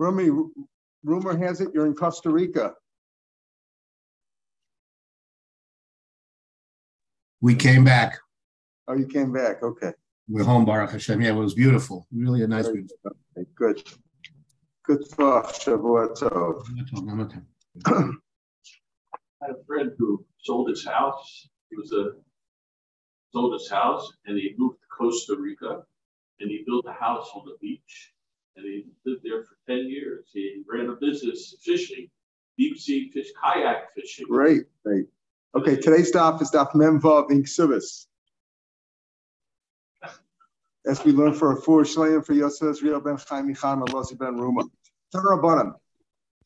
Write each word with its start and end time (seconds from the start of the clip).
Rumi, 0.00 0.30
rumor 1.04 1.36
has 1.36 1.60
it 1.60 1.68
you're 1.74 1.84
in 1.84 1.94
Costa 1.94 2.30
Rica. 2.30 2.72
We 7.42 7.54
came 7.54 7.84
back. 7.84 8.18
Oh, 8.88 8.94
you 8.94 9.06
came 9.06 9.30
back. 9.30 9.62
Okay. 9.62 9.92
We're 10.26 10.44
home, 10.44 10.64
Baruch 10.64 10.92
Hashem. 10.92 11.20
Yeah, 11.20 11.32
it 11.32 11.34
was 11.34 11.52
beautiful. 11.52 12.06
Really 12.10 12.42
a 12.42 12.46
nice, 12.46 12.64
Very 12.64 12.76
beautiful. 12.76 13.10
Okay, 13.36 13.46
Good. 13.54 13.82
Good 14.86 15.02
talk, 15.10 15.52
Shavua 15.52 16.18
Tov. 16.18 16.64
I 19.42 19.46
had 19.46 19.50
a 19.50 19.64
friend 19.66 19.90
who 19.98 20.24
sold 20.42 20.70
his 20.70 20.82
house. 20.82 21.46
He 21.68 21.76
was 21.76 21.92
a 21.92 22.12
sold 23.34 23.52
his 23.52 23.70
house 23.70 24.10
and 24.24 24.38
he 24.38 24.54
moved 24.56 24.78
to 24.80 24.86
Costa 24.96 25.36
Rica 25.38 25.82
and 26.40 26.50
he 26.50 26.64
built 26.66 26.86
a 26.88 26.92
house 26.94 27.28
on 27.34 27.44
the 27.44 27.56
beach 27.60 28.14
and 28.64 28.72
he 28.72 28.86
lived 29.04 29.22
there 29.24 29.42
for 29.44 29.56
10 29.68 29.88
years. 29.88 30.30
He 30.32 30.62
ran 30.70 30.88
a 30.88 30.94
business 30.94 31.54
fishing, 31.62 32.08
deep 32.58 32.78
sea 32.78 33.10
fish, 33.10 33.28
kayak 33.42 33.92
fishing. 33.94 34.26
Great, 34.28 34.64
great. 34.84 35.06
Okay, 35.54 35.76
today's 35.76 36.08
stop 36.08 36.40
is 36.42 36.50
Daf 36.50 36.72
Memvav 36.72 37.30
in 37.30 37.42
Ksubis. 37.42 38.06
As 40.86 41.04
we 41.04 41.12
learn 41.12 41.34
for 41.34 41.52
a 41.52 41.56
four 41.56 41.82
shleim 41.82 42.24
for 42.24 42.32
Yosef 42.32 42.70
Israel 42.70 43.00
ben 43.00 43.18
Chaim 43.28 43.52
Micham 43.52 43.84
Alosi 43.84 44.18
ben 44.18 44.36
Ruma. 44.38 44.68
Tanra 45.14 45.74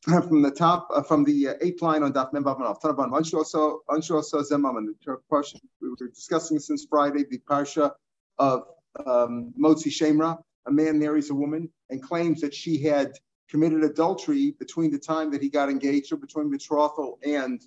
From 0.28 0.42
the 0.42 0.50
top, 0.50 0.88
uh, 0.94 1.02
from 1.02 1.24
the 1.24 1.48
uh, 1.48 1.54
eighth 1.62 1.80
line 1.80 2.02
on 2.02 2.12
Daf 2.12 2.32
Memvav 2.32 2.58
Manav. 2.58 3.34
Also, 3.34 3.80
Anshu 3.88 4.14
also 4.16 4.42
Zemam. 4.42 4.78
And 4.78 4.88
the 4.88 5.16
parsha 5.30 5.58
we 5.80 5.90
were 5.90 6.08
discussing 6.08 6.58
since 6.58 6.86
Friday 6.88 7.24
the 7.30 7.38
parsha 7.38 7.92
of 8.38 8.64
um, 9.06 9.54
Motzi 9.58 9.88
Shemra. 9.88 10.38
A 10.66 10.72
man 10.72 10.98
marries 10.98 11.30
a 11.30 11.34
woman 11.34 11.70
and 11.90 12.02
claims 12.02 12.40
that 12.40 12.54
she 12.54 12.82
had 12.82 13.12
committed 13.48 13.84
adultery 13.84 14.52
between 14.58 14.90
the 14.90 14.98
time 14.98 15.30
that 15.30 15.42
he 15.42 15.48
got 15.48 15.68
engaged 15.68 16.12
or 16.12 16.16
between 16.16 16.50
betrothal 16.50 17.18
and 17.24 17.62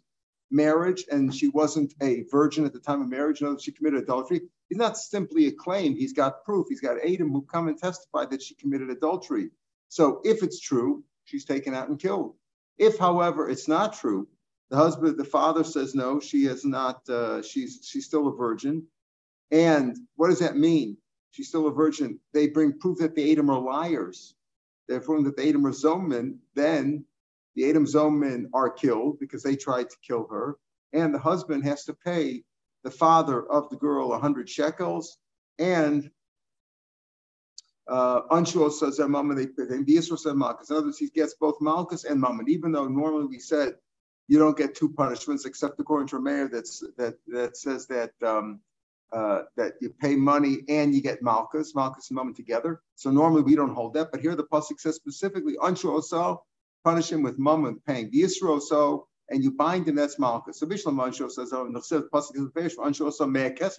marriage 0.50 1.06
and 1.12 1.34
she 1.34 1.50
wasn't 1.50 1.94
a 2.02 2.24
virgin 2.32 2.66
at 2.66 2.74
the 2.74 2.80
time 2.80 3.02
of 3.02 3.10
marriage. 3.10 3.44
Other 3.44 3.60
she 3.60 3.72
committed 3.72 4.04
adultery. 4.04 4.42
He's 4.70 4.78
not 4.78 4.98
simply 4.98 5.48
a 5.48 5.52
claim, 5.52 5.96
he's 5.96 6.14
got 6.14 6.44
proof. 6.44 6.68
He's 6.70 6.82
got 6.82 6.98
Adam 7.04 7.32
who 7.32 7.42
come 7.44 7.68
and 7.68 7.78
testify 7.78 8.26
that 8.26 8.42
she 8.42 8.56
committed 8.56 8.90
adultery. 8.90 9.50
So 9.90 10.22
if 10.24 10.44
it's 10.44 10.60
true, 10.60 11.04
she's 11.26 11.46
taken 11.46 11.74
out 11.74 11.90
and 11.90 12.00
killed. 12.00 12.36
If, 12.78 12.98
however, 12.98 13.50
it's 13.50 13.68
not 13.68 13.94
true, 13.94 14.28
the 14.70 14.78
husband, 14.78 15.18
the 15.18 15.26
father 15.26 15.64
says 15.64 15.96
no, 15.96 16.20
she 16.20 16.46
is 16.46 16.66
not, 16.66 17.08
uh, 17.10 17.42
she's 17.42 17.80
she's 17.84 18.06
still 18.06 18.28
a 18.28 18.36
virgin. 18.36 18.86
And 19.52 19.98
what 20.16 20.28
does 20.28 20.40
that 20.40 20.58
mean? 20.58 20.98
She's 21.38 21.50
still 21.50 21.68
a 21.68 21.72
virgin. 21.72 22.20
They 22.34 22.48
bring 22.48 22.80
proof 22.80 22.98
that 22.98 23.14
the 23.14 23.32
Adam 23.32 23.52
are 23.52 23.62
liars. 23.62 24.34
They're 24.88 25.00
proving 25.00 25.26
that 25.26 25.38
the 25.38 25.48
Adam 25.48 25.68
are 25.68 25.72
Zoman, 25.72 26.40
then 26.56 27.06
the 27.56 27.70
Adam 27.70 27.86
Zoman 27.86 28.50
are 28.56 28.72
killed 28.72 29.20
because 29.20 29.44
they 29.44 29.56
tried 29.56 29.92
to 29.92 29.98
kill 30.02 30.26
her, 30.32 30.58
and 30.94 31.14
the 31.14 31.20
husband 31.20 31.64
has 31.64 31.86
to 31.86 31.94
pay 31.94 32.44
the 32.84 32.90
father 32.90 33.46
of 33.52 33.70
the 33.70 33.76
girl 33.76 34.10
100 34.10 34.50
shekels, 34.50 35.20
and 35.60 36.10
uh, 37.88 38.44
says 38.72 38.98
that 38.98 39.08
Mama, 39.08 39.36
they 39.36 39.44
him. 39.44 39.86
Yisro 39.86 40.18
said 40.18 40.34
Malchus. 40.34 40.72
In 40.72 40.78
other 40.78 40.88
words, 40.88 40.98
he 40.98 41.10
gets 41.10 41.36
both 41.36 41.62
Malchus 41.62 42.04
and 42.04 42.20
Mammon, 42.20 42.50
even 42.50 42.72
though 42.72 42.88
normally 42.88 43.28
we 43.28 43.38
said 43.38 43.76
you 44.28 44.40
don't 44.40 44.58
get 44.58 44.74
two 44.74 44.90
punishments, 44.90 45.46
except 45.46 45.80
according 45.80 46.08
to 46.08 46.16
a 46.16 46.20
mayor 46.22 46.50
that's, 46.52 46.84
that, 46.98 47.20
that 47.28 47.58
says 47.58 47.86
that 47.88 48.14
um, 48.26 48.60
uh, 49.14 49.44
that 49.56 49.74
you 49.82 49.90
pay 49.90 50.16
money 50.16 50.60
and 50.70 50.94
you 50.94 51.02
get 51.02 51.22
Malchus, 51.22 51.74
Malchus 51.76 52.10
and 52.10 52.16
Mammon 52.18 52.34
together. 52.34 52.82
So 52.96 53.10
normally 53.12 53.42
we 53.42 53.56
don't 53.56 53.74
hold 53.74 53.94
that, 53.96 54.12
but 54.12 54.22
here 54.22 54.36
the 54.36 54.44
pasuk 54.44 54.80
says 54.80 54.96
specifically, 54.96 55.56
Anshu 55.58 55.90
also 55.92 56.44
punish 56.84 57.12
him 57.12 57.24
with 57.24 57.38
and 57.38 57.84
paying 57.86 58.10
the 58.12 58.22
Yisro 58.22 58.62
so, 58.62 59.08
and 59.30 59.44
you 59.44 59.52
bind 59.52 59.88
him, 59.88 59.96
that's 59.96 60.20
Malchus. 60.20 60.60
So 60.60 60.68
Bishlam 60.68 60.98
Ansho 60.98 61.30
says, 61.32 61.52
oh, 61.54 61.70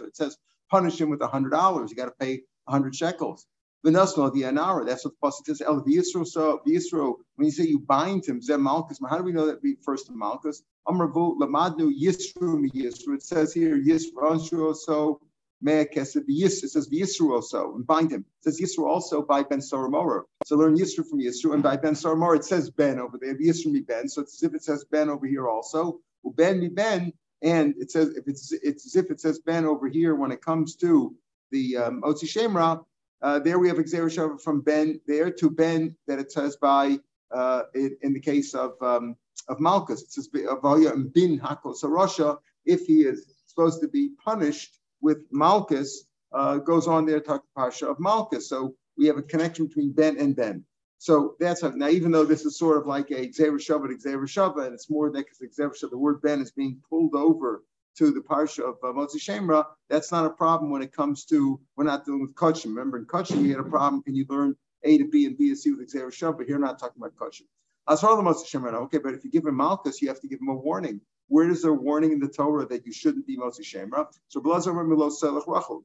it 0.06 0.17
says 0.17 0.37
punish 0.71 1.00
him 1.00 1.11
with 1.11 1.22
a 1.22 1.27
hundred 1.27 1.50
dollars. 1.50 1.91
You 1.91 1.97
got 1.97 2.06
to 2.06 2.15
pay 2.19 2.43
a 2.67 2.71
hundred 2.71 2.94
shekels. 2.94 3.47
Vinasno 3.87 4.33
the 4.33 4.43
Anara, 4.43 4.87
that's 4.87 5.05
what 5.05 5.15
the 5.21 5.27
pasuk 5.27 5.47
says. 5.47 5.62
El 5.62 5.83
Yisro 5.84 6.27
so 6.27 6.61
Yisro. 6.67 7.15
When 7.37 7.47
you 7.47 7.53
say 7.53 7.65
you 7.65 7.78
bind 7.78 8.27
him, 8.27 8.43
Zem 8.43 8.62
Malchus. 8.62 8.99
How 9.09 9.19
do 9.19 9.25
we 9.25 9.33
know 9.33 9.47
that 9.47 9.62
refers 9.62 10.03
to 10.05 10.12
Malchus? 10.12 10.62
Amravu 10.88 11.38
Lamadnu 11.38 11.91
Yisro 11.93 12.65
Yisro. 12.71 13.15
It 13.15 13.22
says 13.22 13.53
here 13.53 13.76
Ansho 13.76 14.75
so 14.75 15.21
it 15.60 16.71
says 16.71 16.88
Yisru 16.88 17.34
also, 17.34 17.75
and 17.75 17.87
bind 17.87 18.12
him. 18.12 18.21
It 18.21 18.44
says 18.44 18.60
Yisru 18.60 18.87
also 18.87 19.22
by 19.22 19.43
Ben 19.43 19.59
Soramora. 19.59 20.22
So 20.44 20.56
learn 20.56 20.76
Yisru 20.76 21.06
from 21.06 21.21
Yisru, 21.21 21.54
and 21.54 21.62
by 21.62 21.76
Ben 21.76 21.94
Soramora 21.94 22.37
it 22.37 22.44
says 22.44 22.71
Ben 22.71 22.99
over 22.99 23.19
there. 23.21 23.34
Yisru 23.34 23.72
mi 23.72 23.81
Ben. 23.81 24.09
So 24.09 24.22
it's 24.22 24.34
as 24.34 24.43
if 24.49 24.54
it 24.54 24.62
says 24.62 24.84
Ben 24.84 25.09
over 25.09 25.26
here 25.26 25.49
also. 25.49 26.00
Ben 26.37 26.60
mi 26.60 26.69
Ben, 26.69 27.12
and 27.43 27.75
it 27.78 27.91
says 27.91 28.10
if 28.10 28.28
it's 28.28 28.53
it's 28.53 28.87
as 28.87 28.97
if 28.97 29.10
it 29.10 29.20
says 29.20 29.41
Ben 29.41 29.65
over 29.65 29.88
here 29.88 30.15
when 30.15 30.31
it 30.31 30.43
comes 30.43 30.76
to 30.76 31.15
the 31.50 31.76
um, 31.76 32.03
Otzi 32.03 32.26
Shemra. 32.26 32.84
Uh, 33.20 33.41
there 33.41 33.59
we 33.59 33.66
have 33.66 33.78
Gezeira 33.78 34.09
Shava 34.09 34.41
from 34.41 34.60
Ben 34.60 35.00
there 35.09 35.31
to 35.32 35.50
Ben 35.50 35.97
that 36.06 36.20
it 36.20 36.31
says 36.31 36.56
by 36.56 36.99
uh, 37.32 37.62
in, 37.75 37.97
in, 38.03 38.12
the 38.12 38.20
case 38.20 38.55
of 38.55 38.81
um, 38.81 39.16
of 39.48 39.60
Malchus. 39.60 40.03
It 40.03 40.12
says 40.12 40.28
bin 40.28 41.41
Hakos 41.41 41.82
Russia 41.84 42.38
if 42.64 42.82
he 42.86 43.03
is 43.03 43.26
supposed 43.47 43.81
to 43.82 43.88
be 43.88 44.10
punished 44.25 44.78
with 45.00 45.19
Malchus 45.31 46.04
uh, 46.32 46.59
goes 46.59 46.86
on 46.86 47.06
there 47.06 47.20
talk 47.20 47.42
Pasha 47.56 47.87
of 47.87 47.98
Malchus. 47.98 48.48
So 48.48 48.75
we 48.97 49.06
have 49.06 49.16
a 49.16 49.22
connection 49.22 49.66
between 49.66 49.92
Ben 49.92 50.19
and 50.19 50.37
Ben. 50.37 50.64
So 50.98 51.37
that's 51.38 51.62
how, 51.62 51.70
now 51.70 51.88
even 51.88 52.10
though 52.10 52.25
this 52.25 52.44
is 52.44 52.58
sort 52.58 52.76
of 52.76 52.87
like 52.87 53.10
a 53.10 53.28
Gezeira 53.28 53.58
Shava, 53.58 53.87
Gezeira 53.87 54.25
Shava, 54.25 54.66
and 54.66 54.75
it's 54.75 54.91
more 54.91 55.10
that 55.10 55.25
because 55.25 55.38
Gezeira 55.38 55.70
Shava, 55.70 55.91
the 55.91 55.98
word 55.98 56.20
Ben 56.22 56.41
is 56.41 56.50
being 56.50 56.81
pulled 56.91 57.14
over 57.14 57.62
to 57.98 58.10
the 58.10 58.20
Parsha 58.20 58.60
of 58.60 58.76
uh, 58.82 58.92
Motzi 58.92 59.16
Shemra, 59.16 59.64
that's 59.88 60.10
not 60.10 60.26
a 60.26 60.31
problem 60.31 60.70
when 60.70 60.82
it 60.82 60.92
comes 60.92 61.25
to, 61.26 61.60
we're 61.76 61.84
not 61.84 62.04
dealing 62.04 62.20
with 62.20 62.34
Kachim. 62.34 62.66
Remember 62.66 62.98
in 62.98 63.06
Kachim, 63.06 63.42
we 63.42 63.50
had 63.50 63.60
a 63.60 63.64
problem. 63.64 64.03
Can 64.03 64.14
you 64.16 64.26
learn 64.28 64.56
A 64.84 64.98
to 64.98 65.08
B 65.08 65.26
and 65.26 65.38
B 65.38 65.50
to 65.50 65.56
C 65.56 65.72
with 65.72 65.88
Gezeira 65.88 66.08
Shava? 66.08 66.38
But 66.38 66.47
here, 66.47 66.58
not 66.58 66.81
talking 66.81 67.00
about 67.00 67.14
Kachim. 67.16 67.47
Motzi 67.88 68.75
okay, 68.75 68.99
but 68.99 69.15
if 69.15 69.25
you 69.25 69.31
give 69.31 69.47
him 69.47 69.56
Malchus, 69.56 70.03
you 70.03 70.09
have 70.09 70.21
to 70.21 70.28
give 70.28 70.41
him 70.41 70.49
a 70.49 70.54
warning. 70.54 71.00
Where 71.28 71.49
is 71.50 71.62
there 71.62 71.72
a 71.72 71.75
warning 71.75 72.12
in 72.12 72.21
the 72.21 72.28
Torah 72.28 72.66
that 72.66 72.87
you 72.87 72.93
shouldn't 72.93 73.26
be 73.26 73.37
Moshe 73.37 73.60
Shemra? 73.60 74.06
So 74.28 74.41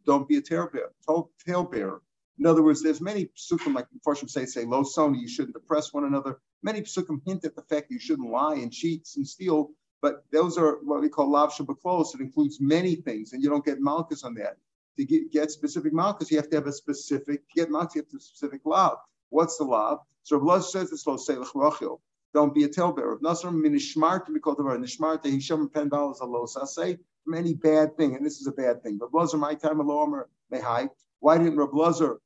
don't 0.06 0.28
be 0.28 0.38
a 0.38 0.42
talebearer. 0.42 2.00
In 2.40 2.48
other 2.48 2.64
words, 2.64 2.82
there's 2.82 3.00
many 3.00 3.30
psukim 3.38 3.76
like 3.76 3.88
Farshim 4.06 4.30
say 4.30 4.46
say 4.46 4.66
lo 4.66 4.84
soni, 4.84 5.22
you 5.22 5.28
shouldn't 5.28 5.56
oppress 5.56 5.94
one 5.94 6.04
another. 6.04 6.40
Many 6.64 6.82
psukim 6.82 7.22
hint 7.26 7.46
at 7.46 7.56
the 7.56 7.62
fact 7.62 7.90
that 7.90 7.94
you 7.94 8.00
shouldn't 8.00 8.30
lie 8.30 8.56
and 8.56 8.72
cheat 8.72 9.08
and 9.16 9.28
steal, 9.28 9.72
but 10.02 10.26
those 10.32 10.58
are 10.58 10.80
what 10.84 11.02
we 11.02 11.10
call 11.10 11.30
lav 11.30 11.52
shabaklos. 11.54 12.16
It 12.16 12.22
includes 12.22 12.60
many 12.60 12.96
things, 12.96 13.34
and 13.34 13.44
you 13.44 13.50
don't 13.50 13.64
get 13.64 13.80
malchus 13.80 14.24
on 14.24 14.34
that. 14.36 14.58
To 14.98 15.06
get, 15.06 15.32
get 15.32 15.52
specific 15.52 15.94
malchus, 15.94 16.32
you 16.32 16.38
have 16.38 16.50
to 16.50 16.56
have 16.56 16.68
a 16.68 16.74
specific. 16.74 17.48
To 17.50 17.56
get 17.56 17.70
malchus, 17.70 17.96
you 17.96 18.02
have 18.02 18.10
to 18.10 18.16
have 18.16 18.22
a 18.22 18.24
specific 18.24 18.62
lav. 18.66 18.98
What's 19.34 19.58
the 19.58 19.64
law? 19.64 20.04
So 20.22 20.38
Rabbi 20.38 20.62
says 20.62 20.92
it's 20.92 21.08
lo 21.08 21.18
selech 21.18 21.56
rachel 21.56 22.02
don't 22.34 22.54
be 22.54 22.64
a 22.64 22.70
talebearer. 22.70 23.20
Nasr 23.22 23.48
minishmar 23.48 24.26
to 24.26 24.32
be 24.32 24.40
called 24.40 24.58
the 24.58 24.64
word 24.64 24.82
nishmar 24.82 25.22
to 25.22 25.30
hisham 25.30 25.70
pen 25.70 25.90
dollars 25.90 26.22
a 26.22 26.68
say 26.68 26.98
from 27.24 27.34
any 27.34 27.54
bad 27.54 27.96
thing, 27.98 28.16
and 28.16 28.26
this 28.26 28.40
is 28.40 28.48
a 28.48 28.52
bad 28.52 28.84
thing. 28.84 28.98
But 28.98 29.12
Blazer, 29.12 29.38
my 29.38 29.56
time 29.56 29.80
alone, 29.80 30.24
high. 30.54 30.90
Why 31.20 31.38
didn't 31.38 31.58
Rab 31.58 31.72
Blazer, 31.72 32.20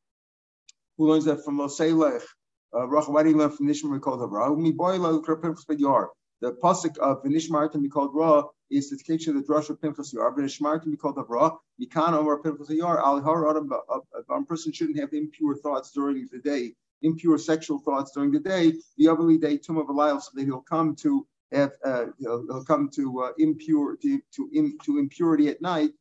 who 0.98 1.10
learns 1.10 1.26
that 1.26 1.44
from 1.46 1.60
Loselech, 1.60 2.24
uh, 2.74 2.86
why 2.86 3.24
did 3.24 3.30
he 3.30 3.36
learn 3.36 3.52
from 3.52 3.68
Nishmar 3.68 4.02
called 4.02 4.22
the 4.22 4.28
Ra? 4.28 4.54
Me 4.54 4.72
boy 4.72 4.98
lo 4.98 5.24
yar. 5.70 6.10
The 6.42 6.52
pasuk 6.64 6.98
of 6.98 7.24
Nishmar 7.24 7.72
to 7.72 7.78
be 7.78 7.90
called 7.90 8.12
Ra 8.14 8.44
is 8.70 8.90
the 8.90 8.98
picture 8.98 9.32
the 9.34 9.42
drush 9.42 9.70
of 9.70 9.82
Pinchas 9.82 10.14
Yair. 10.14 10.82
To 10.84 10.90
be 10.90 10.98
called 10.98 11.18
Ra. 11.28 11.52
Can't 11.92 12.16
over 12.16 12.38
Pinchas 12.40 12.70
Yair. 12.70 13.00
Al 13.00 13.22
har 13.22 13.48
a 13.48 14.44
person 14.44 14.72
shouldn't 14.74 15.00
have 15.00 15.14
impure 15.14 15.56
thoughts 15.56 15.92
during 15.92 16.28
the 16.32 16.40
day 16.40 16.74
impure 17.02 17.38
sexual 17.38 17.80
thoughts 17.80 18.12
during 18.12 18.32
the 18.32 18.40
day, 18.40 18.74
the 18.98 19.08
other 19.08 19.38
day 19.38 19.58
tum 19.58 19.78
of 19.78 19.90
a 19.90 20.22
so 20.22 20.30
that 20.34 20.46
he'll 20.46 20.62
come 20.62 20.96
to 20.96 21.26
have 21.52 21.72
uh, 21.86 22.06
he'll, 22.20 22.64
come 22.66 22.90
to 22.90 23.22
uh, 23.24 23.32
impure 23.38 23.96
to 23.98 24.20
to, 24.36 24.50
in, 24.54 24.78
to 24.84 24.98
impurity 24.98 25.48
at 25.50 25.62
night. 25.62 25.92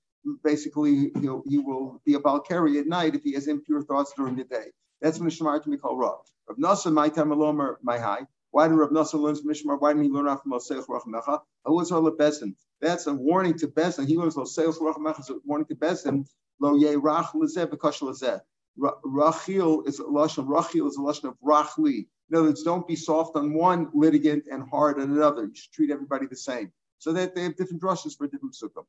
Basically, 0.43 1.13
he'll, 1.21 1.43
he 1.47 1.59
will 1.59 2.03
be 2.05 2.15
a 2.15 2.41
carry 2.41 2.79
at 2.79 2.87
night 2.89 3.15
if 3.15 3.23
he 3.23 3.33
has 3.35 3.47
impure 3.47 3.83
thoughts 3.83 4.13
during 4.17 4.35
the 4.35 4.45
day. 4.45 4.73
That's 5.01 5.19
when 5.21 5.29
the 5.29 5.35
Shemar 5.35 5.63
to 5.63 5.71
be 5.71 5.77
called 5.77 6.01
Rav. 6.01 6.19
Rav 6.49 6.59
Nasa, 6.59 6.93
my 6.93 7.09
time 7.09 7.31
alomer, 7.31 7.77
my 7.83 7.99
high. 7.99 8.27
Why 8.51 8.67
did 8.67 8.75
Rav 8.75 8.91
Nasa 8.91 9.21
learn 9.21 9.37
from 9.37 9.51
Mishmar? 9.51 9.81
Why 9.81 9.93
didn't 9.93 10.05
he 10.05 10.11
learn 10.11 10.27
from 10.39 10.53
Loseich 10.53 10.87
Rachmecha? 10.87 11.41
was 11.67 11.93
all 11.93 12.11
Bezin. 12.11 12.55
That's 12.81 13.07
a 13.07 13.15
warning 13.15 13.57
to 13.59 13.69
Bezin. 13.69 14.07
He 14.07 14.17
learns 14.17 14.35
Loseich 14.35 14.79
Rachmecha 14.79 15.21
is 15.21 15.31
a 15.31 15.35
warning 15.45 15.67
to 15.67 15.77
Bezin. 15.77 16.27
Lo 16.59 16.75
ye 16.75 16.95
rach 16.95 17.33
lezeh 17.35 17.67
b'kosh 17.67 18.01
lezeh. 18.01 18.41
Rachil 18.79 19.87
is 19.89 20.01
a 20.01 20.05
lashon. 20.05 20.47
Rachil 20.47 20.89
is 20.89 20.97
a 20.97 21.01
lashon 21.01 21.25
of 21.25 21.37
rachli. 21.45 22.07
In 22.31 22.37
other 22.37 22.47
words, 22.47 22.63
don't 22.63 22.87
be 22.87 22.97
soft 22.97 23.37
on 23.37 23.55
one 23.55 23.89
litigant 23.95 24.49
and 24.51 24.69
hard 24.69 25.01
on 25.01 25.11
another. 25.11 25.45
You 25.45 25.55
should 25.55 25.73
treat 25.73 25.91
everybody 25.91 26.27
the 26.27 26.37
same. 26.37 26.73
So 26.99 27.13
that 27.13 27.35
they 27.35 27.43
have 27.45 27.57
different 27.57 27.83
drushes 27.83 28.17
for 28.17 28.27
different 28.27 28.55
sukkah. 28.55 28.85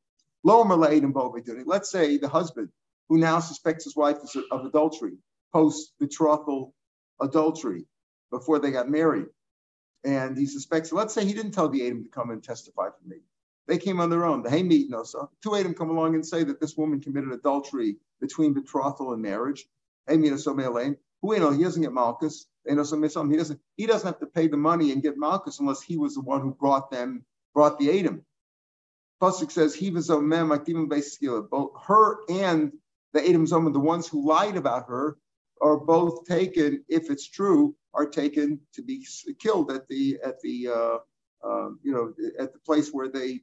Let's 1.66 1.92
say 1.92 2.18
the 2.18 2.30
husband 2.30 2.70
who 3.10 3.18
now 3.18 3.40
suspects 3.40 3.84
his 3.84 3.96
wife 3.96 4.18
of 4.52 4.66
adultery, 4.66 5.18
post 5.54 5.94
betrothal 6.00 6.74
adultery. 7.22 7.86
before 8.32 8.60
they 8.60 8.72
got 8.72 8.90
married. 8.90 9.28
And 10.04 10.38
he 10.38 10.46
suspects, 10.46 10.92
let's 10.92 11.14
say 11.14 11.26
he 11.26 11.34
didn't 11.34 11.52
tell 11.52 11.70
the 11.70 11.86
Adam 11.86 12.04
to 12.04 12.10
come 12.10 12.30
and 12.30 12.44
testify 12.44 12.90
for 12.90 13.08
me. 13.08 13.18
They 13.68 13.78
came 13.78 14.00
on 14.00 14.10
their 14.10 14.26
own. 14.26 14.44
The 14.44 14.64
meet 14.64 14.90
no 14.90 15.04
so 15.04 15.30
two 15.44 15.56
Adam 15.56 15.74
come 15.74 15.90
along 15.90 16.16
and 16.16 16.26
say 16.26 16.44
that 16.44 16.62
this 16.62 16.78
woman 16.78 17.02
committed 17.02 17.32
adultery 17.34 17.98
between 18.22 18.54
betrothal 18.54 19.14
and 19.14 19.22
marriage. 19.22 19.68
Who 20.08 21.34
you 21.34 21.40
know 21.40 21.52
he 21.52 21.64
doesn't 21.64 21.82
get 21.82 21.94
Malchus. 21.94 22.48
He 22.68 22.76
doesn't 22.76 23.60
he 23.78 23.86
doesn't 23.88 24.08
have 24.08 24.20
to 24.20 24.28
pay 24.28 24.48
the 24.48 24.58
money 24.58 24.92
and 24.92 25.02
get 25.02 25.18
Malchus 25.18 25.60
unless 25.60 25.82
he 25.82 25.98
was 25.98 26.16
the 26.16 26.22
one 26.22 26.42
who 26.42 26.52
brought 26.52 26.92
them, 26.92 27.26
brought 27.54 27.80
the 27.80 28.00
Adam. 28.00 28.24
Pasuk 29.22 29.52
says 29.52 29.74
he 29.74 29.90
was 29.90 30.10
a 30.10 30.22
man 30.22 30.48
both 30.48 31.72
her 31.88 32.20
and 32.30 32.72
the 33.14 33.28
Adam 33.28 33.46
Zoma, 33.48 33.74
the 33.74 33.80
ones 33.80 34.08
who 34.08 34.28
lied 34.28 34.58
about 34.58 34.88
her, 34.90 35.18
are 35.62 35.78
both 35.78 36.26
taken, 36.26 36.84
if 36.88 37.10
it's 37.10 37.28
true, 37.28 37.76
are 37.94 38.06
taken 38.06 38.60
to 38.76 38.84
be 38.84 39.06
killed 39.40 39.72
at 39.72 39.88
the 39.88 40.20
at 40.24 40.40
the 40.42 40.68
uh, 40.68 40.98
uh, 41.48 41.70
you 41.82 41.92
know 41.94 42.14
at 42.38 42.54
the 42.54 42.60
place 42.60 42.92
where 42.92 43.10
they 43.10 43.42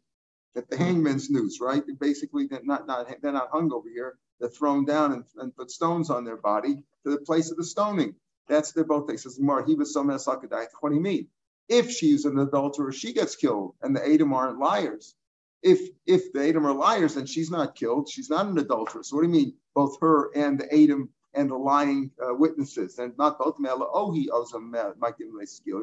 at 0.56 0.69
the 0.70 0.76
hangman's 0.76 1.31
noose, 1.31 1.60
right? 1.60 1.82
Basically, 1.99 2.46
they're 2.46 2.60
not 2.62 2.87
not 2.87 3.08
they're 3.20 3.32
not 3.32 3.50
hung 3.50 3.72
over 3.72 3.88
here. 3.88 4.17
They're 4.40 4.48
thrown 4.48 4.84
down 4.84 5.12
and, 5.12 5.25
and 5.36 5.56
put 5.56 5.70
stones 5.70 6.10
on 6.10 6.25
their 6.25 6.36
body 6.36 6.82
to 7.04 7.10
the 7.10 7.19
place 7.19 7.50
of 7.50 7.56
the 7.56 7.64
stoning. 7.64 8.14
That's 8.48 8.72
their 8.72 8.84
both 8.84 9.08
says 9.19 9.40
Mar 9.40 9.64
he 9.64 9.75
was 9.75 9.94
so. 9.94 10.02
What 10.02 10.88
do 10.90 10.94
you 10.94 11.00
mean? 11.00 11.28
If 11.69 11.90
she's 11.90 12.26
an 12.26 12.38
adulterer, 12.38 12.92
she 12.92 13.12
gets 13.14 13.36
killed, 13.36 13.75
and 13.81 13.96
the 13.96 14.06
Adam 14.06 14.34
aren't 14.34 14.58
liars. 14.58 15.14
If 15.62 15.81
if 16.06 16.32
the 16.32 16.46
Adam 16.48 16.66
are 16.66 16.75
liars, 16.75 17.14
then 17.14 17.25
she's 17.25 17.50
not 17.50 17.75
killed. 17.75 18.10
She's 18.10 18.28
not 18.28 18.46
an 18.46 18.58
adulteress. 18.58 19.08
So 19.08 19.16
what 19.16 19.22
do 19.22 19.28
you 19.28 19.32
mean? 19.32 19.54
Both 19.75 19.98
her 20.00 20.31
and 20.36 20.60
the 20.60 20.66
Adam 20.75 21.08
and 21.32 21.50
the 21.50 21.56
lying 21.56 22.10
uh, 22.22 22.34
witnesses, 22.34 22.98
and 22.98 23.16
not 23.16 23.38
both 23.38 23.58
mela 23.58 23.86
ohi 23.92 24.28
ozam. 24.28 24.75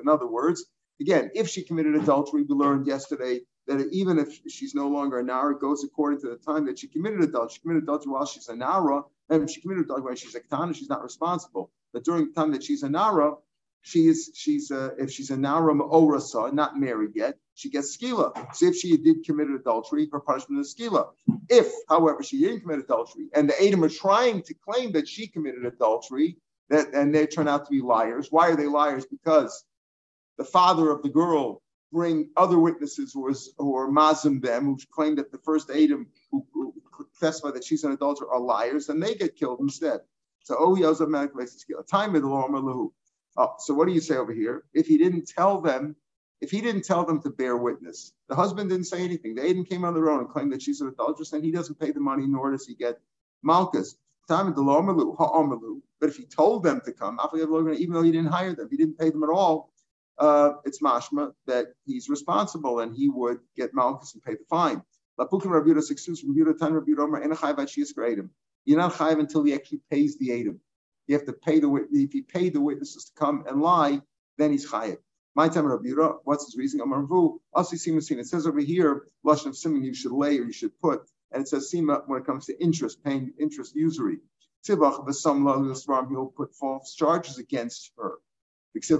In 0.01 0.07
other 0.07 0.27
words, 0.27 0.65
again, 0.99 1.31
if 1.33 1.49
she 1.49 1.63
committed 1.63 1.95
adultery, 1.95 2.43
we 2.43 2.55
learned 2.55 2.85
yesterday 2.85 3.41
that 3.79 3.91
even 3.91 4.17
if 4.19 4.39
she's 4.47 4.75
no 4.75 4.87
longer 4.87 5.19
a 5.19 5.23
nara, 5.23 5.55
it 5.55 5.61
goes 5.61 5.83
according 5.83 6.21
to 6.21 6.29
the 6.29 6.37
time 6.37 6.65
that 6.65 6.79
she 6.79 6.87
committed 6.87 7.21
adultery. 7.21 7.55
She 7.55 7.61
committed 7.61 7.83
adultery 7.83 8.11
while 8.11 8.25
she's 8.25 8.49
a 8.49 8.55
nara, 8.55 9.03
and 9.29 9.43
if 9.43 9.51
she 9.51 9.61
committed 9.61 9.85
adultery 9.85 10.05
when 10.05 10.15
she's 10.15 10.35
a 10.35 10.39
katana, 10.39 10.73
she's 10.73 10.89
not 10.89 11.03
responsible. 11.03 11.71
But 11.93 12.03
during 12.03 12.27
the 12.27 12.33
time 12.33 12.51
that 12.51 12.63
she's 12.63 12.83
a 12.83 12.89
nara, 12.89 13.33
she 13.81 14.07
is 14.07 14.31
she's 14.35 14.71
a, 14.71 14.85
uh, 14.85 14.89
if 14.99 15.11
she's 15.11 15.31
a 15.31 15.37
nara 15.37 15.73
orasa, 15.73 16.53
not 16.53 16.79
married 16.79 17.11
yet, 17.15 17.37
she 17.55 17.69
gets 17.69 17.97
skila. 17.97 18.55
So 18.55 18.67
if 18.67 18.75
she 18.75 18.95
did 18.97 19.25
commit 19.25 19.49
adultery, 19.49 20.07
her 20.11 20.19
punishment 20.19 20.61
is 20.61 20.75
skila. 20.75 21.09
If, 21.49 21.71
however, 21.89 22.21
she 22.23 22.39
didn't 22.39 22.61
commit 22.61 22.79
adultery, 22.79 23.29
and 23.33 23.49
the 23.49 23.67
Adam 23.67 23.83
are 23.83 23.89
trying 23.89 24.43
to 24.43 24.53
claim 24.53 24.91
that 24.93 25.07
she 25.07 25.27
committed 25.27 25.65
adultery, 25.65 26.37
that 26.69 26.93
and 26.93 27.13
they 27.13 27.25
turn 27.25 27.47
out 27.47 27.65
to 27.65 27.71
be 27.71 27.81
liars. 27.81 28.27
Why 28.29 28.49
are 28.49 28.55
they 28.55 28.67
liars? 28.67 29.05
Because 29.05 29.65
the 30.37 30.43
father 30.43 30.91
of 30.91 31.01
the 31.01 31.09
girl 31.09 31.61
bring 31.91 32.29
other 32.37 32.59
witnesses 32.59 33.13
who, 33.13 33.21
was, 33.21 33.53
who 33.57 33.75
are 33.75 33.87
mazim 33.87 34.41
them, 34.41 34.65
who 34.65 34.77
claim 34.91 35.15
that 35.15 35.31
the 35.31 35.37
first 35.39 35.69
Adam 35.69 36.07
who, 36.31 36.45
who 36.53 36.73
testify 37.19 37.51
that 37.51 37.63
she's 37.63 37.83
an 37.83 37.91
adulterer 37.91 38.31
are 38.31 38.39
liars, 38.39 38.89
and 38.89 39.01
they 39.01 39.15
get 39.15 39.35
killed 39.35 39.59
instead. 39.59 39.99
So 40.43 40.55
oh 40.57 40.75
he 40.75 40.83
also 40.83 41.05
manipulates 41.05 41.53
skill. 41.59 41.83
Time 41.83 42.15
of 42.15 42.21
the 42.21 42.27
law 42.27 42.47
Oh, 43.37 43.55
so 43.59 43.73
what 43.73 43.87
do 43.87 43.93
you 43.93 44.01
say 44.01 44.17
over 44.17 44.33
here? 44.33 44.65
If 44.73 44.87
he 44.87 44.97
didn't 44.97 45.27
tell 45.27 45.61
them, 45.61 45.95
if 46.41 46.51
he 46.51 46.59
didn't 46.59 46.83
tell 46.83 47.05
them 47.05 47.21
to 47.21 47.29
bear 47.29 47.55
witness, 47.55 48.13
the 48.27 48.35
husband 48.35 48.69
didn't 48.69 48.87
say 48.87 49.03
anything. 49.03 49.35
The 49.35 49.41
Aiden 49.41 49.67
came 49.67 49.85
on 49.85 49.93
their 49.93 50.09
own 50.09 50.19
and 50.19 50.29
claimed 50.29 50.51
that 50.51 50.61
she's 50.61 50.81
an 50.81 50.89
adulteress, 50.89 51.31
and 51.33 51.43
he 51.43 51.51
doesn't 51.51 51.79
pay 51.79 51.91
the 51.91 51.99
money, 51.99 52.27
nor 52.27 52.51
does 52.51 52.65
he 52.65 52.75
get 52.75 52.99
malchus. 53.43 53.95
Time 54.27 54.47
of 54.47 54.55
the 54.55 54.61
law 54.61 54.81
But 55.99 56.09
if 56.09 56.17
he 56.17 56.25
told 56.25 56.63
them 56.63 56.81
to 56.85 56.91
come, 56.91 57.19
even 57.33 57.93
though 57.93 58.01
he 58.01 58.11
didn't 58.11 58.31
hire 58.31 58.53
them, 58.53 58.67
he 58.69 58.77
didn't 58.77 58.97
pay 58.97 59.09
them 59.09 59.23
at 59.23 59.29
all, 59.29 59.70
uh, 60.21 60.53
it's 60.65 60.81
mashma 60.81 61.33
that 61.47 61.65
he's 61.85 62.07
responsible 62.07 62.79
and 62.79 62.95
he 62.95 63.09
would 63.09 63.39
get 63.57 63.73
malchus 63.73 64.13
and 64.13 64.21
pay 64.23 64.35
the 64.35 64.45
fine. 64.49 64.83
You're 65.17 65.27
not 68.77 68.93
chayiv 68.93 69.19
until 69.19 69.43
he 69.43 69.53
actually 69.53 69.81
pays 69.89 70.17
the 70.19 70.39
Adam. 70.39 70.59
You 71.07 71.15
have 71.15 71.25
to 71.25 71.33
pay 71.33 71.59
the 71.59 71.87
if 71.91 72.13
he 72.13 72.21
paid 72.21 72.53
the 72.53 72.61
witnesses 72.61 73.05
to 73.05 73.11
come 73.15 73.45
and 73.47 73.61
lie, 73.61 74.01
then 74.37 74.51
he's 74.51 74.69
chayiv. 74.69 74.97
My 75.33 75.49
time 75.49 75.65
Rabbi 75.65 75.89
Yehuda, 75.89 76.19
what's 76.23 76.45
his 76.45 76.55
reason? 76.55 76.81
Amar 76.81 77.03
Vu, 77.03 77.41
also 77.53 77.75
Sima 77.75 78.19
It 78.19 78.27
says 78.27 78.45
over 78.45 78.59
here, 78.59 79.07
lashon 79.25 79.47
of 79.47 79.57
simon 79.57 79.83
you 79.83 79.93
should 79.95 80.11
lay 80.11 80.37
or 80.37 80.43
you 80.43 80.51
should 80.51 80.79
put, 80.79 81.01
and 81.31 81.41
it 81.41 81.47
says 81.47 81.71
Sima 81.73 82.03
when 82.05 82.21
it 82.21 82.25
comes 82.27 82.45
to 82.45 82.61
interest, 82.61 83.03
paying 83.03 83.33
interest 83.39 83.75
usury. 83.75 84.19
Tzibach 84.67 85.07
v'sam 85.07 86.09
he'll 86.09 86.27
put 86.27 86.53
false 86.53 86.93
charges 86.93 87.39
against 87.39 87.91
her. 87.97 88.19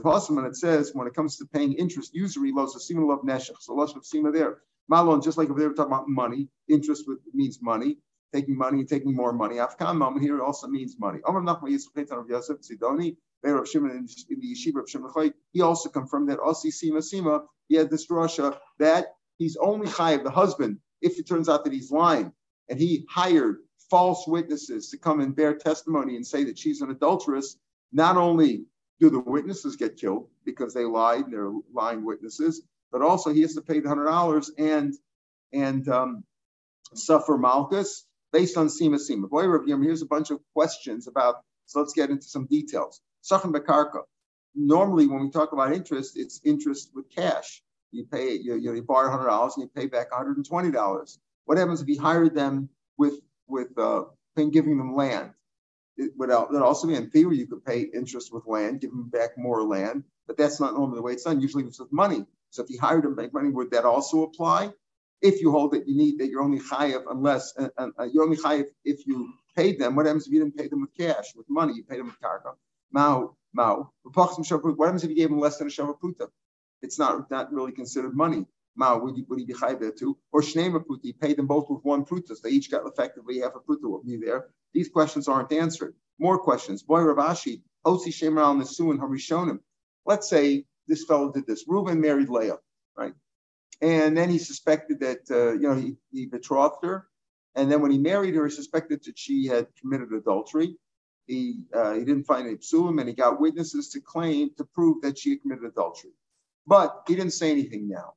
Also 0.04 0.34
when 0.34 0.46
it 0.46 0.56
says 0.56 0.92
when 0.94 1.08
it 1.08 1.14
comes 1.14 1.38
to 1.38 1.46
paying 1.46 1.74
interest 1.74 2.14
usury, 2.14 2.52
los 2.52 2.76
Sima 2.76 3.08
love 3.08 3.22
neshach. 3.22 3.62
So 3.62 3.76
lashon 3.76 3.98
of 3.98 4.04
Sima 4.04 4.34
there. 4.34 4.58
Malon, 4.90 5.22
just 5.22 5.38
like 5.38 5.50
over 5.50 5.60
there, 5.60 5.70
we're 5.70 5.76
talking 5.76 5.94
about 5.94 6.10
money. 6.10 6.50
Interest 6.68 7.04
with, 7.08 7.20
means 7.34 7.60
money 7.62 7.98
taking 8.34 8.58
money 8.58 8.80
and 8.80 8.90
taking 8.90 9.16
more 9.16 9.34
money. 9.34 9.56
Afkan 9.58 9.98
moment 9.98 10.24
here 10.24 10.42
also 10.42 10.68
means 10.68 10.96
money. 11.00 11.20
Amr 11.26 11.42
Nachman 11.42 11.70
Yisuf 11.70 12.12
of 12.12 12.30
Yosef 12.30 12.58
Sidoni, 12.62 13.18
Beir 13.44 13.58
of 13.58 13.68
Shimon 13.68 13.92
in 13.92 14.40
the 14.40 14.56
yeshiva 14.56 14.82
of 14.82 14.90
Shimon 14.90 15.34
he 15.52 15.62
also 15.62 15.90
confirmed 15.90 16.30
that 16.30 16.40
Asi 16.40 16.70
Sima 16.70 17.00
Sima, 17.00 17.44
he 17.68 17.76
had 17.76 17.90
this 17.90 18.08
drasha 18.08 18.58
that 18.80 19.08
he's 19.38 19.58
only 19.58 19.88
chayiv, 19.88 20.24
the 20.24 20.32
husband, 20.32 20.78
if 21.02 21.20
it 21.20 21.28
turns 21.28 21.50
out 21.50 21.64
that 21.64 21.74
he's 21.74 21.92
lying 21.92 22.32
and 22.70 22.80
he 22.80 23.06
hired 23.10 23.58
false 23.90 24.26
witnesses 24.28 24.90
to 24.90 24.98
come 24.98 25.20
and 25.20 25.36
bear 25.36 25.56
testimony 25.56 26.16
and 26.16 26.26
say 26.26 26.44
that 26.46 26.58
she's 26.58 26.82
an 26.82 26.92
adulteress, 26.92 27.58
not 27.92 28.16
only 28.16 28.66
do 29.02 29.10
the 29.10 29.20
witnesses 29.20 29.76
get 29.76 29.98
killed 29.98 30.28
because 30.46 30.74
they 30.74 30.86
lied, 30.86 31.26
they're 31.30 31.52
lying 31.74 32.06
witnesses, 32.06 32.62
but 32.92 33.02
also 33.02 33.34
he 33.34 33.42
has 33.42 33.56
to 33.56 33.62
pay 33.62 33.80
the 33.80 33.90
hundred 33.90 34.06
dollars 34.06 34.52
and 34.58 34.94
and 35.52 35.90
um, 35.90 36.24
suffer 36.94 37.38
malchus 37.38 38.06
based 38.32 38.58
on 38.58 38.68
Sima 38.68 38.96
Sima. 38.96 39.28
Boy, 39.28 39.46
review. 39.46 39.82
here's 39.82 40.04
a 40.04 40.06
bunch 40.06 40.30
of 40.30 40.40
questions 40.54 41.08
about, 41.08 41.38
so 41.66 41.80
let's 41.80 41.94
get 41.94 42.12
into 42.12 42.24
some 42.24 42.46
details. 42.46 43.02
Sachem 43.22 43.52
Bekarka. 43.52 44.04
Normally, 44.54 45.08
when 45.08 45.22
we 45.24 45.32
talk 45.32 45.52
about 45.52 45.74
interest, 45.74 46.18
it's 46.18 46.40
interest 46.44 46.92
with 46.94 47.10
cash. 47.10 47.62
You 47.92 48.06
pay, 48.06 48.34
you, 48.34 48.56
you, 48.56 48.74
you 48.76 48.84
borrow 48.84 49.10
$100 49.10 49.56
and 49.56 49.64
you 49.64 49.70
pay 49.74 49.88
back 49.88 50.12
$120. 50.12 51.18
What 51.46 51.58
happens 51.58 51.82
if 51.82 51.88
you 51.88 52.00
hired 52.00 52.36
them 52.36 52.70
with, 52.98 53.16
with 53.48 53.78
uh, 53.78 54.04
giving 54.36 54.78
them 54.78 54.96
land? 54.96 55.32
It 56.02 56.12
would 56.18 56.32
also 56.32 56.88
be 56.88 56.96
in 56.96 57.10
theory, 57.10 57.38
you 57.38 57.48
could 57.48 57.64
pay 57.64 57.82
interest 57.82 58.34
with 58.34 58.48
land, 58.48 58.82
give 58.82 58.92
them 58.92 59.10
back 59.10 59.38
more 59.38 59.64
land, 59.64 60.04
but 60.28 60.38
that's 60.38 60.60
not 60.60 60.74
normally 60.74 60.98
the 60.98 61.02
way 61.04 61.14
it's 61.14 61.24
done. 61.24 61.42
Usually 61.42 61.64
it's 61.64 61.80
with 61.80 61.94
money. 61.94 62.26
So 62.50 62.64
if 62.64 62.70
you 62.70 62.80
hired 62.80 63.04
them, 63.04 63.16
make 63.16 63.34
money, 63.34 63.50
would 63.50 63.72
that 63.72 63.86
also 63.86 64.24
apply? 64.24 64.72
If 65.22 65.42
you 65.42 65.52
hold 65.52 65.74
that 65.74 65.88
you 65.88 65.96
need 65.96 66.20
that 66.20 66.30
you're 66.30 66.42
only 66.42 66.60
chayiv 66.60 67.04
unless 67.10 67.54
uh, 67.58 67.70
uh, 67.78 67.90
uh, 68.00 68.04
you're 68.12 68.24
only 68.24 68.38
chayiv 68.38 68.66
if 68.84 69.06
you 69.06 69.32
paid 69.56 69.80
them. 69.80 69.96
What 69.96 70.08
happens 70.08 70.26
if 70.26 70.34
you 70.34 70.40
didn't 70.40 70.58
pay 70.58 70.68
them 70.68 70.82
with 70.82 70.96
cash, 70.98 71.36
with 71.36 71.50
money? 71.50 71.74
You 71.76 71.84
paid 71.84 72.00
them 72.00 72.08
with 72.08 72.20
karka. 72.20 72.56
Mao, 72.92 73.38
mao. 73.54 73.92
What 74.04 74.30
happens 74.30 75.04
if 75.04 75.10
you 75.10 75.16
gave 75.16 75.30
them 75.30 75.40
less 75.40 75.58
than 75.58 75.68
a 75.68 75.70
shavaputa? 75.70 76.28
It's 76.82 76.98
not 76.98 77.30
not 77.30 77.54
really 77.54 77.72
considered 77.72 78.16
money. 78.16 78.48
Mao, 78.76 79.00
would 79.00 79.18
you, 79.18 79.26
would 79.28 79.40
he 79.40 79.46
be 79.46 79.54
chayiv 79.54 79.80
there 79.80 79.92
too? 79.92 80.18
Or 80.32 80.42
puta, 80.42 81.00
you 81.04 81.14
paid 81.14 81.38
them 81.38 81.48
both 81.48 81.70
with 81.70 81.84
one 81.84 82.06
pruta. 82.06 82.30
So 82.30 82.36
they 82.44 82.52
each 82.52 82.72
got 82.72 82.86
effectively 82.86 83.40
half 83.40 83.54
a 83.56 83.60
pruta 83.60 83.90
with 83.90 84.06
me 84.06 84.18
there. 84.18 84.48
These 84.74 84.90
questions 84.90 85.28
aren't 85.28 85.52
answered. 85.52 85.96
More 86.20 86.40
questions. 86.40 86.84
Boy 86.84 87.02
Rav 87.02 87.18
Ashi, 87.18 87.62
Osi 87.86 88.10
Shemer 88.10 88.42
al 88.42 88.56
Nesuin 88.56 88.98
Harishonim. 89.00 89.60
Let's 90.06 90.30
say 90.30 90.66
this 90.88 91.04
fellow 91.04 91.32
did 91.32 91.46
this. 91.48 91.66
Reuben 91.68 92.00
married 92.00 92.30
Leah, 92.30 92.58
right? 92.98 93.14
And 93.82 94.16
then 94.16 94.30
he 94.30 94.38
suspected 94.38 95.00
that, 95.02 95.30
uh, 95.30 95.54
you 95.54 95.68
know, 95.68 95.76
he, 95.76 95.96
he 96.12 96.26
betrothed 96.28 96.84
her. 96.84 97.08
And 97.56 97.72
then 97.72 97.82
when 97.82 97.92
he 97.92 97.98
married 97.98 98.36
her, 98.36 98.46
he 98.48 98.54
suspected 98.54 99.04
that 99.04 99.18
she 99.18 99.48
had 99.48 99.68
committed 99.80 100.14
adultery. 100.14 100.78
He, 101.26 101.62
uh, 101.74 101.94
he 101.94 102.06
didn't 102.06 102.24
find 102.24 102.48
any 102.48 102.58
psulim 102.58 103.00
and 103.00 103.10
he 103.10 103.16
got 103.16 103.42
witnesses 103.42 103.90
to 103.90 104.02
claim 104.02 104.52
to 104.58 104.64
prove 104.64 105.02
that 105.02 105.18
she 105.18 105.32
had 105.32 105.42
committed 105.42 105.66
adultery. 105.66 106.12
But 106.68 107.04
he 107.08 107.16
didn't 107.16 107.34
say 107.34 107.52
anything 107.52 107.90
now. 107.90 108.14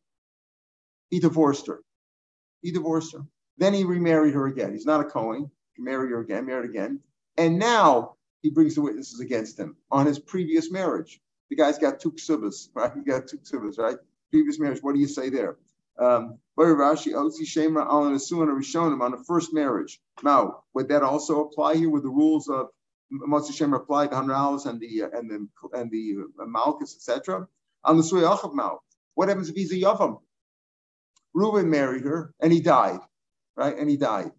He 1.10 1.20
divorced 1.20 1.66
her. 1.66 1.82
He 2.62 2.72
divorced 2.72 3.12
her. 3.12 3.20
Then 3.58 3.74
he 3.74 3.84
remarried 3.84 4.34
her 4.34 4.46
again. 4.46 4.72
He's 4.72 4.86
not 4.86 5.00
a 5.00 5.04
Cohen. 5.04 5.50
He 5.74 5.82
married 5.82 6.10
her 6.10 6.20
again, 6.20 6.46
married 6.46 6.70
again. 6.70 7.00
And 7.36 7.58
now 7.58 8.16
he 8.42 8.50
brings 8.50 8.74
the 8.74 8.82
witnesses 8.82 9.20
against 9.20 9.58
him 9.58 9.76
on 9.90 10.06
his 10.06 10.18
previous 10.18 10.70
marriage. 10.70 11.20
The 11.50 11.56
guy's 11.56 11.78
got 11.78 12.00
two 12.00 12.12
ksubas, 12.12 12.68
right? 12.74 12.92
He 12.94 13.02
got 13.02 13.28
two 13.28 13.38
ksubas, 13.38 13.78
right? 13.78 13.98
previous 14.34 14.58
marriage. 14.58 14.82
What 14.82 14.94
do 14.94 15.00
you 15.00 15.06
say 15.06 15.30
there? 15.30 15.56
Um, 15.96 16.38
on 19.02 19.10
the 19.12 19.24
first 19.28 19.54
marriage. 19.54 20.00
Now, 20.24 20.64
would 20.74 20.88
that 20.88 21.02
also 21.02 21.44
apply 21.44 21.76
here 21.76 21.90
with 21.90 22.02
the 22.02 22.08
rules 22.08 22.48
of 22.48 22.66
Motzi 23.12 23.52
Shemra 23.52 23.76
apply 23.76 24.08
the 24.08 24.16
hundred 24.16 24.32
dollars 24.32 24.66
and 24.66 24.80
the 24.80 25.02
and 25.02 25.30
the 25.30 25.46
and 25.78 25.90
the 25.90 26.16
uh, 26.40 26.46
Malchus, 26.46 26.96
etc. 26.96 27.46
On 27.84 27.96
the 27.96 28.02
Suyachav 28.02 28.54
Mal, 28.54 28.82
what 29.14 29.28
happens 29.28 29.48
if 29.48 29.54
he's 29.54 29.70
a 29.72 29.76
Yavam? 29.76 30.20
Reuben 31.34 31.68
married 31.70 32.04
her 32.04 32.32
and 32.40 32.52
he 32.52 32.60
died, 32.60 33.00
right? 33.56 33.76
And 33.76 33.90
he 33.90 33.96
died, 33.96 34.30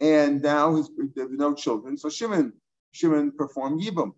and 0.00 0.42
now 0.42 0.76
his, 0.76 0.90
there 1.14 1.26
were 1.26 1.36
no 1.36 1.54
children. 1.54 1.96
So 1.98 2.08
Shimon 2.08 2.52
Shimon 2.92 3.32
performed 3.32 3.82
Yibam. 3.82 4.14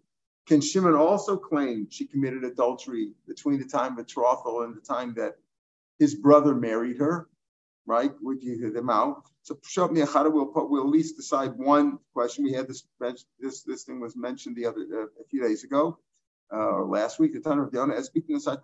Can 0.46 0.60
Shimon 0.60 0.94
also 0.94 1.36
claim 1.36 1.88
she 1.90 2.06
committed 2.06 2.44
adultery 2.44 3.12
between 3.26 3.58
the 3.58 3.66
time 3.66 3.92
of 3.92 4.06
betrothal 4.06 4.62
and 4.62 4.76
the 4.76 4.80
time 4.80 5.14
that 5.14 5.34
his 5.98 6.14
brother 6.14 6.54
married 6.54 6.98
her? 6.98 7.28
Right? 7.86 8.12
Would 8.22 8.42
you 8.42 8.58
hear 8.58 8.70
them 8.70 8.90
out? 8.90 9.22
So 9.42 9.54
Pshat 9.54 9.90
Miachada 9.90 10.30
will 10.30 10.46
put, 10.46 10.70
we'll 10.70 10.82
at 10.82 10.88
least 10.88 11.16
decide 11.16 11.56
one 11.56 11.98
question. 12.12 12.44
We 12.44 12.52
had 12.52 12.68
this 12.68 12.86
this 13.40 13.62
this 13.62 13.84
thing 13.84 14.00
was 14.00 14.16
mentioned 14.16 14.56
the 14.56 14.66
other 14.66 14.86
uh, 14.92 15.04
a 15.20 15.24
few 15.30 15.42
days 15.42 15.64
ago 15.64 15.98
uh, 16.52 16.56
or 16.56 16.86
last 16.86 17.18
week. 17.18 17.32
The 17.32 17.40
Tanur 17.40 17.64
of 17.64 17.72
Diana 17.72 18.02
speaking 18.04 18.36
aside 18.36 18.58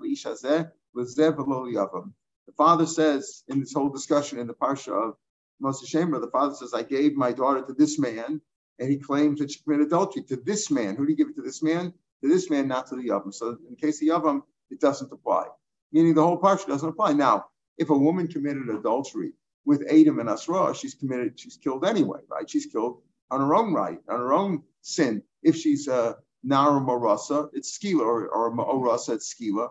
The 2.46 2.52
father 2.52 2.86
says 2.86 3.42
in 3.48 3.60
this 3.60 3.72
whole 3.72 3.88
discussion 3.88 4.38
in 4.38 4.46
the 4.46 4.54
parsha 4.54 4.92
of 4.92 5.16
Moshe 5.62 5.86
Shemer, 5.86 6.20
the 6.20 6.30
father 6.30 6.54
says, 6.54 6.74
"I 6.74 6.82
gave 6.82 7.14
my 7.14 7.32
daughter 7.32 7.62
to 7.62 7.72
this 7.72 7.98
man." 7.98 8.40
and 8.78 8.90
he 8.90 8.96
claims 8.96 9.38
that 9.38 9.50
she 9.50 9.62
committed 9.62 9.86
adultery 9.86 10.22
to 10.24 10.36
this 10.36 10.70
man. 10.70 10.96
Who 10.96 11.04
do 11.04 11.12
you 11.12 11.16
give 11.16 11.28
it 11.28 11.36
to 11.36 11.42
this 11.42 11.62
man? 11.62 11.92
To 12.22 12.28
this 12.28 12.50
man, 12.50 12.68
not 12.68 12.86
to 12.88 12.96
the 12.96 13.08
Yavam. 13.08 13.32
So 13.32 13.56
in 13.68 13.76
case 13.76 14.00
of 14.02 14.08
Yavam, 14.08 14.42
it 14.70 14.80
doesn't 14.80 15.12
apply. 15.12 15.44
Meaning 15.92 16.14
the 16.14 16.22
whole 16.22 16.40
parsha 16.40 16.66
doesn't 16.66 16.88
apply. 16.88 17.12
Now, 17.12 17.46
if 17.78 17.90
a 17.90 17.96
woman 17.96 18.28
committed 18.28 18.68
adultery 18.68 19.32
with 19.64 19.86
Adam 19.90 20.18
and 20.18 20.28
Asra, 20.28 20.74
she's 20.74 20.94
committed, 20.94 21.38
she's 21.38 21.56
killed 21.56 21.84
anyway, 21.84 22.20
right? 22.28 22.48
She's 22.48 22.66
killed 22.66 23.02
on 23.30 23.40
her 23.40 23.54
own 23.54 23.72
right, 23.72 23.98
on 24.08 24.18
her 24.18 24.32
own 24.32 24.62
sin. 24.82 25.22
If 25.42 25.56
she's 25.56 25.88
a 25.88 26.16
Nara 26.42 26.80
Marasa, 26.80 27.48
it's 27.52 27.78
Skila, 27.78 28.00
or, 28.00 28.28
or 28.28 28.54
Ma'orasa, 28.54 29.14
it's 29.14 29.34
Skila. 29.34 29.70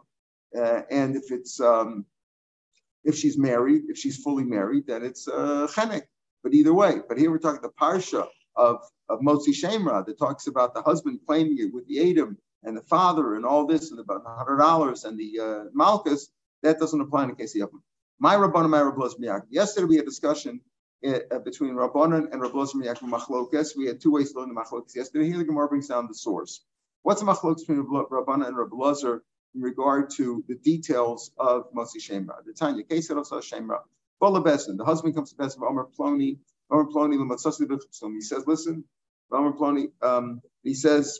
Uh, 0.57 0.81
and 0.89 1.15
if 1.15 1.31
it's 1.31 1.59
um, 1.59 2.05
if 3.03 3.15
she's 3.17 3.37
married, 3.37 3.83
if 3.89 3.97
she's 3.97 4.17
fully 4.17 4.43
married, 4.43 4.87
then 4.87 5.03
it's 5.03 5.27
uh, 5.27 5.67
Chenek. 5.69 6.03
But 6.43 6.53
either 6.53 6.73
way, 6.73 6.99
but 7.07 7.17
here 7.17 7.31
we're 7.31 7.37
talking 7.37 7.61
the 7.61 7.69
Parsha 7.69 8.27
of, 8.55 8.81
of 9.09 9.19
Motzi 9.19 9.53
Shemra 9.53 10.05
that 10.05 10.17
talks 10.17 10.47
about 10.47 10.73
the 10.73 10.81
husband 10.81 11.19
claiming 11.25 11.57
it 11.59 11.73
with 11.73 11.87
the 11.87 12.11
Adam 12.11 12.37
and 12.63 12.75
the 12.75 12.81
father 12.81 13.35
and 13.35 13.45
all 13.45 13.65
this 13.65 13.91
and 13.91 13.99
about 13.99 14.25
$100 14.25 15.05
and 15.05 15.17
the 15.17 15.39
uh, 15.39 15.63
Malchus, 15.73 16.29
that 16.61 16.79
doesn't 16.79 17.01
apply 17.01 17.23
in 17.23 17.29
the 17.29 17.35
case 17.35 17.55
of 17.55 17.69
Yavam. 17.69 17.81
My 18.19 18.35
Rabbanon, 18.35 18.69
my 18.69 18.79
Rabbanon 18.79 19.41
Yesterday 19.49 19.85
we 19.85 19.95
had 19.97 20.03
a 20.03 20.09
discussion 20.09 20.61
uh, 21.05 21.39
between 21.43 21.75
Rabbanon 21.75 22.31
and 22.31 22.41
Rabbanon 22.41 22.97
Machlokes. 23.01 23.75
We 23.75 23.87
had 23.87 23.99
two 23.99 24.11
ways 24.11 24.31
to 24.31 24.39
learn 24.39 24.53
the 24.53 24.55
Machlokes 24.55 24.95
yesterday. 24.95 25.25
Here 25.25 25.37
the 25.37 25.43
Gemara 25.43 25.67
brings 25.67 25.87
down 25.87 26.07
the 26.07 26.13
source. 26.13 26.61
What's 27.01 27.21
the 27.21 27.27
Machlokes 27.27 27.59
between 27.67 27.85
Rabbanon 27.85 28.47
and 28.47 28.55
Rabbanon 28.55 29.19
in 29.55 29.61
regard 29.61 30.09
to 30.11 30.43
the 30.47 30.55
details 30.55 31.31
of 31.37 31.71
Motzi 31.73 31.97
Shemra? 31.99 32.43
The 32.45 32.53
Tanya 32.53 32.83
case 32.83 33.09
of 33.09 33.17
Shemra. 33.17 33.79
The 34.21 34.83
husband 34.85 35.15
comes 35.15 35.31
to 35.31 35.35
Besin, 35.35 35.57
of 35.57 35.63
Omer 35.63 35.87
Ploni, 35.99 36.37
he 38.13 38.21
says, 38.21 38.47
listen, 38.47 38.85
Omer 39.31 39.53
um, 40.01 40.41
he 40.63 40.73
says, 40.73 41.19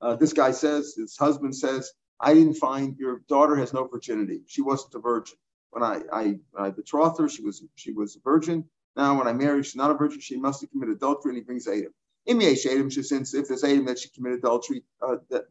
uh, 0.00 0.16
this 0.16 0.32
guy 0.32 0.50
says, 0.50 0.94
his 0.96 1.16
husband 1.16 1.56
says, 1.56 1.92
I 2.20 2.34
didn't 2.34 2.54
find 2.54 2.96
your 2.98 3.22
daughter 3.28 3.56
has 3.56 3.72
no 3.72 3.86
virginity. 3.86 4.42
She 4.46 4.62
wasn't 4.62 4.94
a 4.94 5.00
virgin. 5.00 5.36
When 5.70 5.82
I, 5.82 6.02
I, 6.12 6.38
I 6.56 6.70
betrothed 6.70 7.18
her, 7.20 7.28
she 7.28 7.42
was 7.42 7.64
she 7.74 7.92
was 7.92 8.16
a 8.16 8.20
virgin. 8.20 8.64
Now, 8.94 9.18
when 9.18 9.26
I 9.26 9.32
married, 9.32 9.64
she's 9.66 9.76
not 9.76 9.90
a 9.90 9.94
virgin. 9.94 10.20
She 10.20 10.36
must 10.36 10.60
have 10.60 10.70
committed 10.70 10.96
adultery, 10.96 11.30
and 11.30 11.38
he 11.38 11.44
brings 11.44 11.66
Adam. 11.66 11.92
Since 12.90 13.34
if 13.34 13.48
there's 13.48 13.64
Adam 13.64 13.86
that 13.86 13.98
she 13.98 14.10
committed 14.10 14.40
adultery 14.40 14.84
uh, 15.00 15.16
that 15.30 15.46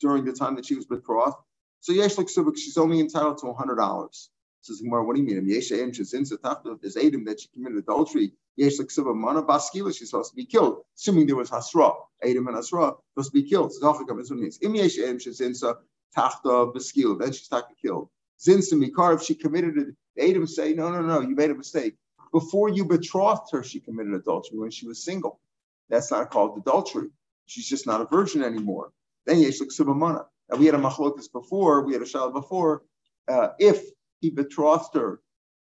during 0.00 0.24
the 0.24 0.32
time 0.32 0.56
that 0.56 0.66
she 0.66 0.74
was 0.74 0.86
betrothed, 0.86 1.36
so 1.80 1.92
Yesh 1.92 2.16
she's 2.56 2.76
only 2.76 3.00
entitled 3.00 3.38
to 3.38 3.52
hundred 3.52 3.76
dollars. 3.76 4.30
Says 4.62 4.80
Gemara, 4.82 5.04
what 5.04 5.16
do 5.16 5.22
you 5.22 5.26
mean? 5.26 5.48
Yesh 5.48 5.72
Em 5.72 5.90
Shezinza 5.90 6.36
Tachta, 6.38 6.78
there's 6.80 6.96
Adam 6.96 7.24
that 7.24 7.40
she 7.40 7.48
committed 7.48 7.78
adultery, 7.78 8.32
Yesh 8.56 8.76
Leksiva 8.78 9.14
Mana 9.14 9.42
Baskila, 9.42 9.96
she's 9.96 10.10
supposed 10.10 10.30
to 10.30 10.36
be 10.36 10.44
killed. 10.44 10.82
Assuming 10.98 11.26
there 11.26 11.36
was 11.36 11.50
Hasra, 11.50 11.94
Adam 12.22 12.46
and 12.48 12.56
Hasra, 12.56 12.96
supposed 13.14 13.32
to 13.32 13.42
be 13.42 13.42
killed. 13.48 13.72
Zachakam 13.82 14.20
is 14.20 14.30
what 14.30 14.38
it 14.38 14.42
means. 14.42 14.58
Im 14.60 14.74
Yesh 14.74 14.98
Em 14.98 15.18
Shezinza 15.18 15.76
Baskila, 16.14 17.18
then 17.18 17.32
she's 17.32 17.48
Taka 17.48 17.72
killed. 17.80 18.10
Zinsa 18.38 18.74
Mikar, 18.74 19.14
if 19.14 19.22
she 19.22 19.34
committed 19.34 19.76
it, 19.78 19.88
Adam 20.28 20.46
say, 20.46 20.74
no, 20.74 20.90
no, 20.90 21.02
no, 21.02 21.20
you 21.20 21.34
made 21.34 21.50
a 21.50 21.54
mistake. 21.54 21.94
Before 22.32 22.68
you 22.68 22.84
betrothed 22.84 23.50
her, 23.52 23.62
she 23.62 23.80
committed 23.80 24.14
adultery 24.14 24.58
when 24.58 24.70
she 24.70 24.86
was 24.86 25.02
single. 25.02 25.40
That's 25.88 26.10
not 26.10 26.30
called 26.30 26.58
adultery. 26.58 27.08
She's 27.46 27.68
just 27.68 27.86
not 27.86 28.00
a 28.00 28.04
virgin 28.06 28.42
anymore. 28.42 28.92
Then 29.30 29.40
Yesh 29.40 29.60
Leksiva 29.60 29.96
Mana. 29.96 30.26
Now 30.50 30.58
we 30.58 30.66
had 30.66 30.74
a 30.74 30.78
machlokas 30.78 31.30
before, 31.32 31.84
we 31.84 31.92
had 31.92 32.02
a 32.02 32.06
shal 32.06 32.32
before. 32.32 32.82
Uh, 33.28 33.50
if 33.60 33.80
he 34.20 34.30
betrothed 34.30 34.94
her, 34.94 35.20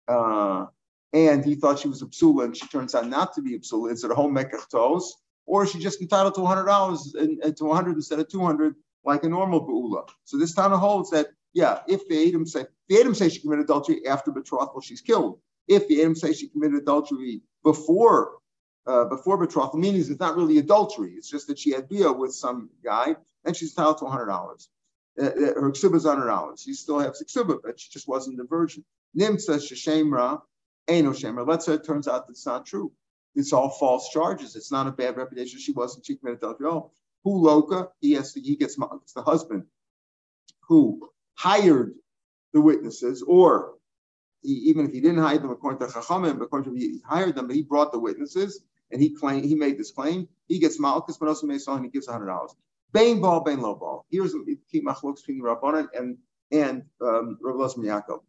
uh, 0.07 0.67
and 1.13 1.45
he 1.45 1.57
thought 1.57 1.81
she 1.81 1.89
was 1.89 2.03
a 2.03 2.07
psula, 2.07 2.45
and 2.45 2.57
she 2.57 2.69
turns 2.69 2.95
out 2.95 3.09
not 3.09 3.35
to 3.35 3.43
be 3.43 3.57
a 3.57 3.59
psula. 3.59 3.91
Is 3.91 4.05
it 4.05 4.11
a 4.13 4.15
home 4.15 4.37
mekach 4.37 5.03
or 5.47 5.65
is 5.65 5.73
she 5.73 5.81
just 5.81 6.01
entitled 6.01 6.37
to 6.37 6.47
hundred 6.47 6.67
dollars 6.67 7.15
and 7.19 7.57
to 7.57 7.73
hundred 7.73 7.97
instead 7.97 8.21
of 8.21 8.29
two 8.29 8.45
hundred, 8.45 8.77
like 9.05 9.25
a 9.25 9.29
normal 9.29 9.67
beula? 9.67 10.09
So 10.25 10.39
this 10.39 10.55
Tana 10.55 10.79
holds 10.79 11.11
that 11.11 11.29
yeah, 11.53 11.81
if 11.89 12.07
the 12.09 12.29
Adam 12.29 12.47
say 12.47 12.67
the 12.89 13.01
Adam 13.01 13.15
say 13.17 13.29
she 13.29 13.41
committed 13.41 13.65
adultery 13.65 14.07
after 14.07 14.31
betrothal, 14.31 14.81
she's 14.81 15.01
killed. 15.01 15.41
If 15.67 15.89
the 15.89 16.03
Adam 16.03 16.15
say 16.15 16.33
she 16.35 16.49
committed 16.49 16.77
adultery 16.83 17.43
before 17.65 18.37
uh, 18.87 19.07
before 19.07 19.39
betrothal, 19.39 19.81
meaning 19.81 20.01
it's 20.01 20.21
not 20.21 20.37
really 20.37 20.59
adultery. 20.59 21.15
It's 21.17 21.29
just 21.29 21.49
that 21.49 21.59
she 21.59 21.73
had 21.73 21.89
bia 21.89 22.13
with 22.13 22.33
some 22.33 22.71
guy, 22.85 23.17
and 23.45 23.57
she's 23.57 23.71
entitled 23.71 23.99
to 23.99 24.07
hundred 24.07 24.27
dollars 24.27 24.69
uh, 25.21 25.27
uh 25.27 25.31
her 25.61 25.73
ksuba 25.73 25.97
is 25.97 26.05
hundred 26.05 26.27
dollars. 26.27 26.63
She 26.63 26.75
still 26.75 26.99
has 26.99 27.23
ksuba, 27.23 27.59
but 27.63 27.81
she 27.81 27.91
just 27.91 28.09
wasn't 28.09 28.41
a 28.41 28.45
virgin. 28.45 28.85
Nimsa 29.19 29.59
sheshemra, 29.59 30.41
no 30.89 31.11
shemra. 31.11 31.47
Let's 31.47 31.67
say 31.67 31.75
it 31.75 31.85
turns 31.85 32.09
out 32.09 32.27
that's 32.27 32.47
not 32.47 32.67
true. 32.67 32.93
It's 33.35 33.53
all 33.53 33.71
false 33.71 34.11
charges. 34.11 34.57
It's 34.57 34.73
not 34.73 34.87
a 34.87 34.93
bad 34.93 35.17
reputation. 35.17 35.61
She 35.61 35.73
wasn't. 35.73 36.07
She 36.07 36.17
committed 36.17 36.39
adultery. 36.39 36.67
Oh, 36.69 36.91
who 37.25 37.43
loka? 37.43 37.89
He 38.01 38.13
has 38.13 38.33
to. 38.35 38.41
He 38.41 38.57
gets. 38.57 38.77
It's 39.03 39.13
the 39.13 39.23
husband 39.23 39.65
who 40.63 41.11
hired 41.35 41.95
the 42.53 42.61
witnesses, 42.61 43.23
or 43.23 43.75
he, 44.43 44.53
even 44.53 44.87
if 44.87 44.93
he 44.93 45.01
didn't 45.01 45.23
hire 45.23 45.39
them 45.39 45.51
according 45.51 45.81
to 45.81 45.93
Chachamim, 45.93 46.41
according 46.41 46.73
to 46.73 46.79
he 46.79 47.01
hired 47.05 47.35
them, 47.35 47.47
but 47.47 47.57
he 47.57 47.63
brought 47.63 47.93
the 47.93 47.99
witnesses 47.99 48.63
and 48.93 49.01
he 49.01 49.11
claimed 49.11 49.45
he 49.45 49.55
made 49.55 49.79
this 49.79 49.93
claim. 49.93 50.29
He 50.49 50.59
gets 50.59 50.81
malchus, 50.81 51.17
but 51.17 51.29
also 51.29 51.47
made 51.47 51.61
and 51.67 51.85
he 51.85 51.91
gives 51.91 52.09
hundred 52.09 52.27
dollars. 52.27 52.55
Bain 52.93 53.21
ball, 53.21 53.41
bain 53.41 53.61
low 53.61 53.75
ball. 53.75 54.07
Here's 54.11 54.33
the 54.33 54.59
key 54.71 54.83
machlok 54.83 55.17
between 55.17 55.41
Rabbanan 55.43 55.89
and 55.97 56.19
and 56.51 56.83
um, 57.01 57.39
Rav 57.41 57.57
Lozman 57.57 57.85
Yaakov. 57.85 58.21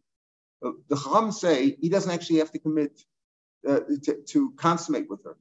Uh, 0.64 0.72
the 0.88 0.96
Chacham 0.96 1.32
say 1.32 1.76
he 1.80 1.88
doesn't 1.88 2.10
actually 2.10 2.38
have 2.38 2.52
to 2.52 2.58
commit 2.60 3.02
uh, 3.66 3.80
to, 4.04 4.22
to, 4.28 4.52
consummate 4.56 5.08
with 5.10 5.24
her. 5.24 5.36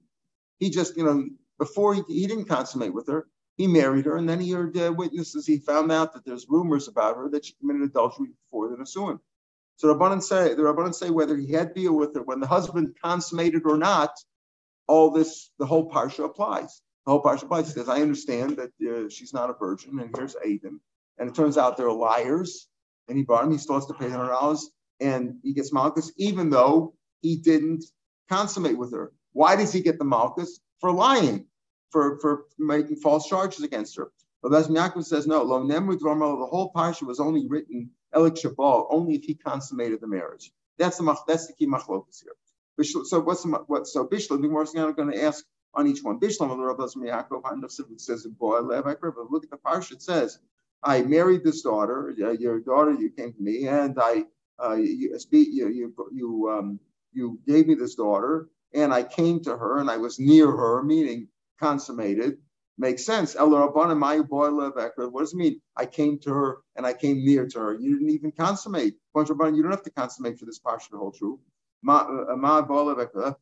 He 0.59 0.69
just, 0.71 0.97
you 0.97 1.03
know, 1.03 1.27
before 1.59 1.93
he, 1.93 2.01
he 2.07 2.27
didn't 2.27 2.45
consummate 2.45 2.93
with 2.93 3.07
her, 3.07 3.27
he 3.57 3.67
married 3.67 4.05
her, 4.05 4.17
and 4.17 4.27
then 4.27 4.39
he 4.39 4.51
heard 4.51 4.75
uh, 4.77 4.91
witnesses. 4.95 5.45
He 5.45 5.59
found 5.59 5.91
out 5.91 6.13
that 6.13 6.25
there's 6.25 6.47
rumors 6.49 6.87
about 6.87 7.17
her 7.17 7.29
that 7.29 7.45
she 7.45 7.53
committed 7.59 7.83
adultery 7.83 8.29
before 8.45 8.69
the 8.69 8.77
Nasuin. 8.77 9.19
So 9.75 9.93
Rabbanan 9.93 10.21
say 10.21 10.53
the 10.53 10.61
Rabbanan 10.63 10.95
say 10.95 11.09
whether 11.09 11.37
he 11.37 11.51
had 11.51 11.73
deal 11.73 11.93
with 11.93 12.15
her 12.15 12.23
when 12.23 12.39
the 12.39 12.47
husband 12.47 12.95
consummated 13.03 13.63
or 13.65 13.77
not, 13.77 14.11
all 14.87 15.11
this 15.11 15.51
the 15.59 15.65
whole 15.65 15.89
parsha 15.89 16.25
applies. 16.25 16.81
The 17.05 17.11
whole 17.11 17.23
Parsha 17.23 17.49
Bite 17.49 17.65
says, 17.65 17.89
I 17.89 18.01
understand 18.01 18.57
that 18.57 18.71
uh, 18.81 19.09
she's 19.09 19.33
not 19.33 19.49
a 19.49 19.53
virgin, 19.53 19.99
and 19.99 20.15
here's 20.15 20.35
Adam. 20.35 20.81
And 21.17 21.29
it 21.29 21.35
turns 21.35 21.57
out 21.57 21.77
they're 21.77 21.91
liars, 21.91 22.67
and 23.07 23.17
he 23.17 23.23
brought 23.23 23.45
him, 23.45 23.51
he 23.51 23.57
still 23.57 23.75
has 23.75 23.87
to 23.87 23.93
pay 23.93 24.05
$100, 24.05 24.61
and 24.99 25.35
he 25.43 25.53
gets 25.53 25.73
Malchus, 25.73 26.11
even 26.17 26.49
though 26.49 26.93
he 27.21 27.37
didn't 27.37 27.83
consummate 28.29 28.77
with 28.77 28.93
her. 28.93 29.13
Why 29.33 29.55
does 29.55 29.73
he 29.73 29.81
get 29.81 29.97
the 29.97 30.05
Malchus? 30.05 30.59
For 30.79 30.91
lying, 30.91 31.45
for, 31.91 32.19
for 32.19 32.45
making 32.59 32.97
false 32.97 33.27
charges 33.27 33.63
against 33.63 33.95
her. 33.97 34.11
But 34.43 34.53
as 34.53 34.65
says, 35.07 35.27
no, 35.27 35.43
Lo 35.43 35.61
Nemrud 35.63 35.99
the 35.99 36.45
whole 36.45 36.71
Parsha 36.73 37.03
was 37.03 37.19
only 37.19 37.47
written 37.47 37.91
Elik 38.13 38.41
Shabal, 38.41 38.87
only 38.89 39.15
if 39.15 39.23
he 39.23 39.35
consummated 39.35 40.01
the 40.01 40.07
marriage. 40.07 40.51
That's 40.77 40.97
the 40.97 41.15
that's 41.27 41.47
the 41.47 41.53
key 41.53 41.67
machlokas 41.67 42.23
here. 42.23 42.33
So 43.05 43.19
what's 43.19 43.43
the, 43.43 43.49
what? 43.67 43.85
So 43.85 44.07
Bishla, 44.07 44.41
the 44.41 44.47
more 44.47 44.65
going 44.93 45.11
to 45.11 45.23
ask 45.23 45.45
on 45.73 45.87
each 45.87 46.03
one. 46.03 46.19
Bishlam 46.19 46.49
the 46.49 46.63
Rabbis 46.63 46.95
Miyakov 46.95 47.43
Hanafsim 47.43 47.99
says 47.99 48.25
in 48.25 48.35
Look 48.39 49.43
at 49.43 49.49
the 49.51 49.59
parsha. 49.65 49.93
It 49.93 50.01
says, 50.01 50.39
"I 50.83 51.03
married 51.03 51.43
this 51.43 51.61
daughter. 51.61 52.13
Uh, 52.21 52.31
your 52.31 52.59
daughter, 52.59 52.93
you 52.93 53.09
came 53.09 53.33
to 53.33 53.41
me, 53.41 53.67
and 53.67 53.97
I, 53.99 54.25
uh, 54.63 54.75
you, 54.75 55.17
you, 55.41 55.69
you, 55.69 55.95
you, 56.11 56.49
um, 56.49 56.79
you 57.13 57.39
gave 57.47 57.67
me 57.67 57.75
this 57.75 57.95
daughter, 57.95 58.49
and 58.73 58.93
I 58.93 59.03
came 59.03 59.41
to 59.41 59.57
her, 59.57 59.79
and 59.79 59.89
I 59.89 59.97
was 59.97 60.19
near 60.19 60.49
her, 60.51 60.83
meaning 60.83 61.27
consummated." 61.59 62.37
Makes 62.77 63.05
sense. 63.05 63.35
El 63.35 63.49
Boy 63.49 64.49
What 64.51 65.19
does 65.19 65.33
it 65.33 65.37
mean? 65.37 65.61
I 65.77 65.85
came 65.85 66.17
to 66.19 66.33
her 66.33 66.57
and 66.75 66.85
I 66.85 66.93
came 66.93 67.23
near 67.23 67.45
to 67.47 67.59
her. 67.59 67.73
You 67.75 67.93
didn't 67.99 68.09
even 68.09 68.31
consummate. 68.31 68.95
You 69.15 69.25
don't 69.25 69.69
have 69.71 69.83
to 69.83 69.91
consummate 69.91 70.39
for 70.39 70.45
this 70.45 70.59
parsha 70.59 70.89
to 70.89 70.97
hold 70.97 71.15
true. 71.15 71.39
Uh, 71.87 73.35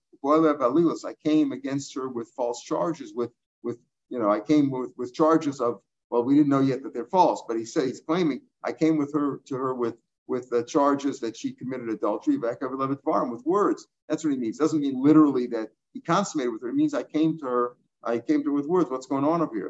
I 1.05 1.15
came 1.25 1.51
against 1.51 1.95
her 1.95 2.09
with 2.09 2.29
false 2.35 2.63
charges, 2.63 3.13
with 3.15 3.31
with 3.63 3.77
you 4.09 4.19
know, 4.19 4.29
I 4.29 4.39
came 4.39 4.71
with, 4.71 4.93
with 4.97 5.13
charges 5.13 5.61
of 5.61 5.81
well, 6.09 6.23
we 6.23 6.35
didn't 6.35 6.49
know 6.49 6.61
yet 6.61 6.83
that 6.83 6.93
they're 6.93 7.05
false, 7.05 7.43
but 7.47 7.57
he 7.57 7.65
said 7.65 7.85
he's 7.85 8.01
claiming 8.01 8.41
I 8.63 8.71
came 8.73 8.97
with 8.97 9.13
her 9.13 9.41
to 9.45 9.55
her 9.55 9.73
with 9.75 9.95
with 10.27 10.49
the 10.49 10.63
charges 10.63 11.19
that 11.21 11.35
she 11.37 11.53
committed 11.53 11.89
adultery 11.89 12.37
back 12.37 12.61
over 12.63 12.95
farm 12.97 13.31
with 13.31 13.45
words. 13.45 13.87
That's 14.07 14.23
what 14.23 14.33
he 14.33 14.39
means. 14.39 14.57
Doesn't 14.57 14.81
mean 14.81 15.01
literally 15.03 15.47
that 15.47 15.69
he 15.93 16.01
consummated 16.01 16.53
with 16.53 16.61
her. 16.61 16.69
It 16.69 16.75
means 16.75 16.93
I 16.93 17.03
came 17.03 17.37
to 17.39 17.45
her 17.45 17.75
I 18.03 18.19
came 18.19 18.43
to 18.43 18.49
her 18.49 18.55
with 18.55 18.67
words. 18.67 18.89
What's 18.89 19.07
going 19.07 19.25
on 19.25 19.41
over 19.41 19.55
here? 19.55 19.69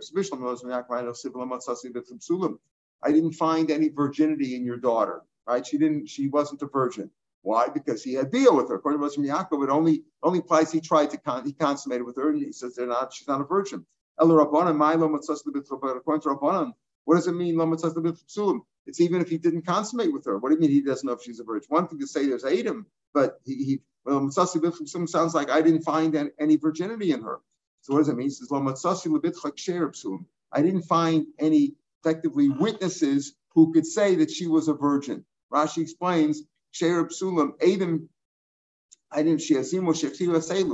I 3.02 3.12
didn't 3.12 3.34
find 3.34 3.72
any 3.72 3.90
virginity 3.90 4.56
in 4.56 4.66
your 4.66 4.78
daughter. 4.78 5.24
Right? 5.48 5.66
She 5.66 5.78
didn't. 5.78 6.08
She 6.08 6.28
wasn't 6.28 6.62
a 6.62 6.68
virgin. 6.68 7.10
Why? 7.42 7.68
Because 7.70 8.04
he 8.04 8.14
had 8.14 8.32
deal 8.32 8.56
with 8.56 8.70
her. 8.70 8.76
According 8.76 9.00
to 9.00 9.06
Muslim 9.06 9.26
Yaakov, 9.26 9.64
it 9.64 9.70
only 9.70 10.04
only 10.22 10.40
applies 10.40 10.72
he 10.72 10.82
tried 10.82 11.12
to 11.12 11.18
con, 11.18 11.46
he 11.46 11.54
consummated 11.54 12.04
with 12.04 12.18
her, 12.18 12.30
and 12.30 12.42
he 12.42 12.52
says 12.52 12.76
they're 12.76 12.88
not. 12.88 13.14
She's 13.14 13.28
not 13.28 13.42
a 13.42 13.46
virgin. 13.46 13.86
El 14.20 14.32
According 14.38 14.78
to 14.78 16.30
Rabbanan, 16.30 16.74
what 17.06 17.16
does 17.16 17.28
it 17.28 17.32
mean? 17.32 17.60
It's 18.86 19.00
even 19.02 19.22
if 19.22 19.30
he 19.30 19.38
didn't 19.38 19.62
consummate 19.66 20.12
with 20.12 20.26
her. 20.26 20.38
What 20.38 20.50
do 20.50 20.56
you 20.56 20.62
mean 20.62 20.72
he 20.72 20.82
doesn't 20.82 21.08
know 21.08 21.14
if 21.14 21.22
she's 21.24 21.40
a 21.40 21.44
virgin? 21.44 21.68
One 21.70 21.88
thing 21.88 22.00
to 22.00 22.08
say 22.08 22.28
there's 22.28 22.44
Adam, 22.44 22.86
but 23.14 23.40
he, 23.46 23.56
he 23.64 23.82
well, 24.04 24.30
sounds 24.32 24.56
like 25.34 25.50
I 25.50 25.62
didn't 25.62 25.84
find 25.84 26.32
any 26.40 26.58
virginity 26.58 27.12
in 27.12 27.22
her. 27.22 27.40
So 27.82 27.94
what 27.94 28.00
does 28.00 28.10
it 28.10 28.16
mean? 28.16 28.28
He 28.28 28.32
says, 28.32 28.50
I 30.52 30.62
didn't 30.62 30.82
find 30.82 31.28
any 31.38 31.76
effectively 32.02 32.50
witnesses 32.50 33.34
who 33.54 33.72
could 33.74 33.86
say 33.86 34.16
that 34.16 34.32
she 34.32 34.48
was 34.48 34.68
a 34.68 34.74
virgin. 34.74 35.26
Rashi 35.52 35.82
explains, 35.82 36.44
Psulam, 36.74 37.54
Adam, 37.64 38.10
I 39.12 39.24
didn't 39.24 39.42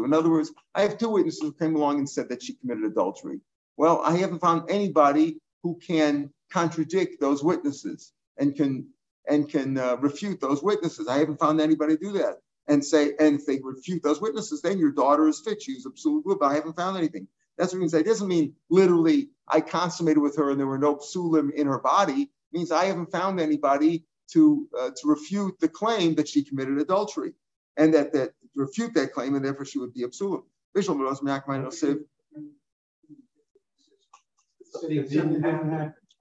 In 0.05 0.13
other 0.13 0.29
words, 0.29 0.51
I 0.75 0.81
have 0.83 0.97
two 0.97 1.09
witnesses 1.09 1.41
who 1.41 1.53
came 1.53 1.75
along 1.75 1.99
and 1.99 2.09
said 2.09 2.29
that 2.29 2.43
she 2.43 2.55
committed 2.55 2.85
adultery. 2.85 3.39
Well, 3.77 4.01
I 4.01 4.17
haven't 4.17 4.39
found 4.39 4.69
anybody 4.69 5.39
who 5.63 5.79
can 5.79 6.31
contradict 6.51 7.21
those 7.21 7.43
witnesses 7.43 8.13
and 8.37 8.55
can 8.55 8.87
and 9.27 9.49
can 9.49 9.77
uh, 9.77 9.97
refute 9.97 10.39
those 10.41 10.61
witnesses. 10.63 11.07
I 11.07 11.17
haven't 11.17 11.39
found 11.39 11.61
anybody 11.61 11.97
do 11.97 12.13
that 12.13 12.35
and 12.67 12.85
say, 12.85 13.13
and 13.19 13.39
if 13.39 13.45
they 13.45 13.59
refute 13.63 14.03
those 14.03 14.21
witnesses, 14.21 14.61
then 14.61 14.79
your 14.79 14.91
daughter 14.91 15.27
is 15.27 15.41
fit. 15.41 15.61
She's 15.63 15.85
absolutely 15.87 16.35
but 16.39 16.45
I 16.45 16.55
haven't 16.55 16.75
found 16.75 16.97
anything. 16.97 17.27
That's 17.57 17.73
what 17.73 17.77
it 17.77 17.81
means. 17.81 17.93
It 17.93 18.05
doesn't 18.05 18.27
mean 18.27 18.53
literally 18.69 19.29
I 19.47 19.61
consummated 19.61 20.19
with 20.19 20.37
her 20.37 20.51
and 20.51 20.59
there 20.59 20.67
were 20.67 20.77
no 20.77 20.97
psulim 20.97 21.51
in 21.53 21.67
her 21.67 21.79
body. 21.79 22.23
It 22.23 22.29
means 22.57 22.71
I 22.71 22.85
haven't 22.85 23.11
found 23.11 23.39
anybody 23.39 24.05
to 24.31 24.67
uh, 24.77 24.89
to 24.89 25.07
refute 25.07 25.59
the 25.59 25.67
claim 25.67 26.15
that 26.15 26.27
she 26.27 26.43
committed 26.43 26.79
adultery, 26.79 27.33
and 27.77 27.93
that 27.93 28.13
that 28.13 28.31
refute 28.55 28.93
that 28.93 29.13
claim, 29.13 29.35
and 29.35 29.43
therefore 29.45 29.65
she 29.65 29.79
would 29.79 29.93
be 29.93 30.03
a 30.03 30.07
psulim. 30.07 30.43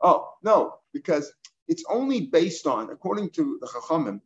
Oh 0.00 0.28
no, 0.42 0.75
because 0.92 1.32
it's 1.68 1.84
only 1.88 2.26
based 2.26 2.66
on, 2.66 2.90
according 2.90 3.30
to 3.30 3.58
the 3.61 3.66
Chachamim, 3.66 4.20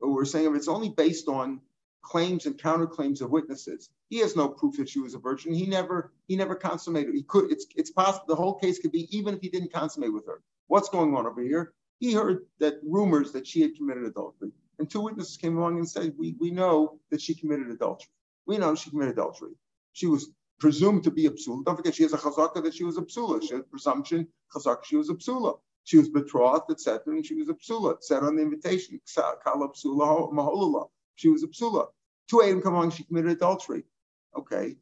but 0.00 0.08
we're 0.10 0.24
saying 0.24 0.54
it's 0.54 0.68
only 0.68 0.90
based 0.90 1.28
on 1.28 1.60
claims 2.02 2.46
and 2.46 2.56
counterclaims 2.56 3.20
of 3.20 3.30
witnesses. 3.30 3.90
He 4.08 4.18
has 4.20 4.36
no 4.36 4.48
proof 4.48 4.76
that 4.76 4.88
she 4.88 5.00
was 5.00 5.14
a 5.14 5.18
virgin. 5.18 5.52
He 5.52 5.66
never 5.66 6.12
he 6.28 6.36
never 6.36 6.54
consummated. 6.54 7.14
He 7.14 7.24
could. 7.24 7.50
It's 7.50 7.66
it's 7.74 7.90
possible. 7.90 8.26
The 8.28 8.36
whole 8.36 8.54
case 8.58 8.78
could 8.78 8.92
be 8.92 9.08
even 9.16 9.34
if 9.34 9.40
he 9.40 9.48
didn't 9.48 9.72
consummate 9.72 10.12
with 10.12 10.26
her. 10.26 10.42
What's 10.68 10.88
going 10.88 11.14
on 11.16 11.26
over 11.26 11.42
here? 11.42 11.74
He 11.98 12.12
heard 12.12 12.46
that 12.58 12.80
rumors 12.82 13.32
that 13.32 13.46
she 13.46 13.62
had 13.62 13.76
committed 13.76 14.04
adultery, 14.04 14.52
and 14.78 14.88
two 14.88 15.00
witnesses 15.00 15.36
came 15.36 15.56
along 15.56 15.78
and 15.78 15.88
said, 15.88 16.14
"We 16.18 16.36
we 16.38 16.50
know 16.50 17.00
that 17.10 17.20
she 17.20 17.34
committed 17.34 17.70
adultery. 17.70 18.10
We 18.46 18.58
know 18.58 18.74
she 18.74 18.90
committed 18.90 19.14
adultery. 19.14 19.52
She 19.92 20.06
was 20.06 20.30
presumed 20.58 21.04
to 21.04 21.10
be 21.10 21.26
a 21.26 21.30
psula. 21.30 21.64
Don't 21.64 21.76
forget, 21.76 21.94
she 21.94 22.02
has 22.02 22.12
a 22.12 22.18
chazaka 22.18 22.62
that 22.62 22.74
she 22.74 22.84
was 22.84 22.98
a 22.98 23.02
psula. 23.02 23.42
She 23.42 23.54
had 23.54 23.70
presumption 23.70 24.26
chazaka 24.54 24.84
she 24.84 24.96
was 24.96 25.10
a 25.10 25.14
psula. 25.14 25.58
She 25.84 25.98
was 25.98 26.08
betrothed, 26.08 26.70
etc., 26.70 27.14
and 27.14 27.24
she 27.24 27.34
was 27.34 27.48
a 27.48 27.54
psula. 27.54 27.94
It 27.94 28.04
said 28.04 28.22
on 28.24 28.36
the 28.36 28.42
invitation, 28.42 29.00
kala 29.14 29.68
psula 29.68 30.32
maholula. 30.32 30.88
She 31.14 31.28
was 31.28 31.44
a 31.44 31.48
psula. 31.48 31.86
Two 32.28 32.42
Adam 32.42 32.60
come 32.60 32.74
along, 32.74 32.90
she 32.90 33.04
committed 33.04 33.30
adultery. 33.30 33.84
Okay. 34.36 34.76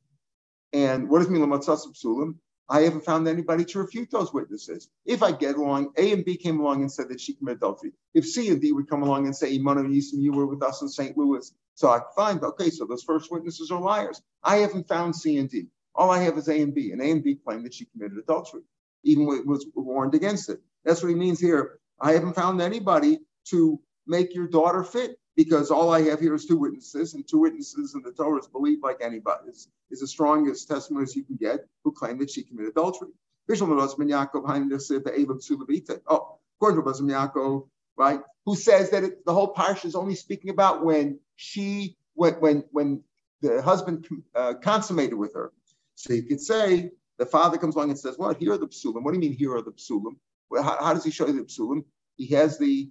And 0.73 1.09
what 1.09 1.19
does 1.19 1.29
mean 1.29 1.43
lamatzas 1.43 1.87
psulim? 1.95 2.37
I 2.69 2.81
haven't 2.83 3.05
found 3.05 3.29
anybody 3.29 3.65
to 3.67 3.81
refute 3.81 4.11
those 4.11 4.33
witnesses. 4.33 4.89
If 5.05 5.23
I 5.23 5.33
get 5.33 5.57
along, 5.57 5.93
A 5.99 6.13
and 6.13 6.25
B 6.25 6.37
came 6.37 6.61
along 6.61 6.81
and 6.83 6.91
said 6.91 7.09
that 7.11 7.21
she 7.21 7.35
committed 7.35 7.59
adultery. 7.59 7.93
If 8.15 8.27
C 8.27 8.51
and 8.51 8.61
D 8.61 8.73
would 8.73 8.89
come 8.89 9.03
along 9.03 9.27
and 9.27 9.37
say, 9.37 9.59
Imanu 9.59 9.89
Yisim, 9.89 10.23
you 10.23 10.33
were 10.33 10.47
with 10.47 10.63
us 10.63 10.83
in 10.83 10.89
St. 10.89 11.17
Louis. 11.17 11.53
So 11.75 11.89
I 11.89 12.01
find, 12.17 12.43
okay, 12.43 12.71
so 12.71 12.87
those 12.87 13.03
first 13.03 13.31
witnesses 13.31 13.71
are 13.71 13.81
liars. 13.81 14.23
I 14.43 14.57
haven't 14.57 14.89
found 14.89 15.15
C 15.17 15.39
and 15.39 15.51
D. 15.51 15.67
All 15.95 16.11
I 16.11 16.23
have 16.23 16.39
is 16.39 16.49
A 16.49 16.61
and 16.63 16.75
B. 16.75 16.93
And 16.93 17.03
A 17.03 17.11
and 17.11 17.23
B 17.23 17.37
claim 17.37 17.63
that 17.65 17.75
she 17.75 17.87
committed 17.87 18.19
adultery, 18.19 18.63
even 19.05 19.27
when 19.27 19.39
it 19.39 19.47
was 19.47 19.67
warned 19.75 20.15
against 20.15 20.49
it. 20.49 20.61
That's 20.85 21.03
what 21.03 21.11
he 21.11 21.15
means 21.17 21.41
here. 21.41 21.79
I 22.01 22.13
haven't 22.13 22.35
found 22.35 22.63
anybody 22.63 23.21
to 23.51 23.81
make 24.07 24.35
your 24.35 24.49
daughter 24.49 24.85
fit 24.85 25.19
because 25.37 25.71
all 25.71 25.93
I 25.93 26.03
have 26.03 26.21
here 26.21 26.35
is 26.35 26.47
two 26.47 26.57
witnesses, 26.57 27.15
and 27.15 27.27
two 27.27 27.39
witnesses 27.39 27.95
in 27.95 28.03
the 28.03 28.13
Torah 28.13 28.39
is 28.39 28.47
believed 28.47 28.83
like 28.83 28.99
anybody. 29.01 29.51
Is, 29.51 29.69
is 29.91 30.01
the 30.01 30.07
strongest 30.07 30.69
testimony 30.69 31.07
you 31.15 31.25
can 31.25 31.37
get 31.37 31.61
who 31.83 31.93
claim 31.93 32.19
that 32.19 32.31
she 32.31 32.43
committed 32.43 32.71
adultery. 32.71 33.09
Oh, 33.49 33.55
according 33.57 34.03
to 36.83 36.83
Basm 36.83 37.11
Yaakov, 37.11 37.69
right, 37.97 38.21
who 38.47 38.57
says 38.57 38.91
that 38.91 39.05
it, 39.05 39.25
the 39.27 39.35
whole 39.35 39.49
parish 39.49 39.85
is 39.85 39.95
only 39.95 40.15
speaking 40.15 40.51
about 40.51 40.85
when 40.85 41.19
she, 41.37 41.97
when 42.15 42.35
when, 42.35 42.65
when 42.71 43.03
the 43.43 43.61
husband 43.61 44.07
uh, 44.35 44.55
consummated 44.55 45.15
with 45.15 45.35
her. 45.35 45.53
So 45.97 46.15
you 46.15 46.23
could 46.23 46.41
say 46.41 46.91
the 47.19 47.27
father 47.27 47.59
comes 47.59 47.77
along 47.77 47.91
and 47.91 47.99
says, 47.99 48.17
"Well, 48.19 48.35
here 48.35 48.53
are 48.53 48.59
the 48.59 48.69
psulim." 48.69 49.03
What 49.03 49.13
do 49.13 49.19
you 49.19 49.21
mean 49.21 49.37
here 49.37 49.55
are 49.55 49.63
the 49.63 49.73
psulim? 49.73 50.17
Well, 50.51 50.63
how, 50.63 50.83
how 50.83 50.95
does 50.95 51.05
he 51.05 51.11
show 51.11 51.27
you 51.27 51.35
the 51.35 51.43
psulim? 51.43 51.85
He 52.17 52.27
has 52.29 52.59
the 52.59 52.89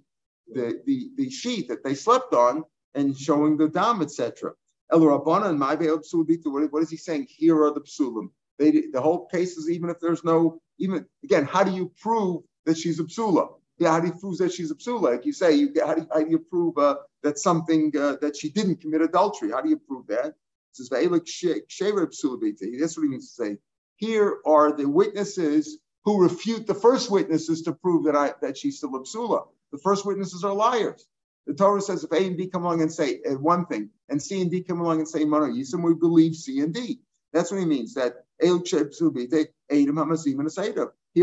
the, 0.52 0.80
the, 0.86 1.10
the 1.16 1.30
sheet 1.30 1.68
that 1.68 1.84
they 1.84 1.94
slept 1.94 2.34
on 2.34 2.64
and 2.94 3.16
showing 3.16 3.56
the 3.56 3.68
dam, 3.68 4.02
etc. 4.02 4.52
El 4.92 5.44
and 5.44 5.58
my 5.58 5.74
what 5.74 6.82
is 6.82 6.90
he 6.90 6.96
saying? 6.96 7.26
Here 7.28 7.62
are 7.62 7.72
the 7.72 7.80
psulim. 7.80 8.28
They, 8.58 8.84
the 8.92 9.00
whole 9.00 9.26
case 9.26 9.56
is 9.56 9.68
even 9.70 9.90
if 9.90 9.98
there's 10.00 10.22
no, 10.22 10.60
even 10.78 11.06
again, 11.24 11.44
how 11.44 11.64
do 11.64 11.72
you 11.72 11.90
prove 12.00 12.42
that 12.66 12.76
she's 12.78 13.00
a 13.00 13.04
psula? 13.04 13.48
Yeah, 13.78 13.90
how 13.90 14.00
do 14.00 14.06
you 14.06 14.12
prove 14.12 14.38
that 14.38 14.52
she's 14.52 14.70
a 14.70 14.76
psula? 14.76 15.12
Like 15.12 15.26
you 15.26 15.32
say, 15.32 15.54
you, 15.54 15.72
how, 15.84 15.94
do 15.94 16.02
you, 16.02 16.08
how 16.12 16.20
do 16.22 16.30
you 16.30 16.38
prove 16.38 16.78
uh, 16.78 16.96
that 17.22 17.38
something 17.38 17.92
uh, 17.98 18.16
that 18.20 18.36
she 18.36 18.50
didn't 18.50 18.80
commit 18.80 19.02
adultery? 19.02 19.50
How 19.50 19.60
do 19.60 19.68
you 19.68 19.78
prove 19.78 20.06
that? 20.06 20.34
Says 20.72 20.88
That's 20.88 21.06
what 21.06 23.02
he 23.02 23.08
means 23.08 23.34
to 23.34 23.44
say. 23.44 23.58
Here 23.96 24.38
are 24.46 24.72
the 24.72 24.88
witnesses 24.88 25.78
who 26.04 26.22
refute 26.22 26.66
the 26.66 26.74
first 26.74 27.10
witnesses 27.10 27.62
to 27.62 27.72
prove 27.72 28.04
that 28.04 28.16
I 28.16 28.34
that 28.42 28.58
she's 28.58 28.78
still 28.78 28.94
a 28.96 29.00
psula. 29.00 29.46
The 29.72 29.78
first 29.78 30.06
witnesses 30.06 30.44
are 30.44 30.54
liars. 30.54 31.06
The 31.46 31.54
Torah 31.54 31.80
says 31.80 32.04
if 32.04 32.12
A 32.12 32.26
and 32.26 32.36
B 32.36 32.48
come 32.48 32.64
along 32.64 32.80
and 32.80 32.92
say 32.92 33.20
uh, 33.28 33.34
one 33.34 33.66
thing, 33.66 33.90
and 34.08 34.22
C 34.22 34.40
and 34.40 34.50
D 34.50 34.62
come 34.62 34.80
along 34.80 34.98
and 34.98 35.08
say 35.08 35.24
Mano 35.24 35.46
Yisim, 35.46 35.82
we 35.82 35.94
believe 35.94 36.34
C 36.34 36.60
and 36.60 36.72
D. 36.72 37.00
That's 37.32 37.50
what 37.50 37.60
he 37.60 37.66
means. 37.66 37.94
That 37.94 38.24
Here 38.40 38.54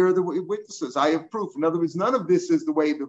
are 0.08 0.14
the 0.14 0.22
witnesses. 0.22 0.98
I 0.98 1.10
have 1.10 1.32
proof. 1.32 1.52
In 1.56 1.64
other 1.64 1.80
words, 1.80 1.96
none 1.96 2.16
of 2.16 2.28
this 2.28 2.50
is 2.50 2.66
the 2.66 2.74
way 2.74 2.94
the 2.94 3.08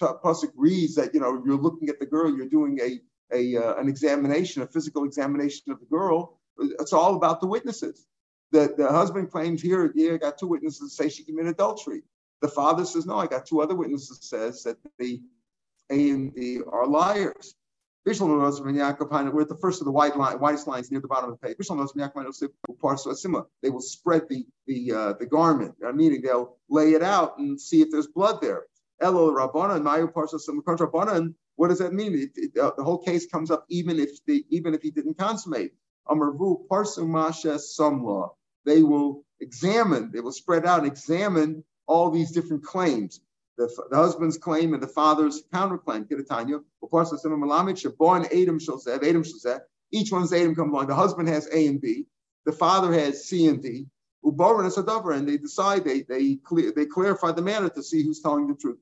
pasuk 0.00 0.52
reads. 0.56 0.94
That 0.96 1.14
you 1.14 1.20
know 1.20 1.42
you're 1.44 1.56
looking 1.56 1.88
at 1.88 2.00
the 2.00 2.06
girl, 2.06 2.34
you're 2.34 2.48
doing 2.48 2.78
a 2.80 3.00
a 3.32 3.56
uh, 3.56 3.74
an 3.76 3.88
examination, 3.88 4.62
a 4.62 4.66
physical 4.66 5.04
examination 5.04 5.72
of 5.72 5.80
the 5.80 5.86
girl. 5.86 6.38
It's 6.58 6.92
all 6.92 7.16
about 7.16 7.40
the 7.40 7.46
witnesses. 7.46 8.06
The, 8.52 8.72
the 8.76 8.88
husband 8.88 9.32
claims 9.32 9.60
here, 9.60 9.92
yeah, 9.96 10.12
I 10.12 10.16
got 10.18 10.38
two 10.38 10.46
witnesses 10.46 10.96
say 10.96 11.08
she 11.08 11.24
committed 11.24 11.52
adultery. 11.52 12.02
The 12.44 12.50
father 12.50 12.84
says, 12.84 13.06
no, 13.06 13.16
I 13.16 13.26
got 13.26 13.46
two 13.46 13.62
other 13.62 13.74
witnesses 13.74 14.18
says 14.20 14.64
that 14.64 14.76
the 14.98 15.18
A 15.88 16.10
and 16.10 16.34
B 16.34 16.60
are 16.70 16.86
liars. 16.86 17.54
We're 18.04 18.12
at 18.12 18.18
the 18.18 19.58
first 19.58 19.80
of 19.80 19.86
the 19.86 19.90
white 19.90 20.14
line, 20.14 20.38
whitest 20.38 20.66
lines 20.66 20.90
near 20.90 21.00
the 21.00 21.08
bottom 21.08 21.32
of 21.32 21.40
the 21.40 21.46
page. 21.48 21.56
They 23.62 23.70
will 23.70 23.80
spread 23.80 24.28
the 24.28 24.44
the 24.66 24.92
uh, 24.92 25.12
the 25.14 25.24
garment, 25.24 25.74
meaning 25.94 26.20
they'll 26.20 26.58
lay 26.68 26.92
it 26.92 27.02
out 27.02 27.38
and 27.38 27.58
see 27.58 27.80
if 27.80 27.90
there's 27.90 28.08
blood 28.08 28.42
there. 28.42 28.64
Elo 29.00 29.32
Rabbanan, 29.32 29.82
Mayu. 29.82 30.12
What 31.56 31.68
does 31.68 31.78
that 31.78 31.94
mean? 31.94 32.14
It, 32.14 32.30
it, 32.36 32.58
uh, 32.58 32.72
the 32.76 32.84
whole 32.84 32.98
case 32.98 33.26
comes 33.26 33.50
up 33.50 33.64
even 33.70 33.98
if 33.98 34.22
the 34.26 34.44
even 34.50 34.74
if 34.74 34.82
he 34.82 34.90
didn't 34.90 35.16
consummate. 35.16 35.72
Amarvu 36.08 36.68
Parsu 36.68 37.08
Masha 37.08 37.54
Samla. 37.54 38.34
They 38.66 38.82
will 38.82 39.24
examine. 39.40 40.10
They 40.12 40.20
will 40.20 40.32
spread 40.32 40.66
out 40.66 40.80
and 40.80 40.86
examine 40.86 41.64
all 41.86 42.10
these 42.10 42.30
different 42.32 42.64
claims. 42.64 43.20
The, 43.56 43.68
the 43.90 43.96
husband's 43.96 44.36
claim 44.36 44.74
and 44.74 44.82
the 44.82 44.88
father's 44.88 45.44
counterclaim. 45.52 46.08
Each 49.92 50.10
one's 50.10 50.32
Adam 50.32 50.54
come 50.54 50.70
along. 50.70 50.86
The 50.88 50.94
husband 50.94 51.28
has 51.28 51.48
A 51.52 51.66
and 51.66 51.80
B. 51.80 52.06
The 52.46 52.52
father 52.52 52.92
has 52.92 53.24
C 53.24 53.46
and 53.46 53.62
D. 53.62 53.86
And 54.24 55.28
they 55.28 55.36
decide, 55.36 55.84
they 55.84 56.02
they 56.02 56.36
clear, 56.36 56.72
they 56.74 56.86
clarify 56.86 57.30
the 57.32 57.42
matter 57.42 57.68
to 57.68 57.82
see 57.82 58.02
who's 58.02 58.20
telling 58.20 58.48
the 58.48 58.54
truth. 58.54 58.78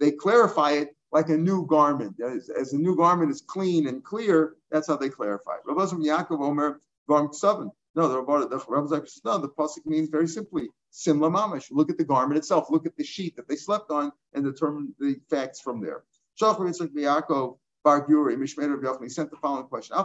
They 0.00 0.10
clarify 0.10 0.72
it 0.72 0.96
like 1.12 1.28
a 1.30 1.36
new 1.36 1.66
garment. 1.66 2.20
As, 2.20 2.50
as 2.50 2.72
a 2.72 2.78
new 2.78 2.96
garment 2.96 3.30
is 3.30 3.40
clean 3.40 3.86
and 3.88 4.04
clear, 4.04 4.56
that's 4.70 4.88
how 4.88 4.96
they 4.96 5.08
clarify 5.08 5.54
it. 5.54 5.66
Yaakov 5.66 6.40
Omer. 6.40 6.80
No, 7.98 8.06
the 8.06 8.22
Rabbi, 8.22 8.46
Rabbi 8.68 8.86
like, 8.94 9.08
no, 9.24 9.38
the 9.38 9.48
pasuk 9.48 9.84
means 9.84 10.08
very 10.08 10.28
simply 10.28 10.68
simla 10.90 11.28
mamash. 11.28 11.66
Look 11.72 11.90
at 11.90 11.98
the 11.98 12.04
garment 12.04 12.38
itself. 12.38 12.70
Look 12.70 12.86
at 12.86 12.96
the 12.96 13.02
sheet 13.02 13.34
that 13.34 13.48
they 13.48 13.56
slept 13.56 13.90
on 13.90 14.12
and 14.34 14.44
determine 14.44 14.94
the 15.00 15.16
facts 15.28 15.60
from 15.60 15.80
there. 15.80 16.04
Shachar 16.40 16.60
Yitzchak 16.60 16.94
Yaakov 16.94 17.58
Bar 17.82 18.06
Guri, 18.06 18.36
Mishmer 18.36 18.70
Rabbi 18.70 18.86
Yochanan, 18.86 19.10
sent 19.10 19.30
the 19.32 19.36
following 19.38 19.66
question. 19.66 19.96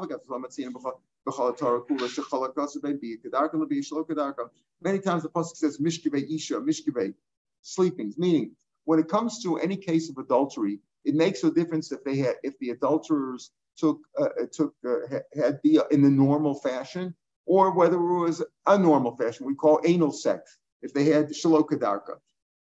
Many 4.81 4.99
times 4.99 5.21
the 5.21 5.29
Pasuk 5.29 5.55
says, 5.55 5.77
Mishkive 5.77 6.35
Isha, 6.35 6.55
Mishkive, 6.55 7.13
sleepings, 7.61 8.17
meaning 8.17 8.55
when 8.85 8.97
it 8.97 9.07
comes 9.07 9.43
to 9.43 9.57
any 9.59 9.77
case 9.77 10.09
of 10.09 10.17
adultery, 10.17 10.79
it 11.05 11.13
makes 11.13 11.43
a 11.43 11.51
difference 11.51 11.91
if 11.91 12.03
they 12.03 12.17
had, 12.17 12.37
if 12.41 12.57
the 12.57 12.71
adulterers 12.71 13.51
took, 13.77 13.99
uh, 14.19 14.29
took, 14.51 14.73
uh, 14.83 15.19
had 15.35 15.59
the 15.63 15.83
in 15.91 16.01
the 16.01 16.09
normal 16.09 16.55
fashion, 16.55 17.13
or 17.45 17.75
whether 17.75 17.95
it 17.95 18.19
was 18.21 18.43
a 18.65 18.77
normal 18.77 19.15
fashion, 19.15 19.45
we 19.45 19.55
call 19.55 19.81
anal 19.85 20.11
sex, 20.11 20.57
if 20.81 20.93
they 20.93 21.05
had 21.05 21.29
shalokadarka. 21.29 22.15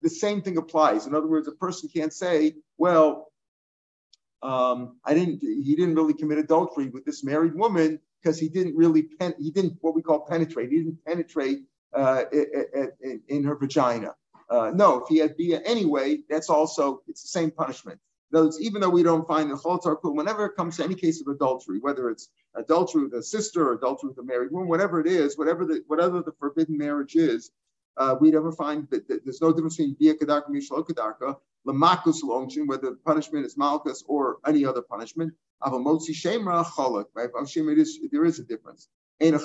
The 0.01 0.09
same 0.09 0.41
thing 0.41 0.57
applies. 0.57 1.07
In 1.07 1.15
other 1.15 1.27
words, 1.27 1.47
a 1.47 1.53
person 1.53 1.89
can't 1.93 2.13
say, 2.13 2.55
well, 2.77 3.31
um, 4.43 4.97
I 5.03 5.13
didn't, 5.13 5.41
he 5.41 5.75
didn't 5.75 5.95
really 5.95 6.13
commit 6.13 6.37
adultery 6.37 6.89
with 6.89 7.05
this 7.05 7.23
married 7.23 7.55
woman 7.55 7.99
because 8.21 8.39
he 8.39 8.49
didn't 8.49 8.75
really, 8.75 9.03
pen, 9.03 9.33
he 9.39 9.51
didn't 9.51 9.77
what 9.81 9.95
we 9.95 10.01
call 10.01 10.25
penetrate. 10.25 10.69
He 10.69 10.77
didn't 10.77 11.03
penetrate 11.05 11.59
uh, 11.93 12.23
in, 12.31 13.21
in 13.27 13.43
her 13.43 13.55
vagina. 13.55 14.15
Uh, 14.49 14.71
no, 14.73 14.99
if 14.99 15.09
he 15.09 15.17
had 15.17 15.35
bia 15.35 15.59
anyway, 15.65 16.19
that's 16.29 16.49
also, 16.49 17.01
it's 17.07 17.21
the 17.21 17.27
same 17.27 17.51
punishment. 17.51 17.99
Words, 18.31 18.59
even 18.61 18.81
though 18.81 18.89
we 18.89 19.03
don't 19.03 19.27
find 19.27 19.49
the 19.49 19.55
chol 19.55 19.79
whenever 20.15 20.45
it 20.45 20.55
comes 20.55 20.77
to 20.77 20.83
any 20.83 20.95
case 20.95 21.21
of 21.21 21.27
adultery, 21.27 21.79
whether 21.79 22.09
it's 22.09 22.29
adultery 22.55 23.03
with 23.03 23.13
a 23.13 23.23
sister 23.23 23.69
or 23.69 23.73
adultery 23.73 24.09
with 24.09 24.17
a 24.17 24.23
married 24.23 24.51
woman, 24.51 24.67
whatever 24.67 24.99
it 24.99 25.07
is, 25.07 25.37
whatever 25.37 25.65
the 25.65 25.83
whatever 25.87 26.21
the 26.21 26.33
forbidden 26.39 26.77
marriage 26.77 27.15
is, 27.15 27.51
uh, 27.97 28.15
we 28.19 28.29
never 28.31 28.51
find 28.51 28.87
that, 28.91 29.07
that, 29.07 29.23
there's 29.23 29.41
no 29.41 29.53
difference 29.53 29.77
between 29.77 29.95
bia 29.97 30.13
kadarka 30.15 30.49
mishlo 30.49 30.85
kadarka, 30.85 31.35
lamakus 31.65 32.21
longshin, 32.23 32.67
whether 32.67 32.89
the 32.89 32.99
punishment 33.05 33.45
is 33.45 33.57
malchus 33.57 34.03
or 34.07 34.37
any 34.45 34.65
other 34.65 34.81
punishment. 34.81 35.33
Avamotzi 35.63 36.11
shemra 36.11 36.65
cholak, 36.65 37.05
right? 37.15 37.29
There 38.11 38.25
is 38.25 38.39
a 38.39 38.43
difference. 38.43 38.89
Until 39.19 39.43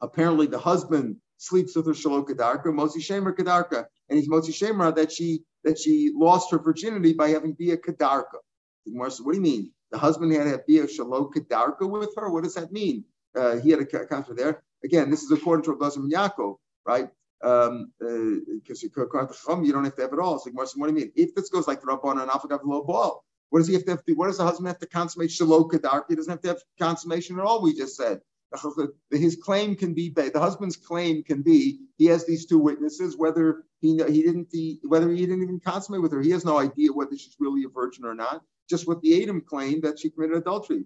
apparently 0.00 0.46
the 0.46 0.58
husband 0.58 1.16
sleeps 1.36 1.76
with 1.76 1.86
her 1.86 1.94
shalom 1.94 2.24
kadarka, 2.24 2.66
mozi 2.66 2.98
shemer 2.98 3.32
kadarka, 3.32 3.86
and 4.08 4.18
he's 4.18 4.28
mozi 4.28 4.50
shemer 4.50 4.94
that 4.96 5.12
she 5.12 5.44
that 5.64 5.78
she 5.78 6.12
lost 6.14 6.50
her 6.50 6.58
virginity 6.58 7.12
by 7.12 7.30
having 7.30 7.52
bia 7.52 7.76
kadarka. 7.76 8.38
So 8.86 9.24
what 9.24 9.32
do 9.32 9.36
you 9.36 9.42
mean? 9.42 9.72
The 9.90 9.98
husband 9.98 10.32
had 10.32 10.46
have 10.46 10.66
bia 10.66 10.88
shalom 10.88 11.30
kadarka 11.34 11.88
with 11.88 12.14
her. 12.16 12.30
What 12.30 12.44
does 12.44 12.54
that 12.54 12.72
mean? 12.72 13.04
Uh, 13.36 13.56
he 13.56 13.70
had 13.70 13.80
a 13.80 14.06
counter 14.06 14.34
there. 14.34 14.62
Again, 14.84 15.10
this 15.10 15.22
is 15.22 15.30
according 15.30 15.64
to 15.64 15.72
Rabbi 15.72 15.88
Yaakov, 15.88 16.56
right? 16.86 17.08
Um, 17.42 17.92
because 17.98 18.82
uh, 18.82 19.60
you 19.60 19.72
don't 19.72 19.84
have 19.84 19.94
to 19.96 20.02
have 20.02 20.12
it 20.12 20.18
all. 20.18 20.38
So 20.38 20.50
what 20.52 20.74
do 20.74 20.86
you 20.86 20.92
mean? 20.92 21.12
If 21.14 21.34
this 21.34 21.50
goes 21.50 21.68
like 21.68 21.80
the 21.80 21.86
Rabban 21.86 22.20
and 22.20 22.30
Afagav 22.30 22.64
low 22.64 22.82
ball, 22.82 23.24
what 23.50 23.60
does 23.60 23.68
he 23.68 23.74
have 23.74 23.84
to 23.84 23.92
have 23.92 24.02
what 24.16 24.26
does 24.26 24.38
the 24.38 24.44
husband 24.44 24.68
have 24.68 24.78
to 24.80 24.86
consummate 24.86 25.30
shalom 25.30 25.64
kadarka? 25.64 26.04
He 26.08 26.16
doesn't 26.16 26.30
have 26.30 26.42
to 26.42 26.48
have 26.48 26.62
consummation 26.78 27.38
at 27.38 27.44
all, 27.44 27.62
we 27.62 27.74
just 27.74 27.96
said. 27.96 28.20
His 29.10 29.36
claim 29.36 29.76
can 29.76 29.94
be 29.94 30.10
the 30.10 30.32
husband's 30.34 30.76
claim 30.76 31.22
can 31.22 31.42
be 31.42 31.80
he 31.96 32.06
has 32.06 32.26
these 32.26 32.46
two 32.46 32.58
witnesses 32.58 33.16
whether 33.16 33.64
he 33.80 34.00
he 34.08 34.22
didn't 34.22 34.50
the, 34.50 34.80
whether 34.84 35.10
he 35.10 35.20
didn't 35.20 35.42
even 35.42 35.60
consummate 35.60 36.02
with 36.02 36.12
her 36.12 36.22
he 36.22 36.30
has 36.30 36.44
no 36.44 36.58
idea 36.58 36.92
whether 36.92 37.16
she's 37.16 37.36
really 37.38 37.64
a 37.64 37.68
virgin 37.68 38.04
or 38.04 38.14
not 38.14 38.42
just 38.68 38.86
what 38.86 39.00
the 39.00 39.22
Adam 39.22 39.40
claimed 39.40 39.82
that 39.82 39.98
she 39.98 40.10
committed 40.10 40.36
adultery. 40.36 40.84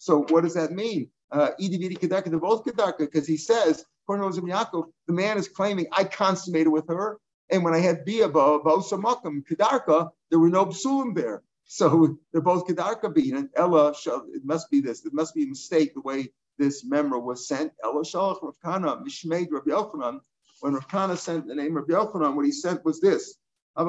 So 0.00 0.26
what 0.28 0.42
does 0.42 0.54
that 0.54 0.72
mean? 0.72 1.10
Uh, 1.30 1.50
because 2.98 3.26
he 3.26 3.36
says 3.36 3.84
the 4.08 4.82
man 5.08 5.38
is 5.38 5.48
claiming 5.48 5.86
I 5.92 6.04
consummated 6.04 6.70
with 6.70 6.88
her 6.88 7.18
and 7.50 7.62
when 7.62 7.74
I 7.74 7.78
had 7.78 8.04
Bia 8.04 8.28
there 8.28 10.38
were 10.38 10.50
no 10.50 10.66
psulim 10.66 11.14
there. 11.14 11.42
So 11.70 12.18
they're 12.32 12.40
both 12.40 12.66
Kedarka 12.66 13.14
and 13.36 13.50
Ella. 13.54 13.94
Shall 13.94 14.26
it 14.32 14.42
must 14.42 14.70
be 14.70 14.80
this. 14.80 15.04
It 15.04 15.12
must 15.12 15.34
be 15.34 15.44
a 15.44 15.46
mistake 15.46 15.92
the 15.92 16.00
way 16.00 16.32
this 16.56 16.82
memo 16.82 17.18
was 17.18 17.46
sent. 17.46 17.72
Ella 17.84 18.02
Shalach 18.02 18.42
Rav 18.42 18.56
Kana 18.64 18.96
Mishmeid 18.96 19.48
Rabbi 19.50 19.70
Yochanan. 19.70 20.20
When 20.60 20.72
Rav 20.72 20.88
Kana 20.88 21.14
sent 21.14 21.46
the 21.46 21.54
name 21.54 21.74
Rabbi 21.74 21.92
Yochanan, 21.92 22.34
what 22.34 22.46
he 22.46 22.52
sent 22.52 22.82
was 22.86 23.00
this. 23.00 23.36
In 23.76 23.84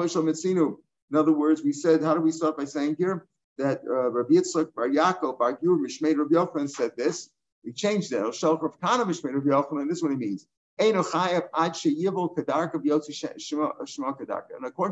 other 1.16 1.32
words, 1.32 1.62
we 1.64 1.72
said, 1.72 2.02
how 2.02 2.14
do 2.14 2.20
we 2.20 2.30
start 2.30 2.58
by 2.58 2.66
saying 2.66 2.96
here 2.98 3.26
that 3.56 3.80
uh, 3.88 4.10
Rabbi 4.10 4.34
Yitzchak 4.34 4.74
Bar 4.74 4.90
Yaakov 4.90 5.38
Bar 5.38 5.54
Gur 5.54 5.78
Mishmeid 5.78 6.18
Rabbi 6.18 6.34
Yochanan 6.34 6.68
said 6.68 6.92
this. 6.98 7.30
We 7.64 7.72
changed 7.72 8.12
it. 8.12 8.20
Shalach 8.20 8.60
Rav 8.60 8.78
Kana 8.78 9.06
Mishmeid 9.06 9.32
Rabbi 9.32 9.48
Yochanan. 9.48 9.88
This 9.88 9.96
is 9.96 10.02
what 10.02 10.12
he 10.12 10.18
means. 10.18 10.46
And 10.78 10.96
according 10.96 11.22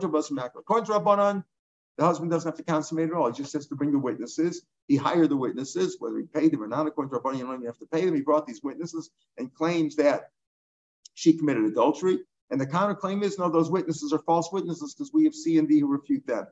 to 0.01 0.09
Basam 0.09 0.45
according 0.45 0.87
to 0.87 0.93
Rabbanan, 0.93 1.45
the 1.99 2.05
husband 2.05 2.31
doesn't 2.31 2.49
have 2.49 2.57
to 2.57 2.63
consummate 2.63 3.11
at 3.11 3.15
all. 3.15 3.27
He 3.27 3.37
just 3.37 3.53
has 3.53 3.67
to 3.67 3.75
bring 3.75 3.91
the 3.91 3.99
witnesses. 3.99 4.63
He 4.87 4.97
hired 4.97 5.31
the 5.31 5.37
witnesses, 5.37 5.97
whether 5.99 6.17
he 6.19 6.27
paid 6.27 6.53
them 6.53 6.63
or 6.63 6.69
not, 6.69 6.87
according 6.87 7.11
to 7.11 7.17
Rabbi, 7.19 7.39
you 7.39 7.67
have 7.67 7.79
to 7.79 7.87
pay 7.87 8.05
them. 8.05 8.15
He 8.15 8.23
brought 8.23 8.47
these 8.47 8.63
witnesses 8.63 9.11
and 9.37 9.53
claims 9.53 9.97
that 9.97 10.31
she 11.15 11.33
committed 11.33 11.65
adultery. 11.65 12.21
And 12.51 12.61
the 12.61 12.67
counterclaim 12.67 13.23
is 13.25 13.39
no, 13.39 13.51
those 13.51 13.69
witnesses 13.69 14.13
are 14.13 14.21
false 14.21 14.51
witnesses 14.53 14.95
because 14.95 15.13
we 15.13 15.25
have 15.25 15.35
C 15.35 15.59
and 15.59 15.69
D 15.69 15.81
who 15.81 15.89
refute 15.89 16.27
them. 16.27 16.47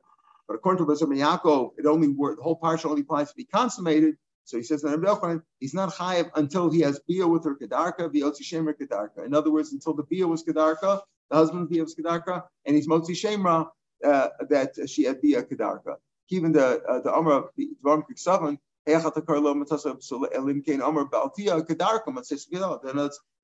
But 0.47 0.55
according 0.55 0.85
to 0.85 0.91
Rabbi 0.91 1.21
Yaakov, 1.21 1.71
it 1.77 1.85
only 1.85 2.07
the 2.07 2.41
whole 2.41 2.57
partial 2.57 2.91
only 2.91 3.01
applies 3.01 3.29
to 3.29 3.35
be 3.35 3.45
consummated. 3.45 4.15
So 4.43 4.57
he 4.57 4.63
says 4.63 4.81
that 4.81 5.41
he's 5.59 5.73
not 5.73 5.93
chayiv 5.93 6.29
until 6.35 6.69
he 6.69 6.81
has 6.81 6.99
bia 7.07 7.27
with 7.27 7.43
her 7.45 7.55
kedarka, 7.55 8.09
biotzi 8.13 8.43
shemer 8.43 8.73
kedarka. 8.73 9.25
In 9.25 9.33
other 9.33 9.51
words, 9.51 9.73
until 9.73 9.93
the 9.93 10.03
bia 10.03 10.27
was 10.27 10.43
kedarka, 10.43 11.01
the 11.29 11.35
husband 11.35 11.69
bia 11.69 11.83
was 11.83 11.95
kedarka, 11.95 12.43
and 12.65 12.75
he's 12.75 12.87
motzi 12.87 13.11
shemra, 13.11 13.67
uh, 14.03 14.29
that 14.49 14.89
she 14.89 15.03
had 15.03 15.21
bia 15.21 15.43
kedarka. 15.43 15.95
Even 16.29 16.51
the 16.51 16.81
uh, 16.83 16.99
the 17.01 17.13
Amr 17.13 17.49
Dvarim 17.57 18.03
Kiksavan, 18.09 18.57
it 18.89 19.03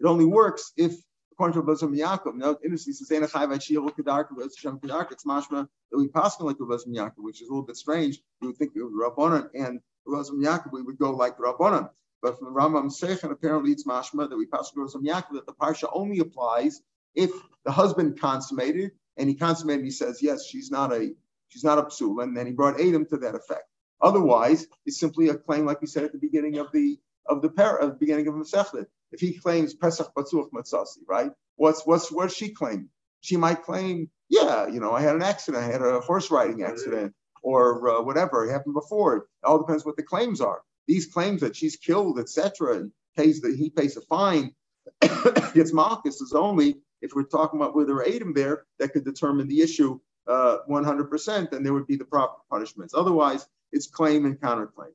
only 0.05 0.25
works 0.25 0.71
if 0.77 0.95
according 1.33 1.53
to 1.53 1.61
Rabbi 1.61 1.95
Yaakov. 1.97 2.35
Now, 2.35 2.55
interesting, 2.63 2.93
says 2.93 3.11
Ena 3.11 3.27
Chayv 3.27 3.49
Shiyel 3.49 3.89
Kedarka, 3.93 4.29
Hashem 4.39 4.79
Kedarka. 4.79 5.11
It's 5.11 5.25
mashma 5.25 5.67
that 5.91 5.97
we 5.97 6.07
pass 6.07 6.39
like 6.39 6.55
Rabbi 6.59 6.83
Yaakov, 6.87 7.17
which 7.17 7.41
is 7.41 7.49
a 7.49 7.51
little 7.51 7.65
bit 7.65 7.75
strange. 7.75 8.21
We 8.39 8.47
would 8.47 8.57
think 8.57 8.71
of 8.77 8.91
Rabbanan 8.91 9.49
and 9.53 9.81
Rabbi 10.05 10.29
Yaakov, 10.29 10.71
we 10.71 10.81
would 10.81 10.97
go 10.97 11.11
like 11.11 11.37
Rabbanan. 11.37 11.89
But 12.21 12.39
from 12.39 12.53
the 12.53 12.59
Rambam 12.59 12.85
Sechan, 12.85 13.31
apparently 13.31 13.71
it's 13.71 13.85
mashma 13.85 14.29
that 14.29 14.37
we 14.37 14.45
pass 14.45 14.71
Rabbi 14.75 15.05
Yaakov 15.05 15.33
that 15.33 15.45
the 15.45 15.53
parsha 15.53 15.89
only 15.91 16.19
applies 16.19 16.81
if 17.15 17.31
the 17.65 17.71
husband 17.71 18.19
consummated 18.19 18.91
and 19.17 19.29
he 19.29 19.35
consummated, 19.35 19.85
he 19.85 19.91
says, 19.91 20.21
yes, 20.21 20.45
she's 20.45 20.71
not 20.71 20.93
a 20.93 21.11
she's 21.49 21.63
not 21.63 21.77
a 21.77 21.83
psul, 21.83 22.23
and 22.23 22.35
then 22.35 22.47
he 22.47 22.51
brought 22.51 22.79
Adam 22.79 23.05
to 23.07 23.17
that 23.17 23.35
effect. 23.35 23.63
Otherwise, 24.01 24.67
it's 24.85 24.99
simply 24.99 25.29
a 25.29 25.35
claim, 25.35 25.65
like 25.65 25.81
we 25.81 25.87
said 25.87 26.03
at 26.03 26.11
the 26.11 26.17
beginning 26.17 26.57
of 26.57 26.71
the 26.71 26.97
of 27.27 27.41
the 27.41 27.49
par 27.49 27.77
of 27.79 27.91
the 27.91 27.95
beginning 27.95 28.27
of 28.27 28.33
Masechet. 28.33 28.85
If 29.11 29.19
he 29.19 29.33
claims 29.33 29.73
Pesach 29.73 30.11
Batzuch 30.15 30.49
Matzasi, 30.51 30.99
right? 31.07 31.31
What's 31.55 31.85
what's 31.85 32.11
what 32.11 32.31
she 32.31 32.49
claim? 32.49 32.89
She 33.21 33.37
might 33.37 33.63
claim, 33.63 34.09
yeah, 34.27 34.67
you 34.67 34.81
know, 34.81 34.91
I 34.91 35.01
had 35.01 35.15
an 35.15 35.23
accident, 35.23 35.63
I 35.63 35.67
had 35.67 35.81
a 35.81 36.01
horse 36.01 36.29
riding 36.29 36.63
accident, 36.63 37.13
or 37.41 37.89
uh, 37.89 38.01
whatever 38.01 38.45
it 38.45 38.51
happened 38.51 38.73
before. 38.73 39.17
It 39.17 39.23
all 39.43 39.59
depends 39.59 39.85
what 39.85 39.95
the 39.95 40.03
claims 40.03 40.41
are. 40.41 40.61
These 40.87 41.05
claims 41.05 41.39
that 41.41 41.55
she's 41.55 41.77
killed, 41.77 42.19
etc., 42.19 42.77
and 42.77 42.91
pays 43.15 43.41
that 43.41 43.55
he 43.55 43.69
pays 43.69 43.95
a 43.95 44.01
fine, 44.01 44.53
gets 45.53 45.71
Malchus 45.71 46.19
is 46.19 46.33
only 46.33 46.77
if 47.03 47.13
we're 47.13 47.23
talking 47.23 47.59
about 47.59 47.75
whether 47.75 48.01
Adam 48.01 48.33
there 48.33 48.63
that 48.79 48.93
could 48.93 49.03
determine 49.03 49.47
the 49.47 49.61
issue 49.61 49.99
uh, 50.27 50.59
100%, 50.69 51.51
then 51.51 51.63
there 51.63 51.73
would 51.73 51.85
be 51.85 51.97
the 51.97 52.05
proper 52.05 52.41
punishments. 52.49 52.93
Otherwise, 52.95 53.45
it's 53.71 53.87
claim 53.87 54.25
and 54.25 54.39
counterclaim. 54.39 54.93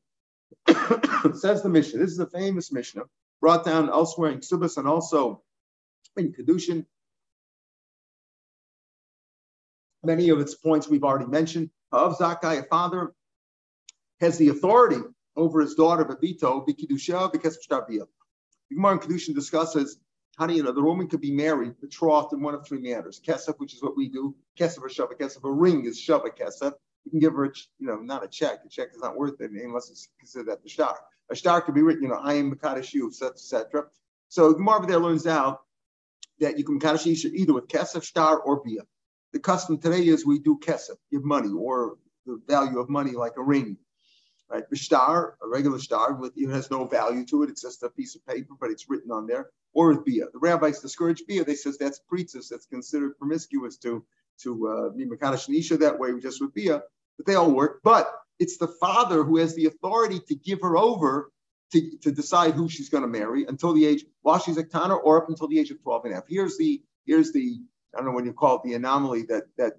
Says 1.37 1.63
the 1.63 1.69
Mishnah. 1.69 2.01
This 2.01 2.11
is 2.11 2.19
a 2.19 2.27
famous 2.27 2.73
Mishnah 2.73 3.03
brought 3.41 3.65
down 3.65 3.91
elsewhere 3.91 4.31
in 4.31 4.39
Ksubas 4.39 4.79
and 4.79 4.89
also 4.89 5.43
in 6.17 6.33
Kedushin. 6.33 6.87
Many 10.03 10.31
of 10.31 10.41
its 10.41 10.55
points 10.55 10.89
we've 10.89 11.05
already 11.05 11.27
mentioned. 11.27 11.71
Of 11.93 12.19
Zakai, 12.19 12.61
a 12.61 12.63
father 12.65 13.13
has 14.21 14.39
the 14.39 14.49
authority 14.49 15.01
over 15.37 15.61
his 15.61 15.75
daughter, 15.75 16.05
Babito, 16.05 16.67
Bikidusha, 16.67 17.33
Shtabiyah. 17.33 18.07
The 18.71 18.75
Gemara 18.75 18.93
in 18.95 18.99
Kedushin 18.99 19.35
discusses 19.35 19.99
how 20.39 20.47
do 20.47 20.55
you 20.55 20.63
know 20.63 20.71
the 20.71 20.83
woman 20.83 21.09
could 21.09 21.21
be 21.21 21.33
married, 21.33 21.81
betrothed 21.81 22.33
in 22.33 22.41
one 22.41 22.55
of 22.55 22.65
three 22.65 22.79
manners? 22.79 23.21
Kesef, 23.21 23.59
which 23.59 23.75
is 23.75 23.83
what 23.83 23.97
we 23.97 24.09
do. 24.09 24.37
Kesef 24.59 24.79
or 24.79 24.89
Shabbat 24.89 25.19
Kesef. 25.19 25.43
A 25.43 25.51
ring 25.51 25.85
is 25.85 26.01
Shabbat 26.01 26.39
Kesef. 26.39 26.73
You 27.05 27.11
can 27.11 27.19
give 27.19 27.33
her, 27.33 27.47
a, 27.47 27.51
you 27.81 27.89
know, 27.89 27.97
not 27.97 28.25
a 28.25 28.29
check. 28.29 28.61
A 28.65 28.69
check 28.69 28.89
is 28.95 29.01
not 29.01 29.17
worth 29.17 29.41
it 29.41 29.51
unless 29.51 29.91
it's 29.91 30.09
considered 30.21 30.49
that 30.49 30.63
the 30.63 30.69
star. 30.69 30.97
A 31.31 31.35
star 31.37 31.61
could 31.61 31.75
be 31.75 31.83
written, 31.83 32.05
you 32.05 32.09
know, 32.09 32.21
I 32.23 32.35
am 32.35 32.55
Makadosh 32.55 32.95
you, 32.95 33.09
etc. 33.09 33.87
So 34.29 34.55
Gemara 34.55 34.87
there 34.87 35.01
learns 35.01 35.27
out 35.27 35.63
that 36.39 36.57
you 36.57 36.65
can 36.65 36.79
Makadosh 36.79 37.07
either 37.07 37.53
with 37.53 37.67
Kesef, 37.67 38.05
star, 38.05 38.39
or 38.39 38.63
Bia. 38.63 38.83
The 39.33 39.41
custom 39.41 39.79
today 39.79 40.07
is 40.07 40.25
we 40.25 40.39
do 40.39 40.59
Kesef, 40.63 40.97
give 41.11 41.25
money, 41.25 41.51
or 41.51 41.97
the 42.27 42.41
value 42.47 42.79
of 42.79 42.89
money 42.89 43.13
like 43.13 43.33
a 43.39 43.43
ring 43.43 43.77
right? 44.51 44.65
Star, 44.75 45.37
a 45.43 45.49
regular 45.49 45.79
star, 45.79 46.15
with 46.15 46.33
it 46.37 46.49
has 46.51 46.71
no 46.71 46.85
value 46.87 47.25
to 47.27 47.43
it. 47.43 47.51
It's 47.51 47.63
just 47.63 47.83
a 47.83 47.91
piece 47.91 48.15
of 48.15 48.27
paper, 48.27 48.55
but 48.61 48.71
it's 48.71 48.89
written 48.89 49.11
on 49.11 49.27
there. 49.27 49.51
Or 49.75 49.89
with 49.89 50.05
bia. 50.05 50.27
The 50.33 50.39
rabbis 50.39 50.81
discourage 50.81 51.23
bia. 51.27 51.45
They 51.45 51.55
says 51.55 51.79
that's 51.79 52.01
pretzis. 52.11 52.49
That's 52.49 52.67
considered 52.67 53.19
promiscuous 53.19 53.77
to 53.79 54.05
to 54.43 54.69
uh, 54.69 54.89
be 54.91 55.05
Makadash 55.05 55.49
Nisha 55.49 55.79
that 55.81 55.99
way, 55.99 56.19
just 56.21 56.41
with 56.41 56.55
Bia, 56.55 56.83
but 57.17 57.27
they 57.27 57.35
all 57.35 57.51
work. 57.51 57.81
But 57.83 58.11
it's 58.39 58.57
the 58.57 58.69
father 58.69 59.25
who 59.25 59.39
has 59.39 59.55
the 59.55 59.67
authority 59.67 60.21
to 60.29 60.35
give 60.35 60.61
her 60.63 60.77
over 60.77 61.33
to, 61.73 61.99
to 61.99 62.13
decide 62.13 62.55
who 62.55 62.69
she's 62.69 62.89
going 62.89 63.03
to 63.03 63.09
marry 63.09 63.45
until 63.47 63.73
the 63.73 63.85
age, 63.85 64.05
while 64.23 64.39
she's 64.39 64.57
a 64.57 64.63
Tana 64.63 64.95
or 64.95 65.23
up 65.23 65.29
until 65.29 65.49
the 65.49 65.59
age 65.59 65.71
of 65.71 65.83
12 65.83 66.05
and 66.05 66.13
a 66.13 66.17
half. 66.17 66.25
Here's 66.29 66.57
the, 66.57 66.83
here's 67.05 67.33
the, 67.33 67.61
I 67.95 67.99
don't 67.99 68.07
know 68.07 68.13
what 68.13 68.25
you 68.25 68.33
call 68.33 68.57
it, 68.57 68.63
the 68.63 68.75
anomaly 68.75 69.23
that, 69.23 69.45
that 69.59 69.75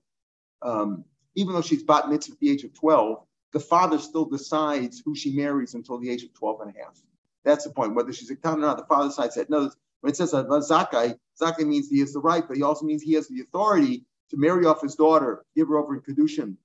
um, 0.62 1.06
even 1.36 1.54
though 1.54 1.62
she's 1.62 1.84
bat 1.84 2.10
mitzvah 2.10 2.34
at 2.34 2.40
the 2.40 2.52
age 2.52 2.64
of 2.64 2.74
12, 2.74 3.26
the 3.54 3.60
father 3.60 3.98
still 3.98 4.26
decides 4.26 5.02
who 5.04 5.16
she 5.16 5.36
marries 5.36 5.74
until 5.74 5.98
the 5.98 6.10
age 6.10 6.24
of 6.24 6.34
12 6.34 6.62
and 6.62 6.76
a 6.76 6.80
half. 6.80 7.02
That's 7.44 7.66
the 7.66 7.72
point. 7.72 7.96
Whether 7.96 8.14
she's 8.14 8.30
a 8.30 8.36
Tana 8.36 8.58
or 8.58 8.60
not, 8.60 8.78
the 8.78 8.86
father 8.86 9.10
decides 9.10 9.36
that. 9.36 9.50
No, 9.50 9.72
when 10.02 10.12
it 10.12 10.18
says 10.18 10.34
Zakai, 10.34 11.18
Zakai 11.42 11.66
means 11.66 11.90
he 11.90 12.00
has 12.00 12.14
the 12.14 12.20
right, 12.20 12.48
but 12.48 12.58
he 12.58 12.64
also 12.64 12.86
means 12.86 13.02
he 13.02 13.14
has 13.14 13.28
the 13.28 13.42
authority 13.42 14.06
to 14.30 14.38
marry 14.38 14.66
off 14.66 14.82
his 14.82 14.96
daughter, 14.96 15.44
give 15.56 15.68
her 15.68 15.78
over 15.78 15.96
in 15.96 16.02
Kedushin 16.02 16.56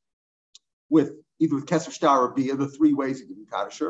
with 0.91 1.13
either 1.41 1.55
with 1.57 1.67
Kesser 1.67 1.91
Star 1.91 2.23
or 2.23 2.29
Bia, 2.29 2.57
the 2.57 2.69
three 2.69 2.93
ways 2.93 3.21
you 3.21 3.27
can 3.27 3.47
Kaddish. 3.51 3.83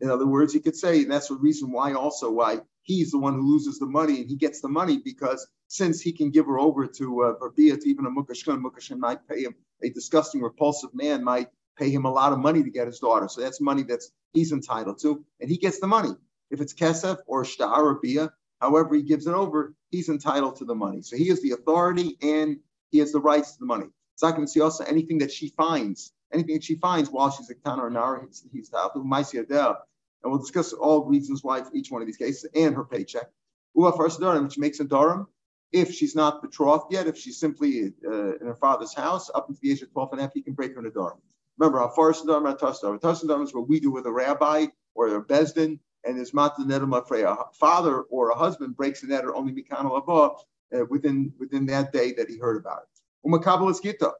In 0.00 0.10
other 0.10 0.26
words, 0.26 0.52
he 0.52 0.60
could 0.60 0.76
say, 0.76 1.02
and 1.02 1.10
that's 1.10 1.28
the 1.28 1.36
reason 1.36 1.70
why 1.70 1.92
also 1.94 2.30
why 2.30 2.60
he's 2.82 3.10
the 3.10 3.18
one 3.18 3.34
who 3.34 3.50
loses 3.50 3.78
the 3.78 3.86
money 3.86 4.20
and 4.20 4.28
he 4.28 4.36
gets 4.36 4.60
the 4.60 4.68
money 4.68 4.98
because 4.98 5.46
since 5.68 6.00
he 6.00 6.12
can 6.12 6.30
give 6.30 6.46
her 6.46 6.58
over 6.58 6.86
to 6.86 7.22
uh, 7.22 7.32
Barbia, 7.38 7.76
to 7.76 7.88
even 7.88 8.06
a 8.06 8.10
Mukashkan, 8.10 8.62
Mukashkan 8.62 8.98
might 8.98 9.26
pay 9.26 9.42
him, 9.42 9.54
a 9.82 9.88
disgusting, 9.88 10.42
repulsive 10.42 10.90
man 10.94 11.24
might 11.24 11.48
pay 11.78 11.90
him 11.90 12.04
a 12.04 12.12
lot 12.12 12.32
of 12.32 12.38
money 12.38 12.62
to 12.62 12.70
get 12.70 12.86
his 12.86 12.98
daughter. 12.98 13.28
So 13.28 13.40
that's 13.40 13.60
money 13.60 13.82
that's 13.82 14.10
he's 14.32 14.52
entitled 14.52 15.00
to, 15.02 15.24
and 15.40 15.50
he 15.50 15.56
gets 15.56 15.80
the 15.80 15.86
money. 15.86 16.10
If 16.50 16.60
it's 16.60 16.74
Kesef 16.74 17.18
or 17.26 17.44
Shtar 17.44 17.82
or 17.82 18.00
Bia, 18.00 18.32
however 18.60 18.94
he 18.94 19.02
gives 19.02 19.26
it 19.26 19.34
over, 19.34 19.74
he's 19.90 20.08
entitled 20.08 20.56
to 20.56 20.64
the 20.64 20.74
money. 20.74 21.02
So 21.02 21.16
he 21.16 21.28
has 21.28 21.42
the 21.42 21.52
authority 21.52 22.16
and 22.22 22.58
he 22.90 22.98
has 22.98 23.12
the 23.12 23.20
rights 23.20 23.52
to 23.52 23.58
the 23.60 23.66
money. 23.66 23.86
Zakim 24.22 24.46
also 24.62 24.84
anything 24.84 25.18
that 25.18 25.32
she 25.32 25.48
finds 25.48 26.12
anything 26.34 26.56
that 26.56 26.64
she 26.64 26.74
finds 26.74 27.10
while 27.10 27.30
she's 27.30 27.48
a 27.50 27.54
Tana 27.54 27.82
or 27.82 27.90
Nara, 27.90 28.26
he's, 28.26 28.44
he's 28.52 28.70
the 28.70 29.76
And 30.22 30.32
we'll 30.32 30.40
discuss 30.40 30.72
all 30.72 31.04
reasons 31.04 31.42
why 31.42 31.62
for 31.62 31.74
each 31.74 31.90
one 31.90 32.02
of 32.02 32.06
these 32.06 32.16
cases 32.16 32.50
and 32.54 32.74
her 32.74 32.84
paycheck. 32.84 33.30
Ua 33.74 33.96
first 33.96 34.20
Durham, 34.20 34.44
which 34.44 34.58
makes 34.58 34.80
a 34.80 34.84
Durham, 34.84 35.26
if 35.72 35.92
she's 35.92 36.14
not 36.14 36.42
betrothed 36.42 36.92
yet, 36.92 37.06
if 37.06 37.16
she's 37.16 37.38
simply 37.38 37.92
uh, 38.06 38.36
in 38.36 38.46
her 38.46 38.54
father's 38.54 38.94
house 38.94 39.30
up 39.34 39.48
until 39.48 39.60
the 39.62 39.72
age 39.72 39.82
of 39.82 39.92
12 39.92 40.12
and 40.12 40.20
a 40.20 40.22
half, 40.24 40.32
he 40.32 40.42
can 40.42 40.54
break 40.54 40.74
her 40.74 40.80
in 40.80 40.86
a 40.86 40.90
Durham. 40.90 41.18
Remember, 41.58 41.90
Durham, 41.96 42.46
our 42.46 42.56
Tusdar. 42.56 42.98
Tusdar 42.98 43.42
is 43.42 43.54
what 43.54 43.68
we 43.68 43.80
do 43.80 43.90
with 43.90 44.06
a 44.06 44.12
rabbi 44.12 44.66
or 44.94 45.14
a 45.14 45.24
bezdin, 45.24 45.78
and 46.04 46.16
there's 46.16 46.34
Mata 46.34 46.62
Nedam 46.62 46.96
A 46.96 47.54
father 47.54 48.02
or 48.02 48.30
a 48.30 48.36
husband 48.36 48.76
breaks 48.76 49.00
the 49.00 49.06
net 49.08 49.24
or 49.24 49.34
only 49.36 49.52
Mikan 49.52 49.86
uh, 49.86 50.84
within 50.90 51.32
within 51.38 51.66
that 51.66 51.92
day 51.92 52.12
that 52.12 52.28
he 52.28 52.38
heard 52.38 52.56
about 52.56 52.82
it. 52.82 53.28
Umakabal 53.28 53.70
is 53.70 53.80
Gita 53.80 54.12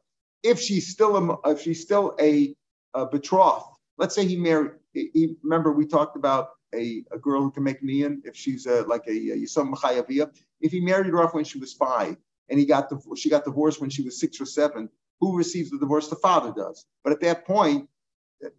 if 0.45 0.61
she's 0.61 0.87
still 0.87 1.17
a, 1.17 1.49
if 1.49 1.61
she's 1.61 1.81
still 1.81 2.15
a, 2.19 2.55
a 2.93 3.05
betrothed, 3.07 3.65
let's 3.97 4.13
say 4.13 4.25
he 4.25 4.37
married. 4.37 4.71
He, 4.93 5.35
remember 5.43 5.73
we 5.73 5.87
talked 5.87 6.15
about 6.15 6.49
a, 6.73 7.03
a 7.11 7.17
girl 7.17 7.41
who 7.41 7.51
can 7.51 7.63
make 7.63 7.81
niyan 7.81 8.19
if 8.23 8.35
she's 8.35 8.67
a, 8.67 8.83
like 8.83 9.03
a, 9.07 9.11
a 9.11 9.37
Yisam 9.37 9.73
Machayaviyah. 9.73 10.29
If 10.61 10.71
he 10.71 10.79
married 10.79 11.07
her 11.07 11.21
off 11.21 11.33
when 11.33 11.43
she 11.43 11.57
was 11.57 11.73
five 11.73 12.15
and 12.49 12.59
he 12.59 12.65
got 12.65 12.89
the, 12.89 13.01
she 13.17 13.29
got 13.29 13.43
divorced 13.43 13.81
when 13.81 13.89
she 13.89 14.03
was 14.03 14.19
six 14.19 14.39
or 14.39 14.45
seven, 14.45 14.87
who 15.19 15.37
receives 15.37 15.71
the 15.71 15.79
divorce? 15.79 16.07
The 16.07 16.15
father 16.17 16.53
does. 16.55 16.85
But 17.03 17.13
at 17.13 17.21
that 17.21 17.45
point, 17.45 17.89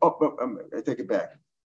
oh, 0.03 0.37
um, 0.41 0.59
I 0.77 0.81
take 0.81 0.99
it 0.99 1.09
back. 1.09 1.31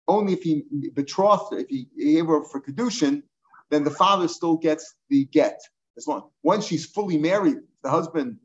Only 0.07 0.33
if 0.33 0.43
he 0.43 0.63
betrothed 0.93 1.53
if 1.53 1.67
he 1.67 1.87
gave 1.97 2.27
her 2.27 2.43
for 2.45 2.61
kedushin, 2.61 3.23
then 3.69 3.83
the 3.83 3.91
father 3.91 4.27
still 4.27 4.57
gets 4.57 4.95
the 5.09 5.25
get. 5.25 5.59
As 5.97 6.07
long 6.07 6.29
once 6.43 6.65
she's 6.65 6.85
fully 6.85 7.17
married, 7.17 7.57
the 7.83 7.89
husband 7.89 8.37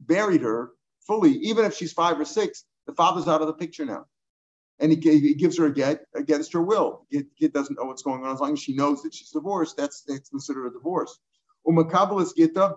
buried 0.00 0.42
her, 0.42 0.70
fully, 1.06 1.32
even 1.32 1.64
if 1.64 1.74
she's 1.74 1.92
five 1.92 2.18
or 2.18 2.24
six, 2.24 2.64
the 2.86 2.94
father's 2.94 3.28
out 3.28 3.40
of 3.40 3.48
the 3.48 3.52
picture 3.52 3.84
now. 3.84 4.06
And 4.78 4.92
he, 4.92 4.98
he 5.18 5.34
gives 5.34 5.58
her 5.58 5.66
a 5.66 5.72
get 5.72 6.04
against 6.14 6.52
her 6.52 6.62
will. 6.62 7.06
The 7.10 7.26
kid 7.38 7.52
doesn't 7.52 7.78
know 7.78 7.86
what's 7.86 8.02
going 8.02 8.24
on. 8.24 8.34
As 8.34 8.40
long 8.40 8.52
as 8.52 8.60
she 8.60 8.74
knows 8.74 9.02
that 9.02 9.14
she's 9.14 9.30
divorced, 9.30 9.76
that's, 9.76 10.02
that's 10.02 10.28
considered 10.28 10.66
a 10.66 10.70
divorce. 10.70 11.18
Umakabal 11.66 12.22
is 12.22 12.34
gita, 12.34 12.76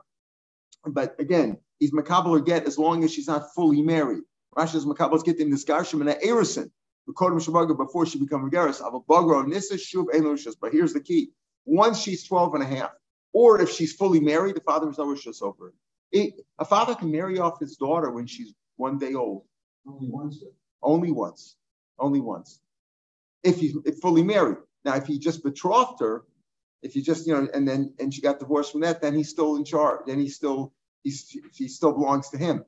but 0.91 1.15
again, 1.19 1.57
he's 1.79 1.91
makabel 1.91 2.29
or 2.29 2.39
get 2.39 2.65
as 2.65 2.77
long 2.77 3.03
as 3.03 3.13
she's 3.13 3.27
not 3.27 3.53
fully 3.53 3.81
married. 3.81 4.23
Rashi 4.55 4.75
is 4.75 4.85
makabel 4.85 5.23
get 5.23 5.39
in 5.39 5.49
this 5.49 5.65
garshim 5.65 6.01
and 6.01 6.09
erison. 6.21 6.71
Before 7.07 8.05
she 8.05 8.19
becomes 8.19 8.53
a 8.53 8.55
geras, 8.55 8.81
but 10.61 10.71
here's 10.71 10.93
the 10.93 11.01
key: 11.01 11.31
once 11.65 11.99
she's 11.99 12.23
12 12.27 12.53
and 12.53 12.63
a 12.63 12.67
half, 12.67 12.91
or 13.33 13.59
if 13.61 13.71
she's 13.71 13.93
fully 13.93 14.19
married, 14.19 14.55
the 14.55 14.61
father 14.61 14.89
is 14.89 14.97
rishus 14.97 15.41
over 15.41 15.69
it. 15.69 15.73
It, 16.11 16.45
a 16.57 16.65
father 16.65 16.95
can 16.95 17.11
marry 17.11 17.39
off 17.39 17.59
his 17.59 17.77
daughter 17.77 18.11
when 18.11 18.27
she's 18.27 18.53
one 18.77 18.97
day 18.97 19.13
old. 19.13 19.43
Only 19.87 20.09
once. 20.09 20.43
Only 20.81 21.11
once. 21.11 21.55
Only 21.99 22.19
once. 22.19 22.59
If 23.43 23.59
he's 23.59 23.75
fully 24.01 24.23
married. 24.23 24.57
Now, 24.85 24.95
if 24.95 25.05
he 25.05 25.19
just 25.19 25.43
betrothed 25.43 25.99
her, 25.99 26.25
if 26.81 26.93
he 26.93 27.01
just, 27.01 27.27
you 27.27 27.33
know, 27.33 27.47
and 27.53 27.67
then 27.67 27.93
and 27.99 28.13
she 28.13 28.21
got 28.21 28.39
divorced 28.39 28.71
from 28.71 28.81
that, 28.81 29.01
then 29.01 29.13
he's 29.13 29.29
still 29.29 29.55
in 29.57 29.65
charge. 29.65 30.01
Then 30.07 30.19
he's 30.19 30.35
still 30.35 30.73
he's 31.03 31.35
he 31.53 31.67
still 31.67 31.93
belongs 31.93 32.29
to 32.29 32.37
him. 32.37 32.65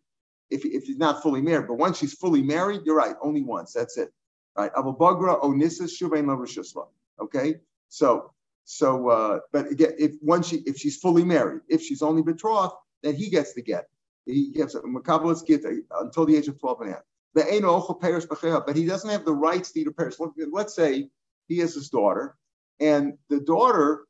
If, 0.50 0.65
if 0.65 0.84
he's 0.84 0.98
not 0.98 1.24
fully 1.24 1.41
married. 1.41 1.67
But 1.67 1.76
once 1.76 1.98
she's 1.98 2.13
fully 2.13 2.41
married, 2.41 2.82
you're 2.86 2.98
right, 2.98 3.15
only 3.22 3.41
once. 3.41 3.72
That's 3.72 3.98
it. 3.98 4.12
Right. 4.58 4.72
Abu 4.78 4.98
Bagra 4.98 5.41
Onisas 5.41 5.91
Shuvain 5.98 6.26
Lavashusla. 6.26 6.88
Okay. 7.22 7.56
So 7.88 8.34
so 8.65 9.10
uh, 9.10 9.39
but 9.52 9.72
again, 9.72 9.94
if 9.98 10.13
once 10.22 10.50
she 10.50 10.58
if 10.65 10.78
she's 10.78 10.98
fully 10.98 11.24
married, 11.24 11.62
if 11.70 11.82
she's 11.82 12.02
only 12.02 12.22
betrothed, 12.22 12.74
then 13.04 13.15
he 13.15 13.30
gets 13.30 13.54
the 13.54 13.62
get. 13.62 13.88
He 14.26 14.52
gets 14.52 14.76
a 14.76 14.82
Makabalas 14.82 15.46
get 15.46 15.63
until 16.00 16.26
the 16.26 16.36
age 16.36 16.48
of 16.48 16.60
12 16.60 16.82
and 16.82 16.89
a 16.91 16.94
half. 16.94 17.04
But 17.34 18.76
he 18.76 18.86
doesn't 18.86 19.10
have 19.10 19.26
the 19.26 19.34
rights 19.34 19.72
to 19.72 19.80
eat 19.80 19.88
a 19.88 19.91
Paris. 19.91 20.20
Let's 20.52 20.76
say 20.76 21.10
he 21.48 21.58
has 21.60 21.74
his 21.74 21.89
daughter, 21.89 22.36
and 22.80 23.17
the 23.30 23.39
daughter 23.39 24.06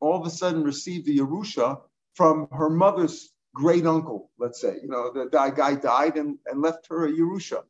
all 0.00 0.20
of 0.20 0.26
a 0.26 0.30
sudden 0.30 0.62
received 0.62 1.06
the 1.06 1.18
Yerusha 1.18 1.80
from 2.14 2.48
her 2.52 2.70
mother's 2.70 3.32
great 3.58 3.86
uncle, 3.86 4.30
let's 4.38 4.60
say. 4.60 4.76
You 4.82 4.88
know, 4.88 5.12
the 5.12 5.26
guy 5.26 5.74
died 5.74 6.16
and, 6.16 6.38
and 6.46 6.62
left 6.62 6.86
her 6.88 7.06
a 7.06 7.12
Yerusha, 7.12 7.62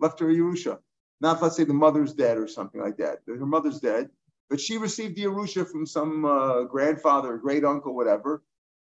left 0.00 0.18
her 0.20 0.30
a 0.30 0.34
Yerusha. 0.34 0.78
Not, 1.20 1.42
let's 1.42 1.56
say, 1.56 1.64
the 1.64 1.74
mother's 1.74 2.12
dead 2.14 2.38
or 2.38 2.48
something 2.48 2.80
like 2.80 2.96
that. 2.96 3.18
Her 3.26 3.46
mother's 3.46 3.78
dead, 3.78 4.10
but 4.48 4.60
she 4.60 4.78
received 4.78 5.16
the 5.16 5.24
Yerusha 5.24 5.70
from 5.70 5.86
some 5.86 6.24
uh, 6.24 6.62
grandfather, 6.64 7.36
great 7.36 7.64
uncle, 7.64 7.94
whatever, 7.94 8.42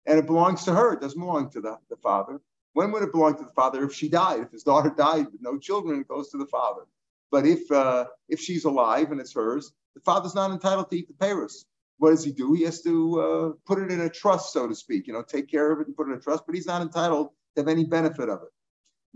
and 0.05 0.17
it 0.17 0.25
belongs 0.25 0.63
to 0.65 0.73
her. 0.73 0.93
It 0.93 1.01
doesn't 1.01 1.19
belong 1.19 1.49
to 1.51 1.61
the, 1.61 1.77
the 1.89 1.97
father. 1.97 2.41
When 2.73 2.91
would 2.91 3.03
it 3.03 3.11
belong 3.11 3.37
to 3.37 3.43
the 3.43 3.51
father? 3.51 3.83
If 3.83 3.93
she 3.93 4.09
died, 4.09 4.41
if 4.41 4.51
his 4.51 4.63
daughter 4.63 4.89
died 4.97 5.27
with 5.31 5.41
no 5.41 5.57
children, 5.57 6.01
it 6.01 6.07
goes 6.07 6.29
to 6.29 6.37
the 6.37 6.45
father. 6.45 6.83
But 7.31 7.45
if 7.45 7.69
uh, 7.71 8.05
if 8.29 8.39
she's 8.39 8.65
alive 8.65 9.11
and 9.11 9.19
it's 9.19 9.33
hers, 9.33 9.73
the 9.93 10.01
father's 10.01 10.35
not 10.35 10.51
entitled 10.51 10.89
to 10.89 10.97
eat 10.97 11.07
the 11.07 11.13
Paris. 11.13 11.65
What 11.97 12.11
does 12.11 12.23
he 12.23 12.31
do? 12.31 12.53
He 12.53 12.63
has 12.63 12.81
to 12.81 13.21
uh, 13.21 13.51
put 13.65 13.81
it 13.81 13.91
in 13.91 14.01
a 14.01 14.09
trust, 14.09 14.51
so 14.53 14.67
to 14.67 14.75
speak. 14.75 15.07
You 15.07 15.13
know, 15.13 15.23
take 15.23 15.49
care 15.49 15.71
of 15.71 15.79
it 15.79 15.87
and 15.87 15.95
put 15.95 16.07
it 16.07 16.11
in 16.11 16.17
a 16.17 16.21
trust. 16.21 16.43
But 16.45 16.55
he's 16.55 16.67
not 16.67 16.81
entitled 16.81 17.29
to 17.55 17.61
have 17.61 17.67
any 17.67 17.85
benefit 17.85 18.29
of 18.29 18.41
it. 18.43 18.49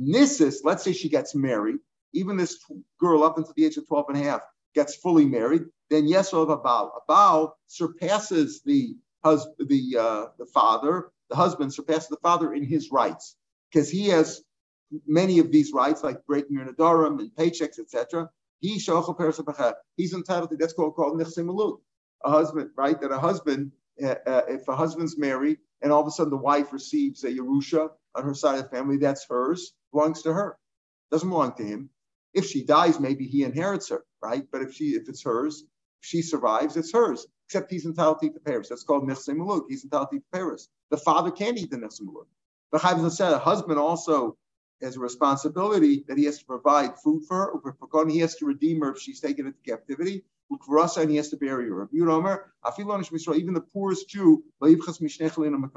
Nissus, 0.02 0.62
let's 0.64 0.84
say 0.84 0.94
she 0.94 1.10
gets 1.10 1.36
married, 1.36 1.78
even 2.14 2.38
this 2.38 2.58
girl 3.00 3.24
up 3.24 3.38
until 3.38 3.54
the 3.56 3.66
age 3.66 3.78
of 3.78 3.88
12 3.88 4.06
and 4.10 4.18
a 4.18 4.24
half 4.24 4.42
gets 4.74 4.96
fully 4.96 5.26
married, 5.26 5.64
then 5.90 6.08
yes, 6.08 6.34
of 6.34 6.50
a 6.50 6.58
bow. 6.58 6.92
A 6.96 7.00
bow 7.08 7.54
surpasses 7.68 8.62
the 8.64 8.96
husband, 9.24 9.68
the 9.68 9.98
uh, 10.00 10.26
the 10.38 10.46
father, 10.46 11.12
the 11.30 11.36
husband 11.36 11.74
surpasses 11.74 12.08
the 12.08 12.18
father 12.18 12.54
in 12.54 12.64
his 12.64 12.92
rights 12.92 13.36
because 13.72 13.90
he 13.90 14.08
has 14.08 14.42
many 15.06 15.40
of 15.40 15.52
these 15.52 15.74
rights, 15.74 16.04
like 16.04 16.26
breaking 16.26 16.56
your 16.56 16.66
nadarim 16.66 17.20
and 17.20 17.32
paychecks, 17.36 17.80
etc. 17.80 18.30
He 18.62 18.78
he's 19.98 20.14
entitled 20.14 20.50
to 20.50 20.58
that's 20.58 20.74
called 20.74 20.96
called 20.96 21.22
A 22.24 22.30
husband, 22.30 22.72
right? 22.76 23.00
That 23.00 23.12
a 23.12 23.20
husband, 23.20 23.72
uh, 24.04 24.16
uh, 24.26 24.42
if 24.48 24.68
a 24.68 24.76
husband's 24.76 25.18
married 25.18 25.58
and 25.82 25.92
all 25.92 26.02
of 26.02 26.08
a 26.08 26.12
sudden 26.12 26.32
the 26.32 26.38
wife 26.38 26.74
receives 26.74 27.24
a 27.24 27.30
Yerusha 27.30 27.90
on 28.16 28.24
her 28.24 28.34
side 28.34 28.60
of 28.60 28.64
the 28.64 28.70
family, 28.70 28.98
that's 28.98 29.26
hers, 29.30 29.74
belongs 29.92 30.22
to 30.24 30.34
her, 30.34 30.58
doesn't 31.12 31.30
belong 31.30 31.54
to 31.56 31.64
him. 31.64 31.90
If 32.34 32.46
she 32.46 32.64
dies, 32.64 33.00
maybe 33.00 33.26
he 33.26 33.44
inherits 33.44 33.90
her, 33.90 34.04
right? 34.22 34.46
But 34.52 34.62
if 34.62 34.74
she 34.74 34.90
if 34.90 35.10
it's 35.10 35.24
hers, 35.24 35.64
if 36.02 36.08
she 36.08 36.22
survives, 36.22 36.78
it's 36.78 36.94
hers 36.94 37.26
except 37.50 37.72
he's 37.72 37.86
entitled 37.86 38.20
to 38.20 38.28
eat 38.28 38.36
the 38.36 38.40
Paris. 38.40 38.70
That's 38.70 38.84
called 38.84 39.10
Nechse 39.10 39.28
Maluk. 39.30 39.64
He's 39.68 39.84
entitled 39.84 40.12
to 40.12 40.18
eat 40.18 40.24
the 40.32 40.38
Paris. 40.38 40.70
The 40.92 40.98
father 40.98 41.32
can't 41.32 41.58
eat 41.58 41.72
the 41.72 41.78
Nechse 41.78 42.00
Maluk. 42.00 42.28
But 42.72 42.82
Chaim 42.82 43.10
said 43.10 43.34
a 43.34 43.40
husband 43.40 43.80
also 43.80 44.38
has 44.84 44.98
a 44.98 45.00
responsibility 45.00 46.06
that 46.08 46.20
he 46.20 46.26
has 46.26 46.38
to 46.38 46.46
provide 46.46 47.00
food 47.04 47.24
for 47.28 47.60
her. 47.92 48.08
He 48.08 48.20
has 48.20 48.36
to 48.36 48.46
redeem 48.46 48.82
her 48.82 48.92
if 48.92 49.00
she's 49.00 49.20
taken 49.20 49.48
into 49.48 49.58
captivity. 49.66 50.24
And 50.52 51.10
he 51.10 51.18
has 51.18 51.30
to 51.30 51.38
bury 51.38 51.70
her. 51.70 51.88
Even 51.94 53.54
the 53.54 53.66
poorest 53.74 54.10
Jew, 54.10 54.44
the 54.62 55.70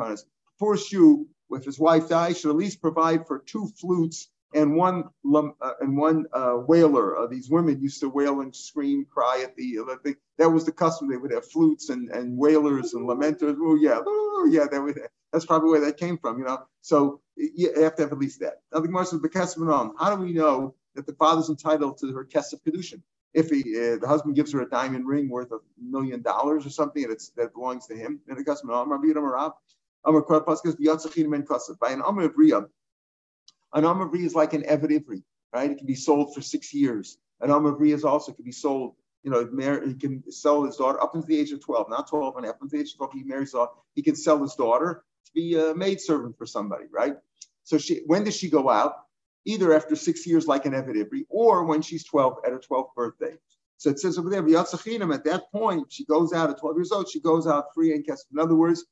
poorest 0.59 0.91
Jew, 0.91 1.29
if 1.51 1.65
his 1.65 1.79
wife 1.79 2.09
dies, 2.09 2.41
should 2.41 2.51
at 2.51 2.57
least 2.57 2.81
provide 2.81 3.27
for 3.27 3.41
two 3.41 3.69
flutes 3.79 4.29
and 4.55 4.77
one 4.77 5.05
uh, 5.35 5.73
and 5.81 5.97
one 5.97 6.27
uh, 6.33 6.57
wailer. 6.67 7.17
Uh, 7.19 7.27
these 7.27 7.51
women 7.51 7.81
used 7.81 8.01
to 8.01 8.09
wail 8.09 8.41
and 8.41 8.55
scream, 8.55 9.07
cry 9.11 9.43
at 9.45 9.57
the, 9.57 9.79
the 10.05 10.15
that 10.39 10.51
was 10.51 10.65
the 10.65 10.73
custom. 10.73 11.09
They 11.09 11.17
would 11.17 11.33
have 11.33 11.51
flutes 11.51 11.89
and, 11.89 12.11
and 12.11 12.37
wailers 12.37 12.95
and 12.95 13.09
lamenters. 13.09 13.57
Oh 13.61 13.77
yeah, 13.77 14.01
oh 14.05 14.49
yeah, 14.51 14.67
that 14.71 14.83
would, 14.83 15.01
that's 15.33 15.47
probably 15.47 15.71
where 15.71 15.81
that 15.81 15.97
came 15.97 16.19
from, 16.19 16.39
you 16.39 16.45
know. 16.45 16.67
So 16.83 17.21
you 17.37 17.83
have 17.83 17.97
to 17.97 18.03
have 18.03 18.13
at 18.13 18.19
least 18.19 18.41
that. 18.41 18.61
Now 18.73 18.81
the 18.81 18.89
Gemara 18.89 19.07
says, 19.07 19.21
How 19.99 20.15
do 20.15 20.23
we 20.23 20.33
know 20.33 20.75
that 20.95 21.07
the 21.07 21.15
father's 21.15 21.49
entitled 21.49 21.99
to 21.99 22.13
her 22.13 22.25
kesef 22.25 22.61
kedushin? 22.67 23.03
If 23.35 23.51
he, 23.51 23.61
uh, 23.61 23.97
the 23.97 24.07
husband 24.07 24.35
gives 24.35 24.53
her 24.53 24.61
a 24.61 24.69
diamond 24.69 25.07
ring 25.07 25.29
worth 25.29 25.53
a 25.53 25.59
million 25.81 26.23
dollars 26.23 26.67
or 26.67 26.71
something, 26.71 27.03
and 27.03 27.13
it's 27.13 27.31
that 27.31 27.55
belongs 27.55 27.87
to 27.87 27.97
him, 27.97 28.21
then 28.27 28.37
the 28.37 28.45
kesef 28.45 28.63
By 31.79 31.91
an 31.93 32.01
Riyah, 32.01 32.69
an 33.75 33.85
Amr 33.85 34.07
of 34.07 34.13
Riyah 34.13 34.27
is 34.27 34.35
like 34.35 34.53
an 34.53 34.63
Eved 34.63 34.91
Ivri, 34.91 35.23
right? 35.55 35.71
It 35.71 35.79
can 35.79 35.87
be 35.87 35.95
sold 35.95 36.35
for 36.35 36.43
six 36.43 36.75
years. 36.75 37.17
An 37.41 37.51
of 37.51 37.83
is 37.83 38.05
also 38.05 38.33
can 38.33 38.45
be 38.45 38.53
sold 38.53 38.95
you 39.23 39.31
know, 39.31 39.49
he 39.87 39.95
can 39.95 40.31
sell 40.31 40.65
his 40.65 40.77
daughter 40.77 41.01
up 41.01 41.15
until 41.15 41.29
the 41.29 41.39
age 41.39 41.53
of 41.53 41.61
12, 41.65 41.89
not 41.89 42.09
12 42.09 42.37
and 42.39 42.47
up 42.47 42.61
until 42.61 42.79
the 42.79 42.83
age 42.83 42.93
of 42.93 42.97
12, 42.97 43.13
he 43.13 43.23
marries 43.23 43.55
off, 43.55 43.71
he 43.95 44.03
can 44.03 44.17
sell 44.17 44.41
his 44.43 44.55
daughter 44.55 45.05
to 45.27 45.33
be 45.33 45.55
a 45.55 45.75
maid 45.75 46.01
servant 46.01 46.37
for 46.37 46.47
somebody, 46.47 46.85
right? 46.91 47.17
So 47.63 47.79
she, 47.79 48.03
when 48.07 48.25
does 48.25 48.37
she 48.37 48.51
go 48.51 48.69
out? 48.69 48.95
Either 49.45 49.75
after 49.75 49.97
six 49.97 50.27
years, 50.27 50.47
like 50.47 50.67
an 50.67 50.73
Eved 50.73 50.95
Ivri, 50.95 51.25
or 51.29 51.65
when 51.65 51.83
she's 51.83 52.05
12 52.05 52.39
at 52.45 52.53
her 52.53 52.61
12th 52.61 52.95
birthday. 52.95 53.37
So 53.77 53.91
it 53.91 53.99
says 53.99 54.17
over 54.17 54.31
there, 54.31 54.47
at 54.47 55.25
that 55.25 55.43
point, 55.53 55.93
she 55.93 56.05
goes 56.05 56.33
out 56.33 56.51
at 56.51 56.61
12 56.61 56.77
years 56.77 56.93
old, 56.93 57.09
she 57.09 57.21
goes 57.21 57.49
out 57.49 57.75
free 57.75 57.93
and 57.93 58.07
cast. 58.07 58.27
In 58.33 58.39
other 58.39 58.55
words, 58.55 58.85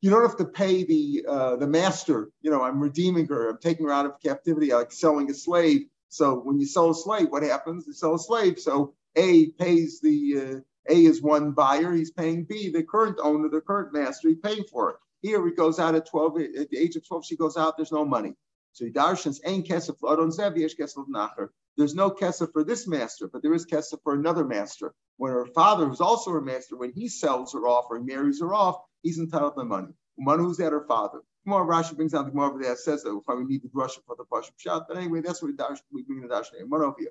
you 0.00 0.10
don't 0.10 0.22
have 0.22 0.36
to 0.38 0.44
pay 0.44 0.84
the 0.84 1.24
uh, 1.28 1.56
the 1.56 1.66
master. 1.68 2.30
You 2.42 2.50
know, 2.50 2.62
I'm 2.62 2.80
redeeming 2.80 3.26
her. 3.28 3.48
I'm 3.48 3.58
taking 3.58 3.86
her 3.86 3.92
out 3.92 4.04
of 4.06 4.20
captivity, 4.20 4.72
I 4.72 4.78
like 4.78 4.92
selling 4.92 5.30
a 5.30 5.34
slave. 5.34 5.86
So 6.08 6.40
when 6.40 6.58
you 6.58 6.66
sell 6.66 6.90
a 6.90 6.94
slave, 6.94 7.28
what 7.30 7.42
happens? 7.42 7.86
You 7.86 7.92
sell 7.92 8.14
a 8.14 8.18
slave. 8.18 8.58
So 8.58 8.94
A 9.16 9.50
pays 9.50 10.00
the 10.00 10.36
uh, 10.36 10.92
A 10.92 11.04
is 11.04 11.22
one 11.22 11.52
buyer. 11.52 11.92
He's 11.92 12.10
paying 12.10 12.44
B, 12.44 12.70
the 12.70 12.82
current 12.82 13.18
owner, 13.22 13.48
the 13.48 13.60
current 13.60 13.92
master. 13.92 14.28
He's 14.28 14.38
paying 14.38 14.64
for 14.70 14.90
it. 14.90 14.96
Here 15.22 15.42
he 15.46 15.52
goes 15.52 15.78
out 15.78 15.94
at 15.94 16.06
12, 16.06 16.40
at 16.58 16.68
the 16.68 16.76
age 16.76 16.96
of 16.96 17.08
12, 17.08 17.24
she 17.24 17.36
goes 17.36 17.56
out, 17.56 17.78
there's 17.78 17.90
no 17.90 18.04
money. 18.04 18.34
So 18.74 18.86
Darshans 18.86 19.38
ain't 19.44 19.68
kesef 19.68 20.02
l'adon 20.02 20.30
zev 20.30 20.56
yesh 20.56 20.74
kesef 20.74 21.08
nacher. 21.08 21.48
There's 21.76 21.94
no 21.94 22.10
kesef 22.10 22.52
for 22.52 22.64
this 22.64 22.86
master, 22.88 23.28
but 23.28 23.40
there 23.40 23.54
is 23.54 23.66
kesef 23.66 24.02
for 24.02 24.14
another 24.14 24.44
master. 24.44 24.94
When 25.16 25.32
her 25.32 25.46
father, 25.46 25.86
who's 25.86 26.00
also 26.00 26.32
her 26.32 26.40
master, 26.40 26.76
when 26.76 26.92
he 26.92 27.08
sells 27.08 27.52
her 27.52 27.68
off 27.68 27.86
or 27.88 28.00
marries 28.00 28.40
her 28.40 28.52
off, 28.52 28.76
he's 29.02 29.18
entitled 29.18 29.54
to 29.56 29.64
money. 29.64 29.94
Money 30.18 30.42
who's 30.42 30.58
at 30.58 30.72
her 30.72 30.84
father. 30.88 31.20
More 31.44 31.64
Rashi 31.64 31.94
brings 31.94 32.14
out 32.14 32.32
the 32.32 32.40
over 32.40 32.60
there 32.60 32.74
says 32.74 33.04
that 33.04 33.14
we 33.14 33.44
need 33.44 33.62
the 33.62 33.68
brush 33.68 33.96
for 34.06 34.16
the 34.16 34.24
Pashim 34.24 34.52
shot. 34.56 34.86
But 34.88 34.96
anyway, 34.96 35.20
that's 35.20 35.40
what 35.42 35.52
we 35.92 36.02
bring 36.02 36.22
the 36.22 36.28
Dash 36.28 36.52
name. 36.52 36.68
One 36.68 36.82
over 36.82 36.96
here. 36.98 37.10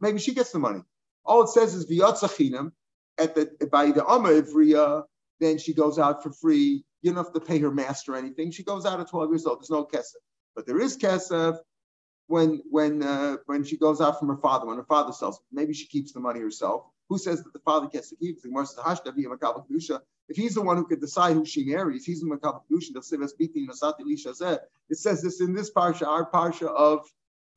Maybe 0.00 0.18
she 0.18 0.34
gets 0.34 0.52
the 0.52 0.58
money. 0.58 0.80
All 1.24 1.42
it 1.42 1.48
says 1.48 1.74
is 1.74 1.90
v'yatzachinam 1.90 2.72
at 3.18 3.34
the 3.34 3.68
by 3.70 3.90
the 3.90 4.08
Amma 4.08 4.30
Ivriya, 4.30 5.04
then 5.40 5.58
she 5.58 5.74
goes 5.74 5.98
out 5.98 6.22
for 6.22 6.32
free 6.32 6.84
you 7.02 7.12
don't 7.12 7.24
have 7.24 7.32
to 7.32 7.40
pay 7.40 7.58
her 7.58 7.70
master 7.70 8.16
anything. 8.16 8.50
She 8.50 8.64
goes 8.64 8.84
out 8.84 9.00
at 9.00 9.08
12 9.08 9.30
years 9.30 9.46
old. 9.46 9.60
There's 9.60 9.70
no 9.70 9.84
kesef. 9.84 10.16
But 10.58 10.66
there 10.66 10.80
is 10.80 10.98
kesef 10.98 11.56
when 12.26 12.60
when 12.68 13.00
uh, 13.00 13.36
when 13.46 13.62
she 13.62 13.76
goes 13.76 14.00
out 14.00 14.18
from 14.18 14.26
her 14.26 14.38
father, 14.38 14.66
when 14.66 14.76
her 14.76 14.82
father 14.82 15.12
sells. 15.12 15.40
Maybe 15.52 15.72
she 15.72 15.86
keeps 15.86 16.10
the 16.10 16.18
money 16.18 16.40
herself. 16.40 16.82
Who 17.08 17.16
says 17.16 17.44
that 17.44 17.52
the 17.52 17.60
father 17.60 17.86
gets 17.86 18.10
to 18.10 18.16
keep 18.16 18.38
it? 18.44 20.02
If 20.28 20.36
he's 20.36 20.54
the 20.54 20.62
one 20.62 20.76
who 20.76 20.84
could 20.84 21.00
decide 21.00 21.34
who 21.34 21.44
she 21.44 21.64
marries, 21.64 22.04
he's 22.04 22.22
the 22.22 22.26
Makabal 22.26 22.62
Kedusha. 22.68 24.58
It 24.90 24.96
says 24.96 25.22
this 25.22 25.40
in 25.40 25.54
this 25.54 25.70
parsha, 25.70 26.08
our 26.08 26.28
parsha 26.28 26.66
of 26.66 27.06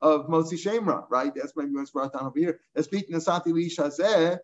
of 0.00 0.28
Motzi 0.28 0.54
Shemra, 0.54 1.04
right? 1.10 1.34
That's 1.34 1.56
maybe 1.56 1.72
what's 1.72 1.90
brought 1.90 2.12
down 2.12 2.26
over 2.26 2.38
here. 2.38 2.60
Speaking 2.82 3.16
of 3.16 3.24
Sati 3.24 3.50
Lisha 3.50 3.90
Zeh, 3.98 4.38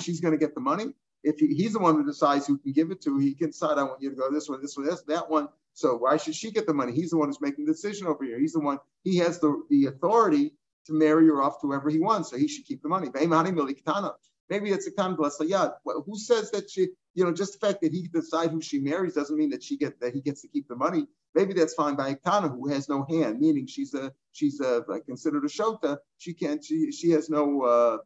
she's 0.00 0.20
going 0.20 0.32
to 0.32 0.38
get 0.38 0.54
the 0.54 0.60
money 0.60 0.94
if 1.22 1.38
he, 1.38 1.48
he's 1.54 1.72
the 1.72 1.78
one 1.78 1.96
who 1.96 2.04
decides 2.04 2.46
who 2.46 2.58
can 2.58 2.72
give 2.72 2.90
it 2.90 3.02
to, 3.02 3.18
he 3.18 3.34
can 3.34 3.48
decide, 3.48 3.78
I 3.78 3.82
want 3.82 4.00
you 4.00 4.10
to 4.10 4.16
go 4.16 4.30
this 4.30 4.48
one, 4.48 4.62
this 4.62 4.76
one, 4.76 4.86
this, 4.86 5.02
that 5.02 5.28
one. 5.28 5.48
So 5.74 5.96
why 5.96 6.16
should 6.16 6.34
she 6.34 6.50
get 6.50 6.66
the 6.66 6.74
money? 6.74 6.92
He's 6.92 7.10
the 7.10 7.16
one 7.16 7.28
who's 7.28 7.40
making 7.40 7.64
the 7.64 7.72
decision 7.72 8.06
over 8.06 8.24
here. 8.24 8.38
He's 8.38 8.52
the 8.52 8.60
one, 8.60 8.78
he 9.02 9.16
has 9.18 9.38
the, 9.40 9.62
the 9.70 9.86
authority 9.86 10.54
to 10.86 10.92
marry 10.92 11.26
her 11.26 11.42
off 11.42 11.60
to 11.60 11.66
whoever 11.68 11.90
he 11.90 12.00
wants. 12.00 12.30
So 12.30 12.36
he 12.36 12.48
should 12.48 12.66
keep 12.66 12.82
the 12.82 12.88
money. 12.88 13.08
Maybe 13.12 14.70
it's 14.72 14.86
a 14.88 14.92
kind 14.92 15.16
of 15.16 16.04
Who 16.06 16.18
says 16.18 16.50
that 16.50 16.70
she, 16.70 16.88
you 17.14 17.24
know, 17.24 17.32
just 17.32 17.58
the 17.58 17.66
fact 17.66 17.80
that 17.82 17.92
he 17.92 18.08
decides 18.08 18.52
who 18.52 18.60
she 18.60 18.80
marries 18.80 19.14
doesn't 19.14 19.36
mean 19.36 19.50
that 19.50 19.62
she 19.62 19.76
get 19.76 20.00
that 20.00 20.12
he 20.12 20.20
gets 20.20 20.42
to 20.42 20.48
keep 20.48 20.66
the 20.68 20.76
money. 20.76 21.06
Maybe 21.34 21.52
that's 21.52 21.74
fine 21.74 21.94
by 21.94 22.14
Iktana, 22.14 22.50
who 22.50 22.68
has 22.68 22.88
no 22.88 23.06
hand, 23.08 23.38
meaning 23.38 23.66
she's 23.66 23.94
a 23.94 24.12
she's 24.32 24.60
a 24.60 24.84
considered 25.06 25.44
a 25.44 25.48
shota. 25.48 25.98
She 26.18 26.34
can't 26.34 26.64
she 26.64 26.90
she 26.90 27.10
has 27.10 27.30
no 27.30 27.62
uh, 27.62 27.98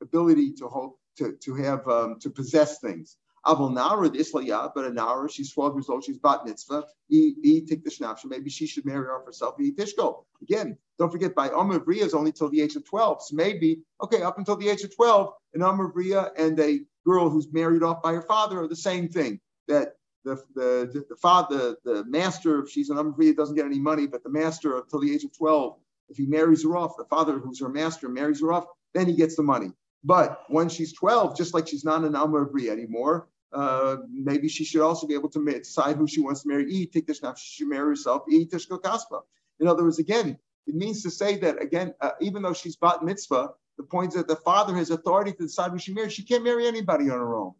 ability 0.00 0.54
to 0.54 0.68
hold 0.68 0.94
to, 1.18 1.36
to 1.42 1.54
have 1.56 1.86
um, 1.86 2.18
to 2.20 2.30
possess 2.30 2.80
things. 2.80 3.18
Aval 3.46 3.74
Nara 3.74 4.10
Islayah, 4.10 4.70
but 4.74 4.86
a 4.86 4.90
Nara, 4.90 5.30
she's 5.30 5.52
12 5.52 5.74
years 5.76 5.88
old, 5.88 6.04
she's 6.04 6.18
bat 6.18 6.40
mitzvah. 6.44 6.84
He 7.08 7.64
take 7.68 7.84
the 7.84 7.90
shnapsha. 7.90 8.26
Maybe 8.26 8.50
she 8.50 8.66
should 8.66 8.86
marry 8.86 9.08
off 9.08 9.26
herself. 9.26 9.56
He 9.58 9.72
tishko. 9.72 10.24
Again, 10.42 10.78
don't 10.98 11.10
forget 11.10 11.34
by 11.34 11.50
Omer 11.50 11.82
is 11.92 12.14
only 12.14 12.32
till 12.32 12.48
the 12.48 12.60
age 12.60 12.76
of 12.76 12.84
12. 12.84 13.22
So 13.22 13.36
maybe, 13.36 13.82
okay, 14.02 14.22
up 14.22 14.38
until 14.38 14.56
the 14.56 14.68
age 14.68 14.82
of 14.82 14.94
12, 14.94 15.32
an 15.54 15.62
Omer 15.62 15.92
and 16.38 16.58
a 16.58 16.80
girl 17.04 17.28
who's 17.28 17.52
married 17.52 17.82
off 17.82 18.02
by 18.02 18.12
her 18.14 18.22
father 18.22 18.60
are 18.62 18.68
the 18.68 18.76
same 18.76 19.08
thing. 19.08 19.40
That 19.68 19.96
the 20.24 20.42
the, 20.54 21.04
the 21.08 21.16
father, 21.16 21.76
the 21.84 22.04
master, 22.06 22.62
if 22.62 22.70
she's 22.70 22.90
an 22.90 22.98
Omer 22.98 23.32
doesn't 23.34 23.56
get 23.56 23.66
any 23.66 23.78
money, 23.78 24.06
but 24.06 24.22
the 24.22 24.30
master 24.30 24.78
until 24.78 25.00
the 25.00 25.14
age 25.14 25.24
of 25.24 25.36
12, 25.36 25.76
if 26.08 26.16
he 26.16 26.26
marries 26.26 26.64
her 26.64 26.76
off, 26.76 26.96
the 26.96 27.04
father 27.04 27.38
who's 27.38 27.60
her 27.60 27.68
master 27.68 28.08
marries 28.08 28.40
her 28.40 28.52
off, 28.52 28.66
then 28.94 29.06
he 29.06 29.14
gets 29.14 29.36
the 29.36 29.42
money. 29.42 29.72
But 30.04 30.42
when 30.48 30.68
she's 30.68 30.92
12, 30.92 31.36
just 31.36 31.54
like 31.54 31.66
she's 31.66 31.84
not 31.84 32.04
an 32.04 32.14
Amr 32.14 32.50
anymore, 32.70 33.28
uh, 33.54 33.96
maybe 34.10 34.48
she 34.48 34.64
should 34.64 34.82
also 34.82 35.06
be 35.06 35.14
able 35.14 35.28
to 35.30 35.44
decide 35.44 35.96
who 35.96 36.06
she 36.06 36.20
wants 36.20 36.42
to 36.42 36.48
marry. 36.48 36.70
E 36.70 36.86
take 36.86 37.06
this 37.06 37.22
now. 37.22 37.34
She 37.34 37.56
should 37.56 37.68
marry 37.68 37.88
herself. 37.88 38.22
E 38.30 38.46
Kaspa. 38.46 39.20
In 39.60 39.68
other 39.68 39.84
words, 39.84 39.98
again, 39.98 40.38
it 40.66 40.74
means 40.74 41.02
to 41.02 41.10
say 41.10 41.36
that 41.38 41.62
again, 41.62 41.94
uh, 42.00 42.10
even 42.20 42.42
though 42.42 42.52
she's 42.52 42.76
bat 42.76 43.02
mitzvah, 43.02 43.50
the 43.76 43.84
point 43.84 44.08
is 44.10 44.14
that 44.14 44.28
the 44.28 44.36
father 44.36 44.74
has 44.76 44.90
authority 44.90 45.32
to 45.32 45.42
decide 45.42 45.70
who 45.70 45.78
she 45.78 45.92
marries. 45.92 46.12
She 46.12 46.24
can't 46.24 46.44
marry 46.44 46.66
anybody 46.66 47.10
on 47.10 47.18
her 47.18 47.36
own, 47.36 47.52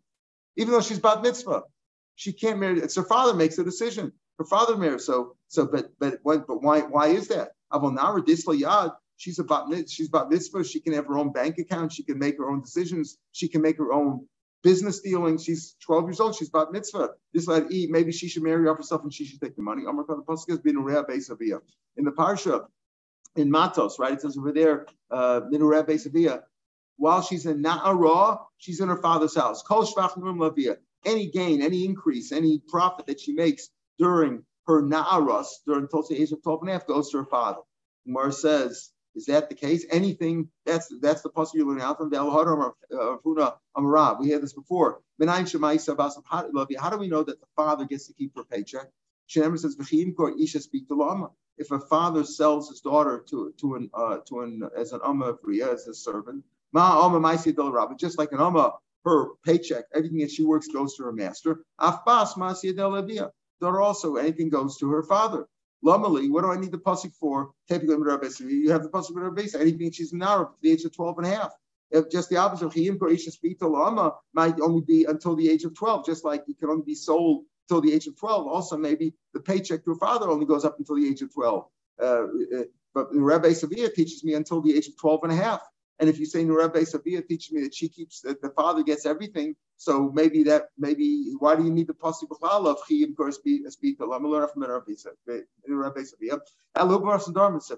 even 0.56 0.72
though 0.72 0.80
she's 0.80 1.00
bat 1.00 1.22
mitzvah. 1.22 1.62
She 2.16 2.32
can't 2.32 2.58
marry. 2.58 2.80
It's 2.80 2.96
her 2.96 3.04
father 3.04 3.34
makes 3.34 3.56
the 3.56 3.64
decision. 3.64 4.12
Her 4.38 4.44
father 4.44 4.76
marries. 4.76 5.04
So, 5.04 5.36
so, 5.48 5.66
but, 5.66 5.90
but, 5.98 6.22
but 6.24 6.62
why, 6.62 6.80
why 6.80 7.08
is 7.08 7.28
that? 7.28 7.50
Avonara 7.72 8.20
disla 8.24 8.58
yad. 8.60 8.94
She's 9.16 9.38
about 9.38 9.72
she's 9.88 10.08
about 10.08 10.30
mitzvah. 10.30 10.64
She 10.64 10.80
can 10.80 10.92
have 10.92 11.06
her 11.06 11.18
own 11.18 11.32
bank 11.32 11.58
account. 11.58 11.92
She 11.92 12.02
can 12.02 12.18
make 12.18 12.36
her 12.38 12.50
own 12.50 12.60
decisions. 12.60 13.18
She 13.32 13.48
can 13.48 13.62
make 13.62 13.78
her 13.78 13.92
own 13.92 14.26
business 14.64 15.00
dealings. 15.00 15.44
She's 15.44 15.76
12 15.84 16.08
years 16.08 16.20
old. 16.20 16.34
She's 16.34 16.48
about 16.48 16.72
mitzvah. 16.72 17.10
This 17.32 17.46
like 17.46 17.66
eat. 17.70 17.90
Maybe 17.90 18.10
she 18.10 18.26
should 18.26 18.42
marry 18.42 18.66
off 18.66 18.78
herself 18.78 19.02
and 19.04 19.14
she 19.14 19.24
should 19.24 19.40
take 19.40 19.54
the 19.54 19.62
money. 19.62 19.82
In 21.96 22.04
the 22.04 22.12
parsha 22.12 22.66
in 23.36 23.50
Matos, 23.50 23.98
right? 23.98 24.14
It 24.14 24.22
says 24.22 24.36
over 24.36 24.52
there, 24.52 24.86
uh, 25.10 25.42
while 26.96 27.22
she's 27.22 27.46
in 27.46 27.62
Na'ara, 27.62 28.38
she's 28.56 28.80
in 28.80 28.88
her 28.88 28.96
father's 28.96 29.36
house. 29.36 29.62
Any 31.06 31.30
gain, 31.30 31.60
any 31.60 31.84
increase, 31.84 32.32
any 32.32 32.62
profit 32.66 33.06
that 33.06 33.20
she 33.20 33.32
makes 33.32 33.68
during 33.98 34.44
her 34.66 34.82
Na'aras, 34.82 35.46
during 35.66 35.86
the 35.86 36.16
age 36.18 36.32
of 36.32 36.42
12 36.42 36.60
and 36.62 36.70
a 36.70 36.72
half, 36.72 36.86
goes 36.86 37.10
to 37.10 37.18
her 37.18 37.26
father. 37.26 37.60
Mar 38.06 38.32
says, 38.32 38.90
is 39.14 39.26
that 39.26 39.48
the 39.48 39.54
case? 39.54 39.86
Anything 39.90 40.48
that's 40.66 40.92
that's 41.00 41.22
the 41.22 41.28
possible 41.30 41.58
you're 41.58 41.68
learning 41.68 41.84
out 41.84 41.98
from 41.98 42.10
the 42.10 42.16
Huna 42.16 43.56
Amara. 43.76 44.16
We 44.18 44.30
had 44.30 44.42
this 44.42 44.52
before. 44.52 45.00
How 45.20 45.42
do 45.42 46.98
we 46.98 47.08
know 47.08 47.22
that 47.22 47.40
the 47.40 47.46
father 47.56 47.84
gets 47.84 48.06
to 48.08 48.12
keep 48.14 48.36
her 48.36 48.44
paycheck? 48.44 48.88
Shenemar 49.28 49.58
says, 49.58 49.76
If 51.56 51.70
a 51.70 51.78
father 51.78 52.24
sells 52.24 52.68
his 52.68 52.80
daughter 52.80 53.24
to 53.30 53.54
to 53.60 53.74
an 53.76 53.90
uh, 53.94 54.18
to 54.28 54.40
an 54.40 54.68
as 54.76 54.92
an 54.92 55.00
amma 55.04 55.36
as 55.62 55.86
a 55.86 55.94
servant, 55.94 56.44
ma 56.72 57.06
amma 57.06 57.96
just 57.96 58.18
like 58.18 58.32
an 58.32 58.40
amma, 58.40 58.74
her 59.04 59.28
paycheck, 59.44 59.84
everything 59.94 60.18
that 60.18 60.30
she 60.30 60.44
works 60.44 60.66
goes 60.68 60.96
to 60.96 61.04
her 61.04 61.12
master. 61.12 61.64
Afbas 61.80 62.36
ma 62.36 62.54
daughter 63.60 63.80
also, 63.80 64.16
anything 64.16 64.50
goes 64.50 64.76
to 64.78 64.90
her 64.90 65.02
father. 65.02 65.46
Lamali, 65.84 66.30
what 66.30 66.42
do 66.42 66.50
I 66.50 66.58
need 66.58 66.72
the 66.72 66.78
pasuk 66.78 67.14
for? 67.14 67.50
Typically, 67.68 67.94
you 67.94 68.70
have 68.70 68.82
the 68.82 68.88
pasuk 68.88 69.14
with 69.14 69.24
Rabbi 69.24 69.46
Anything 69.60 69.90
she's 69.90 70.12
an 70.12 70.22
Arab 70.22 70.48
to 70.48 70.58
the 70.62 70.72
age 70.72 70.84
of 70.84 70.96
12 70.96 71.18
and 71.18 71.26
a 71.26 71.30
half. 71.30 71.52
If 71.90 72.10
just 72.10 72.30
the 72.30 72.38
opposite, 72.38 72.70
Chiyim 72.70 72.98
Spita 72.98 73.70
Lama 73.70 74.14
might 74.32 74.58
only 74.60 74.80
be 74.80 75.04
until 75.04 75.36
the 75.36 75.48
age 75.48 75.64
of 75.64 75.74
12, 75.74 76.06
just 76.06 76.24
like 76.24 76.42
you 76.46 76.54
can 76.54 76.70
only 76.70 76.84
be 76.84 76.94
sold 76.94 77.44
until 77.68 77.82
the 77.82 77.92
age 77.92 78.06
of 78.06 78.18
12. 78.18 78.46
Also, 78.46 78.76
maybe 78.76 79.14
the 79.32 79.40
paycheck 79.40 79.84
to 79.84 79.92
a 79.92 79.96
father 79.96 80.30
only 80.30 80.46
goes 80.46 80.64
up 80.64 80.78
until 80.78 80.96
the 80.96 81.06
age 81.06 81.22
of 81.22 81.32
12. 81.32 81.66
Uh, 82.00 82.04
uh 82.04 82.26
but 82.94 83.08
Rabbi 83.12 83.48
Savia 83.48 83.92
teaches 83.92 84.22
me 84.22 84.34
until 84.34 84.60
the 84.60 84.74
age 84.74 84.86
of 84.88 84.96
12 84.96 85.24
and 85.24 85.32
a 85.32 85.36
half. 85.36 85.60
And 85.98 86.08
if 86.08 86.18
you 86.18 86.26
say 86.26 86.44
Nurabbe 86.44 86.76
Sabia 86.76 87.26
teaches 87.26 87.52
me 87.52 87.62
that 87.62 87.74
she 87.74 87.88
keeps 87.88 88.20
that 88.22 88.42
the 88.42 88.50
father 88.50 88.82
gets 88.82 89.06
everything, 89.06 89.54
so 89.76 90.10
maybe 90.12 90.42
that 90.44 90.68
maybe 90.78 91.32
why 91.38 91.54
do 91.56 91.64
you 91.64 91.70
need 91.70 91.86
the 91.86 91.94
pasuk 91.94 92.28
b'chlal 92.28 92.66
of 92.66 92.78
chi 92.88 92.96
of 93.08 93.16
course 93.16 93.38
be 93.38 93.64
speak 93.70 93.98
the 93.98 94.06
learn 94.06 94.48
from 94.48 94.62
Nurabbe 94.62 94.96
Sabia. 94.96 96.40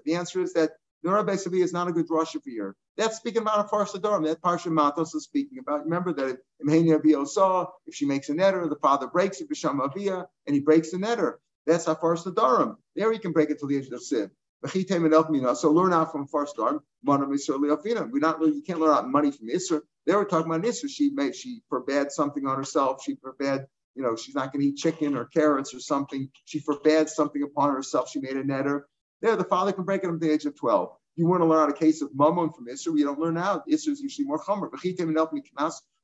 The 0.03 0.15
answer 0.15 0.41
is 0.41 0.53
that 0.53 0.71
Nurabbe 1.05 1.35
Sabia 1.35 1.63
is 1.63 1.73
not 1.73 1.87
a 1.87 1.91
good 1.91 2.07
Russia 2.09 2.39
for 2.39 2.49
you. 2.49 2.73
That's 2.97 3.17
speaking 3.17 3.43
about 3.43 3.59
a 3.59 3.63
Parsha 3.63 4.01
Dorm. 4.01 4.23
That 4.23 4.41
Parsha 4.41 4.71
Matos 4.71 5.13
is 5.13 5.23
speaking 5.25 5.59
about. 5.59 5.83
Remember 5.83 6.11
that 6.13 6.39
Imhenia 6.63 7.27
saw 7.27 7.67
if 7.85 7.93
she 7.93 8.05
makes 8.05 8.29
a 8.29 8.33
netter, 8.33 8.67
the 8.67 8.77
father 8.77 9.07
breaks 9.07 9.39
it, 9.39 9.47
Bisham 9.47 9.79
Avia, 9.79 10.27
and 10.47 10.55
he 10.55 10.59
breaks 10.59 10.91
the 10.91 10.97
netter. 10.97 11.35
That's 11.67 11.85
Hafar 11.85 12.15
Sadarim. 12.15 12.77
There 12.95 13.11
he 13.11 13.19
can 13.19 13.31
break 13.31 13.51
it 13.51 13.59
till 13.59 13.67
the 13.67 13.77
age 13.77 13.87
of 13.87 14.01
Siv. 14.01 14.31
So 14.65 15.71
learn 15.71 15.93
out 15.93 16.11
from 16.11 16.27
Far 16.27 16.47
Star, 16.47 16.81
We're 17.03 17.17
not 17.17 18.41
you 18.41 18.63
can't 18.65 18.79
learn 18.79 18.97
out 18.97 19.09
money 19.09 19.31
from 19.31 19.49
Isra. 19.49 19.81
They 20.05 20.15
were 20.15 20.25
talking 20.25 20.51
about 20.51 20.65
Isra. 20.65 20.89
She 20.89 21.11
made 21.11 21.35
she 21.35 21.61
forbade 21.69 22.11
something 22.11 22.45
on 22.47 22.57
herself. 22.57 23.03
She 23.03 23.15
forbade, 23.15 23.65
you 23.95 24.03
know, 24.03 24.15
she's 24.15 24.35
not 24.35 24.51
going 24.51 24.63
to 24.63 24.69
eat 24.69 24.77
chicken 24.77 25.15
or 25.15 25.25
carrots 25.25 25.75
or 25.75 25.79
something. 25.79 26.29
She 26.45 26.59
forbade 26.59 27.09
something 27.09 27.43
upon 27.43 27.73
herself. 27.73 28.09
She 28.09 28.19
made 28.19 28.37
a 28.37 28.43
netter. 28.43 28.83
There, 29.21 29.35
the 29.35 29.43
father 29.43 29.71
can 29.71 29.83
break 29.83 30.03
it 30.03 30.09
at 30.09 30.19
the 30.19 30.31
age 30.31 30.45
of 30.45 30.55
12. 30.55 30.89
You 31.15 31.27
want 31.27 31.41
to 31.41 31.45
learn 31.45 31.63
out 31.63 31.69
a 31.69 31.73
case 31.73 32.01
of 32.01 32.09
mammon 32.15 32.51
from 32.51 32.67
Isra, 32.67 32.97
you 32.97 33.05
don't 33.05 33.19
learn 33.19 33.37
out. 33.37 33.67
Isra 33.67 33.89
is 33.89 34.01
usually 34.01 34.27
more 34.27 34.39
chomer. 34.39 34.69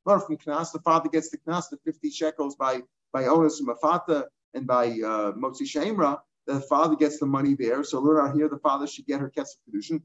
Learn 0.06 0.20
from 0.20 0.36
Knas. 0.36 0.72
The 0.72 0.80
father 0.80 1.08
gets 1.08 1.30
the 1.30 1.38
Knas, 1.38 1.70
the 1.70 1.78
50 1.84 2.10
shekels 2.10 2.56
by 2.56 2.82
by 3.12 3.26
Onus 3.26 3.60
and 3.60 3.68
Mafata 3.68 4.26
and 4.54 4.66
by 4.66 4.86
uh, 4.86 5.32
Motzi 5.32 5.62
Shemra 5.62 6.18
the 6.46 6.60
father 6.60 6.96
gets 6.96 7.18
the 7.18 7.26
money 7.26 7.54
there. 7.54 7.82
So 7.84 8.00
learn 8.00 8.26
out 8.26 8.34
here, 8.34 8.48
the 8.48 8.58
father 8.58 8.86
should 8.86 9.06
get 9.06 9.20
her 9.20 9.30
kesef 9.30 9.56
kedushin. 9.68 10.02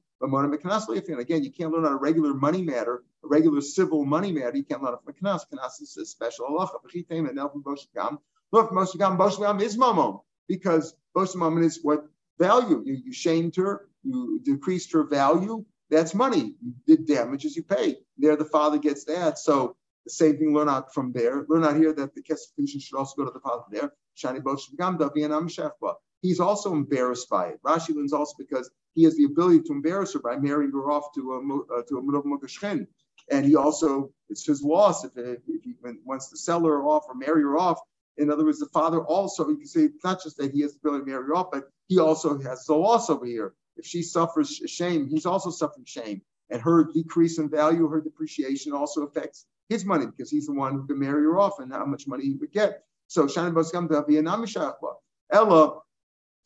Again, 1.19 1.43
you 1.43 1.51
can't 1.51 1.71
learn 1.71 1.85
on 1.85 1.93
a 1.93 1.97
regular 1.97 2.33
money 2.33 2.61
matter, 2.61 3.03
a 3.23 3.27
regular 3.27 3.61
civil 3.61 4.05
money 4.05 4.31
matter. 4.31 4.57
You 4.57 4.63
can't 4.63 4.81
learn 4.81 4.95
from 5.03 5.13
a 5.13 5.25
knas. 5.25 5.81
Is 5.81 5.97
a 5.97 6.05
special 6.05 6.47
halacha. 6.47 6.79
And 7.09 7.37
look, 8.51 8.71
boshigam, 8.71 9.17
boshigam 9.17 9.61
is 9.61 9.77
mamon 9.77 10.21
because 10.47 10.95
boshigam 11.15 11.63
is 11.63 11.79
what 11.83 12.05
value 12.37 12.83
you, 12.85 12.97
you 13.05 13.13
shamed 13.13 13.55
her, 13.57 13.87
you 14.03 14.39
decreased 14.43 14.91
her 14.93 15.03
value. 15.03 15.65
That's 15.89 16.13
money. 16.13 16.55
You 16.61 16.73
did 16.85 17.07
damages, 17.07 17.55
you 17.55 17.63
pay. 17.63 17.97
There, 18.17 18.35
the 18.35 18.45
father 18.45 18.77
gets 18.77 19.05
that. 19.05 19.39
So 19.39 19.75
the 20.05 20.11
same 20.11 20.37
thing. 20.37 20.53
Learn 20.53 20.69
out 20.69 20.93
from 20.93 21.11
there. 21.11 21.45
Learn 21.49 21.65
out 21.65 21.75
here 21.75 21.93
that 21.93 22.13
the 22.15 22.21
kesef 22.21 22.53
kedushin 22.57 22.81
should 22.81 22.97
also 22.97 23.15
go 23.17 23.25
to 23.25 23.31
the 23.31 23.39
father 23.39 23.63
there. 23.71 23.91
Shani 24.15 24.41
boshigam 24.41 24.97
daviyanam 24.97 25.49
shechba 25.49 25.95
he's 26.22 26.39
also 26.39 26.74
embarrassed 26.74 27.30
by 27.30 27.47
it. 27.49 27.59
Rashi 27.63 27.95
learns 27.95 28.13
also 28.13 28.36
because 28.38 28.70
he 28.95 29.03
has 29.03 29.15
the 29.15 29.26
ability 29.26 29.61
to 29.63 29.74
embarrass 29.74 30.13
her 30.13 30.20
by 30.20 30.38
marrying 30.38 30.72
her 30.72 30.91
off 30.91 31.13
to 31.15 31.34
a 31.34 31.80
uh, 31.80 31.82
to 31.88 31.97
a 31.97 32.01
Mukashchen. 32.01 32.88
And 33.32 33.45
he 33.45 33.55
also, 33.55 34.11
it's 34.30 34.45
his 34.45 34.63
loss 34.63 35.03
if, 35.03 35.11
if 35.15 35.63
he 35.63 35.76
wants 36.03 36.30
to 36.30 36.38
sell 36.38 36.63
her 36.65 36.84
off 36.84 37.05
or 37.07 37.15
marry 37.15 37.43
her 37.43 37.57
off. 37.57 37.80
In 38.17 38.32
other 38.32 38.43
words, 38.43 38.59
the 38.59 38.65
father 38.67 39.01
also, 39.01 39.47
you 39.49 39.57
can 39.57 39.67
say, 39.67 39.82
it's 39.82 40.03
not 40.03 40.22
just 40.22 40.38
that 40.38 40.51
he 40.51 40.61
has 40.61 40.74
the 40.74 40.80
ability 40.80 41.05
to 41.05 41.11
marry 41.11 41.26
her 41.26 41.36
off, 41.36 41.51
but 41.51 41.70
he 41.88 41.99
also 41.99 42.39
has 42.39 42.65
the 42.65 42.76
loss 42.76 43.09
over 43.09 43.26
here. 43.26 43.53
If 43.78 43.86
she 43.86 44.01
suffers 44.01 44.61
shame, 44.65 45.07
he's 45.07 45.26
also 45.26 45.51
suffering 45.51 45.86
shame. 45.86 46.22
And 46.49 46.61
her 46.61 46.84
decrease 46.91 47.38
in 47.38 47.49
value, 47.49 47.88
her 47.88 48.01
depreciation 48.01 48.74
also 48.74 49.03
affects 49.03 49.45
his 49.70 49.86
money 49.86 50.07
because 50.07 50.32
he's 50.32 50.47
the 50.47 50.53
one 50.53 50.74
who 50.74 50.88
can 50.88 50.99
marry 50.99 51.24
her 51.24 51.39
off 51.39 51.59
and 51.59 51.72
how 51.72 51.86
much 51.86 52.07
money 52.07 52.26
he 52.26 52.34
would 52.34 52.51
get. 52.51 52.84
So, 53.07 53.26
Shana 53.26 53.53
Baskam 53.53 53.88
Ella, 55.32 55.80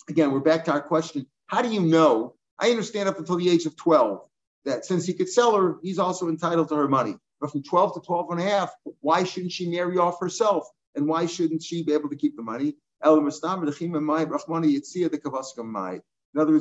again, 0.10 0.32
we're 0.32 0.40
back 0.40 0.66
to 0.66 0.72
our 0.72 0.82
question. 0.82 1.28
How 1.48 1.62
do 1.62 1.70
you 1.70 1.82
know? 1.82 2.36
I 2.60 2.70
understand 2.70 3.10
up 3.10 3.20
until 3.20 3.38
the 3.38 3.50
age 3.50 3.66
of 3.66 3.76
12 3.76 4.22
that 4.66 4.86
since 4.86 5.06
he 5.06 5.14
could 5.14 5.30
sell 5.30 5.56
her, 5.56 5.78
he's 5.82 6.00
also 6.00 6.30
entitled 6.30 6.70
to 6.70 6.76
her 6.76 6.88
money. 6.88 7.18
But 7.42 7.52
from 7.52 7.64
12 7.64 7.96
to 7.96 8.02
12 8.02 8.32
and 8.32 8.40
a 8.40 8.44
half, 8.44 8.74
why 9.02 9.24
shouldn't 9.24 9.52
she 9.52 9.70
marry 9.70 9.98
off 9.98 10.20
herself? 10.20 10.68
And 10.96 11.08
why 11.08 11.26
shouldn't 11.26 11.64
she 11.64 11.84
be 11.84 11.94
able 11.94 12.10
to 12.10 12.16
keep 12.16 12.38
the 12.38 12.44
money? 12.44 12.76
In 13.04 13.10
other 13.10 13.22
words, 13.22 13.42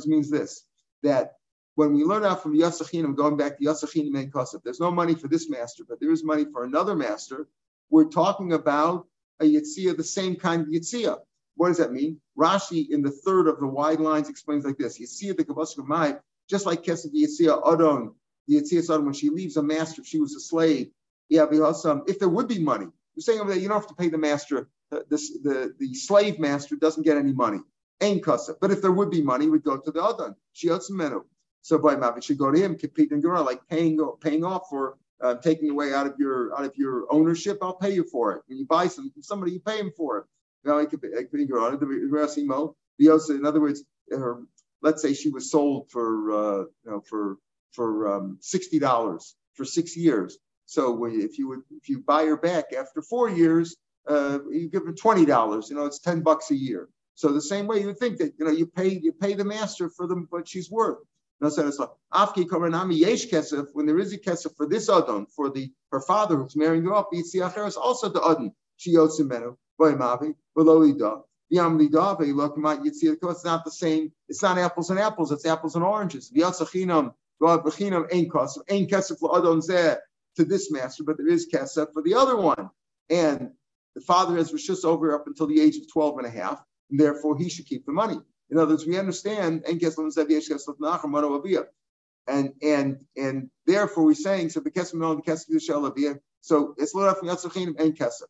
means 0.06 0.30
this 0.30 0.64
that 1.02 1.32
when 1.74 1.94
we 1.94 2.04
learn 2.04 2.24
out 2.24 2.42
from 2.42 2.56
Yasachinim, 2.56 3.16
going 3.16 3.36
back 3.36 3.58
to 3.58 3.64
Yasachinim 3.64 4.18
and 4.18 4.32
Kasab, 4.32 4.62
there's 4.62 4.80
no 4.80 4.90
money 4.90 5.14
for 5.14 5.28
this 5.28 5.48
master, 5.48 5.84
but 5.88 6.00
there 6.00 6.10
is 6.10 6.24
money 6.24 6.44
for 6.52 6.64
another 6.64 6.94
master. 6.94 7.48
We're 7.90 8.08
talking 8.08 8.52
about 8.52 9.06
a 9.40 9.44
Yitzia, 9.44 9.96
the 9.96 10.04
same 10.04 10.36
kind 10.36 10.62
of 10.62 10.68
Yitzia. 10.68 11.18
What 11.56 11.68
does 11.68 11.78
that 11.78 11.92
mean? 11.92 12.20
Rashi 12.38 12.90
in 12.90 13.02
the 13.02 13.10
third 13.10 13.46
of 13.46 13.60
the 13.60 13.66
wide 13.66 14.00
lines 14.00 14.28
explains 14.28 14.64
like 14.64 14.78
this. 14.78 14.98
You 14.98 15.06
see 15.06 15.30
the 15.32 15.44
of 15.78 15.86
Mai, 15.86 16.16
just 16.48 16.66
like 16.66 16.82
Kesef 16.82 17.14
Yitzia 17.14 17.60
Adon, 17.66 18.14
the 18.48 18.56
Yitzia 18.56 18.82
Adon, 18.84 19.04
when 19.04 19.14
she 19.14 19.30
leaves 19.30 19.56
a 19.56 19.62
master, 19.62 20.00
if 20.02 20.06
she 20.06 20.18
was 20.18 20.34
a 20.34 20.40
slave, 20.40 20.90
yeah, 21.28 21.46
because 21.46 21.86
if 22.06 22.18
there 22.18 22.28
would 22.28 22.48
be 22.48 22.58
money. 22.58 22.86
You're 23.14 23.22
saying 23.22 23.40
over 23.40 23.50
there, 23.50 23.58
you 23.58 23.68
don't 23.68 23.78
have 23.78 23.88
to 23.88 23.94
pay 23.94 24.08
the 24.08 24.18
master, 24.18 24.68
the, 24.90 25.04
the, 25.08 25.16
the, 25.42 25.74
the 25.78 25.94
slave 25.94 26.38
master 26.38 26.76
doesn't 26.76 27.02
get 27.02 27.16
any 27.16 27.32
money. 27.32 27.60
Ain't 28.00 28.24
Kasef. 28.24 28.56
But 28.60 28.70
if 28.70 28.82
there 28.82 28.92
would 28.92 29.10
be 29.10 29.22
money, 29.22 29.48
we'd 29.48 29.62
go 29.62 29.76
to 29.76 29.90
the 29.90 30.02
Adon. 30.02 30.34
Shiatzimenu. 30.54 31.22
So 31.62 31.78
by 31.78 31.94
Mavi 31.94 32.22
should 32.22 32.38
go 32.38 32.50
to 32.50 32.58
him, 32.58 32.76
compete 32.76 33.12
and 33.12 33.22
like 33.22 33.60
paying 33.68 34.00
paying 34.20 34.44
off 34.44 34.64
for 34.68 34.96
uh, 35.22 35.36
taking 35.36 35.70
away 35.70 35.94
out 35.94 36.06
of 36.06 36.14
your 36.18 36.52
out 36.58 36.64
of 36.64 36.76
your 36.76 37.06
ownership. 37.10 37.58
I'll 37.62 37.74
pay 37.74 37.94
you 37.94 38.04
for 38.04 38.32
it. 38.32 38.42
When 38.46 38.58
you 38.58 38.66
buy 38.66 38.88
from 38.88 39.12
somebody, 39.20 39.52
you 39.52 39.60
pay 39.60 39.78
him 39.78 39.92
for 39.96 40.18
it. 40.18 40.24
In 40.64 40.70
other 43.46 43.60
words, 43.60 43.84
her, 44.10 44.42
let's 44.82 45.02
say 45.02 45.14
she 45.14 45.30
was 45.30 45.50
sold 45.50 45.90
for 45.90 46.32
uh, 46.32 46.58
you 46.84 46.90
know 46.90 47.00
for 47.08 47.36
for 47.72 48.14
um, 48.14 48.38
sixty 48.40 48.78
dollars 48.78 49.34
for 49.54 49.64
six 49.64 49.96
years. 49.96 50.38
So 50.66 51.04
if 51.06 51.38
you 51.38 51.48
would 51.48 51.60
if 51.70 51.88
you 51.88 52.00
buy 52.00 52.24
her 52.26 52.36
back 52.36 52.72
after 52.72 53.02
four 53.02 53.28
years, 53.28 53.76
uh, 54.08 54.38
you 54.50 54.68
give 54.70 54.84
her 54.86 54.92
twenty 54.92 55.24
dollars. 55.24 55.68
You 55.70 55.76
know, 55.76 55.86
it's 55.86 55.98
ten 55.98 56.20
bucks 56.20 56.50
a 56.50 56.56
year. 56.56 56.88
So 57.14 57.32
the 57.32 57.40
same 57.40 57.66
way 57.66 57.80
you 57.80 57.94
think 57.94 58.18
that 58.18 58.34
you 58.38 58.44
know 58.44 58.50
you 58.50 58.66
pay 58.66 58.88
you 59.02 59.12
pay 59.12 59.34
the 59.34 59.44
master 59.44 59.90
for 59.90 60.06
them 60.06 60.26
what 60.30 60.48
she's 60.48 60.70
worth. 60.70 60.98
No, 61.40 61.48
it's 61.48 61.78
like 61.78 61.88
afki 62.14 62.44
koranami 62.44 62.96
yesh 62.98 63.26
kesef 63.26 63.66
when 63.72 63.86
there 63.86 63.98
is 63.98 64.12
a 64.12 64.18
kesef 64.18 64.56
for 64.56 64.66
this 64.68 64.88
adon 64.88 65.26
for 65.26 65.50
the 65.50 65.72
her 65.90 66.00
father 66.00 66.36
who's 66.36 66.56
marrying 66.56 66.84
her 66.84 66.94
off. 66.94 67.06
It's 67.12 67.76
also 67.76 68.08
the 68.08 68.22
adon 68.22 68.52
she 68.76 68.94
yotzimenu 68.94 69.56
it's 73.30 73.44
not 73.44 73.64
the 73.64 73.70
same. 73.70 74.12
It's 74.28 74.42
not 74.42 74.58
apples 74.58 74.90
and 74.90 74.98
apples. 74.98 75.32
It's 75.32 75.46
apples 75.46 75.74
and 75.74 75.84
oranges. 75.84 76.30
To 80.36 80.46
this 80.46 80.70
master, 80.70 81.04
but 81.04 81.18
there 81.18 81.28
is 81.28 81.46
kesef 81.52 81.92
for 81.92 82.02
the 82.02 82.14
other 82.14 82.36
one. 82.36 82.70
And 83.10 83.50
the 83.94 84.00
father 84.00 84.36
has 84.38 84.50
rishus 84.50 84.84
over 84.84 85.14
up 85.14 85.26
until 85.26 85.46
the 85.46 85.60
age 85.60 85.76
of 85.76 85.92
12 85.92 86.18
and 86.18 86.26
a 86.26 86.30
half, 86.30 86.64
and 86.90 86.98
therefore 86.98 87.36
he 87.36 87.50
should 87.50 87.66
keep 87.66 87.84
the 87.84 87.92
money. 87.92 88.18
In 88.50 88.58
other 88.58 88.70
words, 88.70 88.86
we 88.86 88.98
understand 88.98 89.64
and 92.28 92.52
and 92.62 92.98
and 93.16 93.50
therefore 93.66 94.04
we're 94.04 94.14
saying 94.14 94.48
so 94.50 94.62
so 96.40 96.74
it's 96.78 96.94
and 96.94 97.98
kesef. 97.98 98.22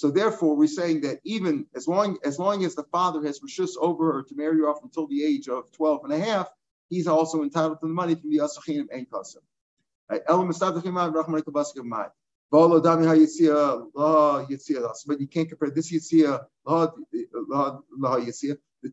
So 0.00 0.10
therefore, 0.10 0.56
we're 0.56 0.66
saying 0.66 1.02
that 1.02 1.20
even 1.24 1.66
as 1.76 1.86
long 1.86 2.16
as 2.24 2.38
long 2.38 2.64
as 2.64 2.74
the 2.74 2.84
father 2.84 3.22
has 3.26 3.40
rishus 3.40 3.72
over 3.78 4.14
her 4.14 4.22
to 4.22 4.34
marry 4.34 4.60
her 4.60 4.70
off 4.70 4.82
until 4.82 5.06
the 5.06 5.22
age 5.22 5.46
of 5.46 5.70
12 5.72 6.04
and 6.04 6.12
a 6.14 6.18
half, 6.18 6.48
he's 6.88 7.06
also 7.06 7.42
entitled 7.42 7.80
to 7.80 7.86
the 7.86 7.92
money 7.92 8.14
from 8.14 8.30
the 8.30 8.38
Asachinim 8.38 8.86
and 8.90 9.06
Kasim. 9.10 9.42
But 10.08 10.24
you 15.20 15.28
can't 15.28 15.50
compare 15.50 15.70
this 15.70 15.92
Yitzia, 15.92 16.46
the 16.64 16.92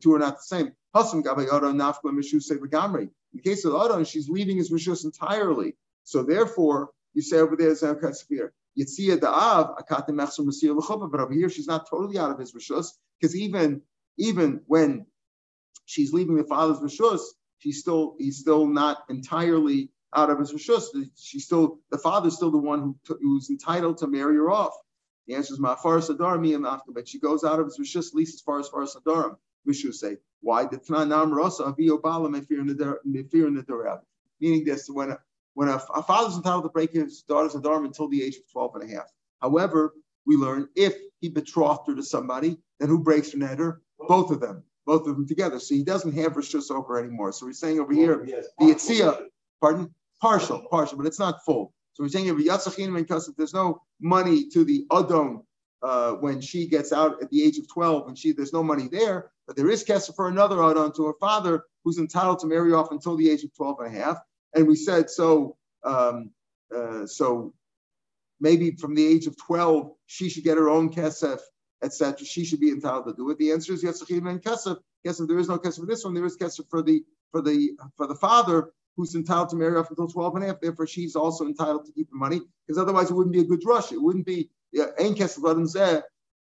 two 0.02 0.14
are 0.14 0.20
not 0.20 0.36
the 0.36 0.44
same. 0.44 0.68
In 0.68 0.74
the 3.34 3.42
case 3.42 3.64
of 3.64 3.76
Adon, 3.76 4.04
she's 4.04 4.28
leaving 4.28 4.58
his 4.58 4.72
rishus 4.72 5.06
entirely. 5.06 5.78
So 6.04 6.24
therefore, 6.24 6.90
you 7.14 7.22
say 7.22 7.38
over 7.38 7.56
there, 7.56 7.74
Yitzia 8.78 9.18
Da'av, 9.18 9.78
Akatim 9.82 10.16
Mechsum 10.16 10.46
Masir 10.46 10.76
L'chuppah, 10.76 11.10
but 11.12 11.20
over 11.20 11.34
here 11.34 11.50
she's 11.50 11.68
not 11.68 11.90
totally 11.90 12.18
out 12.18 12.32
of 12.32 12.40
his 12.40 12.54
Rishus, 12.54 12.92
because 13.20 13.36
even, 13.36 13.82
even 14.18 14.62
when 14.68 15.06
she's 15.86 16.14
leaving 16.14 16.36
the 16.36 16.44
father's 16.44 16.80
Rishus, 16.80 17.22
she's 17.60 17.80
still, 17.80 18.16
he's 18.20 18.38
still 18.38 18.68
not 18.68 19.04
entirely 19.10 19.90
out 20.16 20.30
of 20.30 20.40
his 20.40 20.54
Rishus. 20.54 20.86
She's 21.18 21.46
still, 21.46 21.80
the 21.92 21.98
father's 21.98 22.36
still 22.36 22.52
the 22.52 22.58
one 22.58 22.96
who, 23.08 23.18
who's 23.22 23.50
entitled 23.50 23.98
to 24.00 24.08
marry 24.08 24.36
her 24.36 24.52
off. 24.52 24.74
The 25.28 25.36
answer 25.36 25.54
is 25.54 25.60
Ma'afar 25.60 26.02
Sadarim, 26.02 26.42
Miyam 26.42 26.80
but 26.90 27.08
she 27.08 27.20
goes 27.20 27.44
out 27.44 27.60
of 27.60 27.66
his 27.66 27.80
Rishus, 27.80 28.10
at 28.10 28.16
least 28.16 28.36
as 28.36 28.42
far 28.42 28.60
as 28.60 28.70
far 28.70 28.84
as 28.84 28.96
Sadarim. 28.96 29.38
Rishu 29.68 29.94
say, 29.94 30.18
why? 30.42 30.66
The 30.66 30.78
Tanam 30.78 31.36
Rasa, 31.36 31.66
in 31.66 31.74
the 33.56 34.02
Meaning 34.40 34.66
this, 34.66 34.88
when 34.88 35.18
when 35.58 35.70
a, 35.70 35.82
a 35.96 36.04
father's 36.04 36.36
entitled 36.36 36.64
to 36.64 36.70
break 36.70 36.92
his 36.92 37.24
daughter's 37.24 37.56
adarm 37.56 37.84
until 37.84 38.08
the 38.08 38.22
age 38.22 38.36
of 38.36 38.44
12 38.52 38.76
and 38.76 38.92
a 38.92 38.96
half. 38.96 39.12
However, 39.42 39.96
we 40.28 40.36
learn 40.36 40.70
if 40.76 40.94
he 41.20 41.30
betrothed 41.30 41.88
her 41.88 41.96
to 41.96 42.04
somebody, 42.04 42.60
then 42.80 42.90
who 42.90 43.00
breaks 43.00 43.32
her 43.32 43.40
neder? 43.40 43.78
Both 44.08 44.30
of 44.30 44.40
them, 44.40 44.62
both 44.86 45.08
of 45.08 45.16
them 45.16 45.28
together. 45.28 45.60
So 45.60 45.74
he 45.74 45.84
doesn't 45.84 46.14
have 46.14 46.34
rishus 46.34 46.70
over 46.70 47.00
anymore. 47.00 47.32
So 47.32 47.48
we're 47.48 47.54
saying 47.54 47.80
over 47.80 47.92
here, 47.92 48.24
yes, 48.24 48.46
the 48.60 48.66
Yitzia, 48.66 49.26
pardon? 49.60 49.92
Partial, 50.22 50.64
partial, 50.70 50.96
but 50.96 51.08
it's 51.08 51.18
not 51.18 51.44
full. 51.44 51.74
So 51.94 52.04
we're 52.04 52.10
saying 52.10 52.30
over 52.30 52.40
Yatzachim 52.40 52.96
and 52.96 53.36
there's 53.36 53.56
no 53.56 53.82
money 54.00 54.48
to 54.50 54.64
the 54.64 54.86
Adon 54.92 55.42
uh, 55.82 56.12
when 56.12 56.40
she 56.40 56.68
gets 56.68 56.94
out 56.94 57.20
at 57.24 57.32
the 57.32 57.42
age 57.42 57.58
of 57.58 57.68
12 57.68 58.10
and 58.10 58.16
she 58.16 58.32
there's 58.32 58.54
no 58.54 58.62
money 58.62 58.90
there, 58.92 59.32
but 59.48 59.56
there 59.56 59.72
is 59.72 59.84
Kesef 59.84 60.16
for 60.16 60.28
another 60.28 60.62
Adon 60.62 60.94
to 60.98 61.06
her 61.08 61.16
father 61.20 61.64
who's 61.84 61.98
entitled 61.98 62.38
to 62.40 62.46
marry 62.46 62.74
off 62.74 62.92
until 62.92 63.18
the 63.18 63.28
age 63.28 63.44
of 63.44 63.52
12 63.56 63.80
and 63.80 63.96
a 63.96 64.00
half. 64.00 64.20
And 64.56 64.68
we 64.68 64.76
said, 64.76 65.10
so, 65.10 65.58
um, 65.84 66.32
uh, 66.76 67.06
so 67.06 67.54
maybe 68.40 68.72
from 68.72 68.96
the 68.96 69.06
age 69.06 69.28
of 69.28 69.38
12, 69.38 69.92
she 70.06 70.30
should 70.30 70.44
get 70.44 70.58
her 70.58 70.70
own 70.70 70.92
kesef 70.92 71.40
etc. 71.84 72.26
She 72.26 72.46
should 72.46 72.60
be 72.60 72.70
entitled 72.72 73.06
to 73.08 73.14
do 73.14 73.30
it. 73.30 73.38
The 73.38 73.52
answer 73.52 73.74
is 73.74 73.84
yes. 73.84 74.02
and 74.02 74.44
kesef. 74.44 74.78
Kesef. 75.06 75.28
There 75.28 75.40
is 75.40 75.48
no 75.48 75.58
kesef 75.58 75.80
for 75.80 75.86
this 75.86 76.04
one. 76.04 76.14
There 76.14 76.26
is 76.26 76.38
kesef 76.38 76.70
for 76.70 76.82
the 76.82 77.04
for 77.32 77.42
the 77.42 77.72
for 77.96 78.08
the 78.08 78.16
father 78.16 78.72
who's 78.96 79.16
entitled 79.16 79.50
to 79.50 79.56
marry 79.56 79.78
off 79.78 79.90
until 79.90 80.08
12 80.08 80.36
and 80.36 80.44
a 80.44 80.48
half. 80.48 80.60
Therefore, 80.60 80.88
she's 80.88 81.16
also 81.16 81.46
entitled 81.46 81.86
to 81.86 81.92
keep 81.92 82.10
the 82.10 82.16
money 82.16 82.42
because 82.66 82.82
otherwise 82.82 83.12
it 83.12 83.14
wouldn't 83.14 83.34
be 83.34 83.42
a 83.42 83.46
good 83.46 83.64
rush. 83.66 83.92
It 83.92 84.02
wouldn't 84.02 84.26
be 84.26 84.50
ain't 85.00 85.18
kesef. 85.18 86.04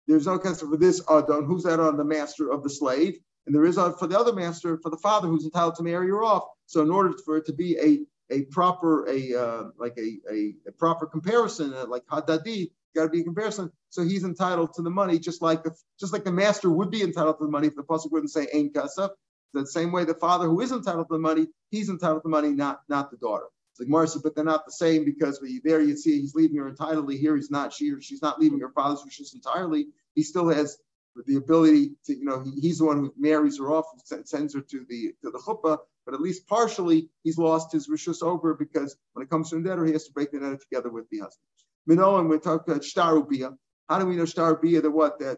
There's 0.07 0.27
no 0.27 0.37
kesef 0.37 0.69
for 0.69 0.77
this 0.77 1.01
adon. 1.09 1.45
Who's 1.45 1.63
that 1.63 1.79
on 1.79 1.97
the 1.97 2.03
master 2.03 2.51
of 2.51 2.63
the 2.63 2.69
slave? 2.69 3.19
And 3.45 3.53
there 3.53 3.65
is 3.65 3.77
a, 3.77 3.93
for 3.93 4.07
the 4.07 4.19
other 4.19 4.33
master, 4.33 4.77
for 4.81 4.89
the 4.89 4.97
father 4.97 5.27
who's 5.27 5.45
entitled 5.45 5.75
to 5.75 5.83
marry 5.83 6.07
her 6.09 6.23
off. 6.23 6.43
So 6.65 6.81
in 6.81 6.89
order 6.89 7.13
for 7.25 7.37
it 7.37 7.45
to 7.45 7.53
be 7.53 7.77
a 7.77 7.99
a 8.31 8.43
proper 8.45 9.07
a 9.07 9.35
uh, 9.35 9.63
like 9.77 9.97
a, 9.97 10.17
a, 10.31 10.55
a, 10.67 10.71
proper 10.71 11.05
comparison, 11.05 11.73
uh, 11.73 11.85
like 11.87 12.05
hadadi, 12.07 12.71
got 12.95 13.03
to 13.03 13.09
be 13.09 13.21
a 13.21 13.23
comparison. 13.23 13.71
So 13.89 14.03
he's 14.03 14.23
entitled 14.23 14.73
to 14.75 14.81
the 14.81 14.89
money, 14.89 15.19
just 15.19 15.41
like 15.41 15.63
the 15.63 15.75
just 15.99 16.11
like 16.11 16.23
the 16.23 16.31
master 16.31 16.69
would 16.69 16.89
be 16.89 17.03
entitled 17.03 17.37
to 17.37 17.45
the 17.45 17.51
money 17.51 17.67
if 17.67 17.75
the 17.75 17.83
pasuk 17.83 18.11
wouldn't 18.11 18.31
say 18.31 18.47
ain 18.51 18.73
kasaf. 18.73 19.11
The 19.53 19.65
same 19.67 19.91
way 19.91 20.03
the 20.03 20.15
father 20.15 20.47
who 20.47 20.59
is 20.59 20.71
entitled 20.71 21.07
to 21.07 21.13
the 21.13 21.19
money, 21.19 21.47
he's 21.69 21.89
entitled 21.89 22.23
to 22.23 22.23
the 22.23 22.29
money, 22.29 22.49
not 22.49 22.81
not 22.89 23.11
the 23.11 23.17
daughter. 23.17 23.45
It's 23.71 23.79
like 23.81 23.89
Marcia, 23.89 24.19
but 24.19 24.35
they're 24.35 24.45
not 24.45 24.65
the 24.65 24.71
same 24.71 25.03
because 25.03 25.41
there 25.63 25.81
you 25.81 25.97
see 25.97 26.21
he's 26.21 26.33
leaving 26.33 26.57
her 26.57 26.67
entirely. 26.69 27.17
Here 27.17 27.35
he's 27.35 27.51
not. 27.51 27.73
She 27.73 27.91
or 27.91 28.01
she's 28.01 28.21
not 28.21 28.39
leaving 28.39 28.59
her 28.61 28.71
father's 28.71 29.03
wishes 29.03 29.33
entirely. 29.33 29.87
He 30.13 30.23
still 30.23 30.49
has 30.49 30.77
the 31.25 31.37
ability 31.37 31.91
to, 32.05 32.15
you 32.15 32.25
know, 32.25 32.41
he, 32.43 32.51
he's 32.59 32.79
the 32.79 32.85
one 32.85 32.97
who 32.97 33.13
marries 33.17 33.57
her 33.59 33.71
off, 33.71 33.85
sends 34.03 34.53
her 34.53 34.61
to 34.61 34.85
the 34.89 35.13
to 35.23 35.31
the 35.31 35.39
chuppah, 35.39 35.77
but 36.05 36.13
at 36.13 36.21
least 36.21 36.47
partially 36.47 37.09
he's 37.23 37.37
lost 37.37 37.71
his 37.71 37.87
rishus 37.87 38.21
over 38.21 38.53
because 38.53 38.97
when 39.13 39.23
it 39.23 39.29
comes 39.29 39.49
to 39.49 39.61
debtor, 39.61 39.85
he 39.85 39.93
has 39.93 40.05
to 40.05 40.13
break 40.13 40.31
the 40.31 40.39
debtor 40.39 40.57
together 40.57 40.89
with 40.89 41.09
the 41.09 41.19
husband. 41.19 41.47
Minoan, 41.87 42.27
we 42.27 42.37
talk 42.39 42.67
about 42.67 42.81
shtarubia. 42.81 43.55
How 43.87 43.99
do 43.99 44.05
we 44.05 44.15
know 44.15 44.23
shtarubia 44.23 44.81
that 44.81 44.91
what 44.91 45.19
that 45.19 45.37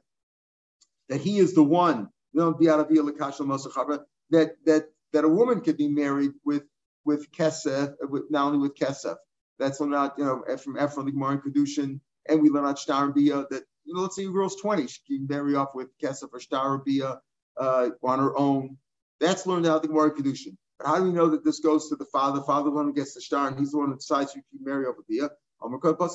that 1.09 1.21
he 1.21 1.37
is 1.37 1.53
the 1.53 1.63
one? 1.63 2.09
You 2.33 2.41
know 2.41 2.53
that 4.29 4.55
that 4.65 4.85
that 5.13 5.23
a 5.23 5.29
woman 5.29 5.61
could 5.61 5.77
be 5.77 5.87
married 5.87 6.31
with 6.43 6.63
with 7.05 7.31
kesef, 7.31 7.93
with 8.09 8.23
not 8.29 8.47
only 8.47 8.59
with 8.59 8.75
kesef. 8.75 9.15
That's 9.59 9.79
not 9.81 10.15
you 10.17 10.25
know 10.25 10.43
from 10.57 10.77
Ephraim 10.77 11.05
the 11.05 11.11
Gemara 11.11 11.31
and 11.31 11.43
Kedushin, 11.43 11.99
and 12.27 12.41
we 12.41 12.49
learn 12.49 12.65
out 12.65 12.77
shtarubia 12.77 13.47
that 13.49 13.63
you 13.87 13.93
know, 13.93 14.01
let's 14.01 14.15
say 14.15 14.25
girl's 14.25 14.57
20, 14.57 14.87
she 14.87 14.99
can 15.07 15.27
marry 15.27 15.55
off 15.55 15.73
with 15.73 15.97
kesef 15.97 16.29
or 16.33 16.39
shtarubia 16.39 17.19
uh, 17.57 17.89
on 18.03 18.19
her 18.19 18.37
own. 18.37 18.77
That's 19.19 19.47
learned 19.47 19.65
out 19.65 19.81
the 19.81 19.87
Gemara 19.87 20.11
Kedushin. 20.11 20.57
But 20.77 20.87
how 20.87 20.97
do 20.97 21.03
we 21.03 21.11
know 21.11 21.29
that 21.29 21.43
this 21.43 21.59
goes 21.59 21.89
to 21.89 21.95
the 21.95 22.05
father? 22.05 22.39
The 22.39 22.45
father 22.45 22.65
the 22.65 22.75
one 22.75 22.85
who 22.85 22.93
gets 22.93 23.13
the 23.13 23.21
star, 23.21 23.47
and 23.47 23.57
he's 23.57 23.71
the 23.71 23.77
one 23.77 23.89
who 23.89 23.95
decides 23.95 24.35
you 24.35 24.41
can 24.51 24.63
marry 24.63 24.85
over 24.85 25.03
bia. 25.09 25.29
However, 25.59 26.07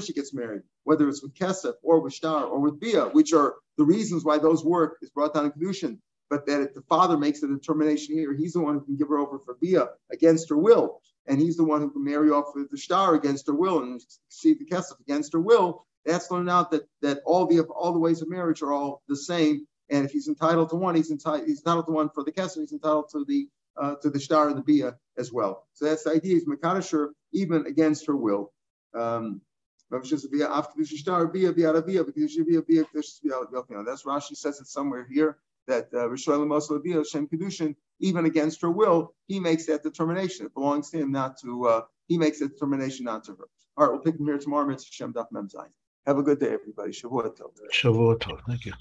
she 0.00 0.12
gets 0.12 0.32
married, 0.32 0.62
whether 0.84 1.08
it's 1.08 1.22
with 1.22 1.34
Kesef 1.34 1.74
or 1.82 2.00
with 2.00 2.14
Shtar 2.14 2.44
or 2.44 2.60
with 2.60 2.78
Bia, 2.78 3.06
which 3.06 3.32
are 3.32 3.56
the 3.76 3.84
reasons 3.84 4.24
why 4.24 4.38
those 4.38 4.64
work, 4.64 4.98
is 5.02 5.10
brought 5.10 5.34
down 5.34 5.46
in 5.46 5.50
Kedushin. 5.50 5.98
But 6.28 6.46
that 6.46 6.60
if 6.60 6.74
the 6.74 6.82
father 6.82 7.18
makes 7.18 7.42
a 7.42 7.48
determination 7.48 8.14
here, 8.14 8.32
he's 8.32 8.52
the 8.52 8.60
one 8.60 8.74
who 8.74 8.84
can 8.84 8.96
give 8.96 9.08
her 9.08 9.18
over 9.18 9.40
for 9.40 9.56
Bia 9.60 9.88
against 10.12 10.48
her 10.50 10.56
will. 10.56 11.02
And 11.30 11.40
he's 11.40 11.56
the 11.56 11.64
one 11.64 11.80
who 11.80 11.90
can 11.90 12.02
marry 12.04 12.28
off 12.30 12.46
the 12.54 12.76
Shtar 12.76 13.14
against 13.14 13.46
her 13.46 13.54
will 13.54 13.84
and 13.84 14.02
see 14.28 14.54
the 14.54 14.64
Kesef 14.64 14.98
against 15.00 15.32
her 15.32 15.40
will. 15.40 15.86
That's 16.04 16.28
learned 16.28 16.50
out 16.50 16.72
that, 16.72 16.88
that 17.02 17.20
all 17.24 17.46
the 17.46 17.60
all 17.60 17.92
the 17.92 18.00
ways 18.00 18.20
of 18.20 18.28
marriage 18.28 18.62
are 18.62 18.72
all 18.72 19.02
the 19.06 19.14
same. 19.14 19.64
And 19.90 20.04
if 20.04 20.10
he's 20.10 20.26
entitled 20.26 20.70
to 20.70 20.76
one, 20.76 20.96
he's 20.96 21.12
entitled 21.12 21.46
he's 21.46 21.62
to 21.62 21.82
one 21.86 22.10
for 22.10 22.24
the 22.24 22.32
Kesef, 22.32 22.62
he's 22.62 22.72
entitled 22.72 23.10
to 23.12 23.24
the 23.24 23.48
uh, 23.80 23.94
to 24.02 24.10
the 24.10 24.18
star 24.18 24.48
and 24.48 24.58
the 24.58 24.62
bia 24.62 24.96
as 25.18 25.32
well. 25.32 25.68
So 25.74 25.84
that's 25.84 26.02
the 26.02 26.10
idea. 26.10 26.34
Is 26.34 26.46
Makadasher 26.46 27.10
even 27.32 27.64
against 27.66 28.06
her 28.08 28.16
will. 28.16 28.52
Um, 28.92 29.40
that's 29.92 30.02
Rashi 34.02 34.36
says 34.36 34.60
it 34.60 34.66
somewhere 34.66 35.06
here 35.08 35.38
that 35.66 35.92
uh, 35.94 36.14
Shem 36.16 37.28
Kedushin, 37.28 37.74
even 38.00 38.24
against 38.24 38.62
her 38.62 38.70
will, 38.70 39.14
he 39.26 39.40
makes 39.40 39.66
that 39.66 39.82
determination. 39.82 40.46
It 40.46 40.54
belongs 40.54 40.90
to 40.90 40.98
him 40.98 41.12
not 41.12 41.38
to, 41.42 41.66
uh, 41.66 41.82
he 42.08 42.18
makes 42.18 42.40
that 42.40 42.48
determination 42.48 43.04
not 43.04 43.24
to 43.24 43.32
her. 43.32 43.44
All 43.76 43.86
right, 43.86 43.92
we'll 43.92 44.02
pick 44.02 44.18
him 44.18 44.26
here 44.26 44.38
tomorrow. 44.38 44.76
Shem 44.76 45.12
Daf 45.12 45.26
Mem 45.30 45.48
Have 46.06 46.18
a 46.18 46.22
good 46.22 46.40
day, 46.40 46.52
everybody. 46.52 46.92
Shavua 46.92 47.34
Tov. 47.36 47.52
Shavua 47.72 48.18
Tov. 48.18 48.40
Thank 48.46 48.66
you. 48.66 48.72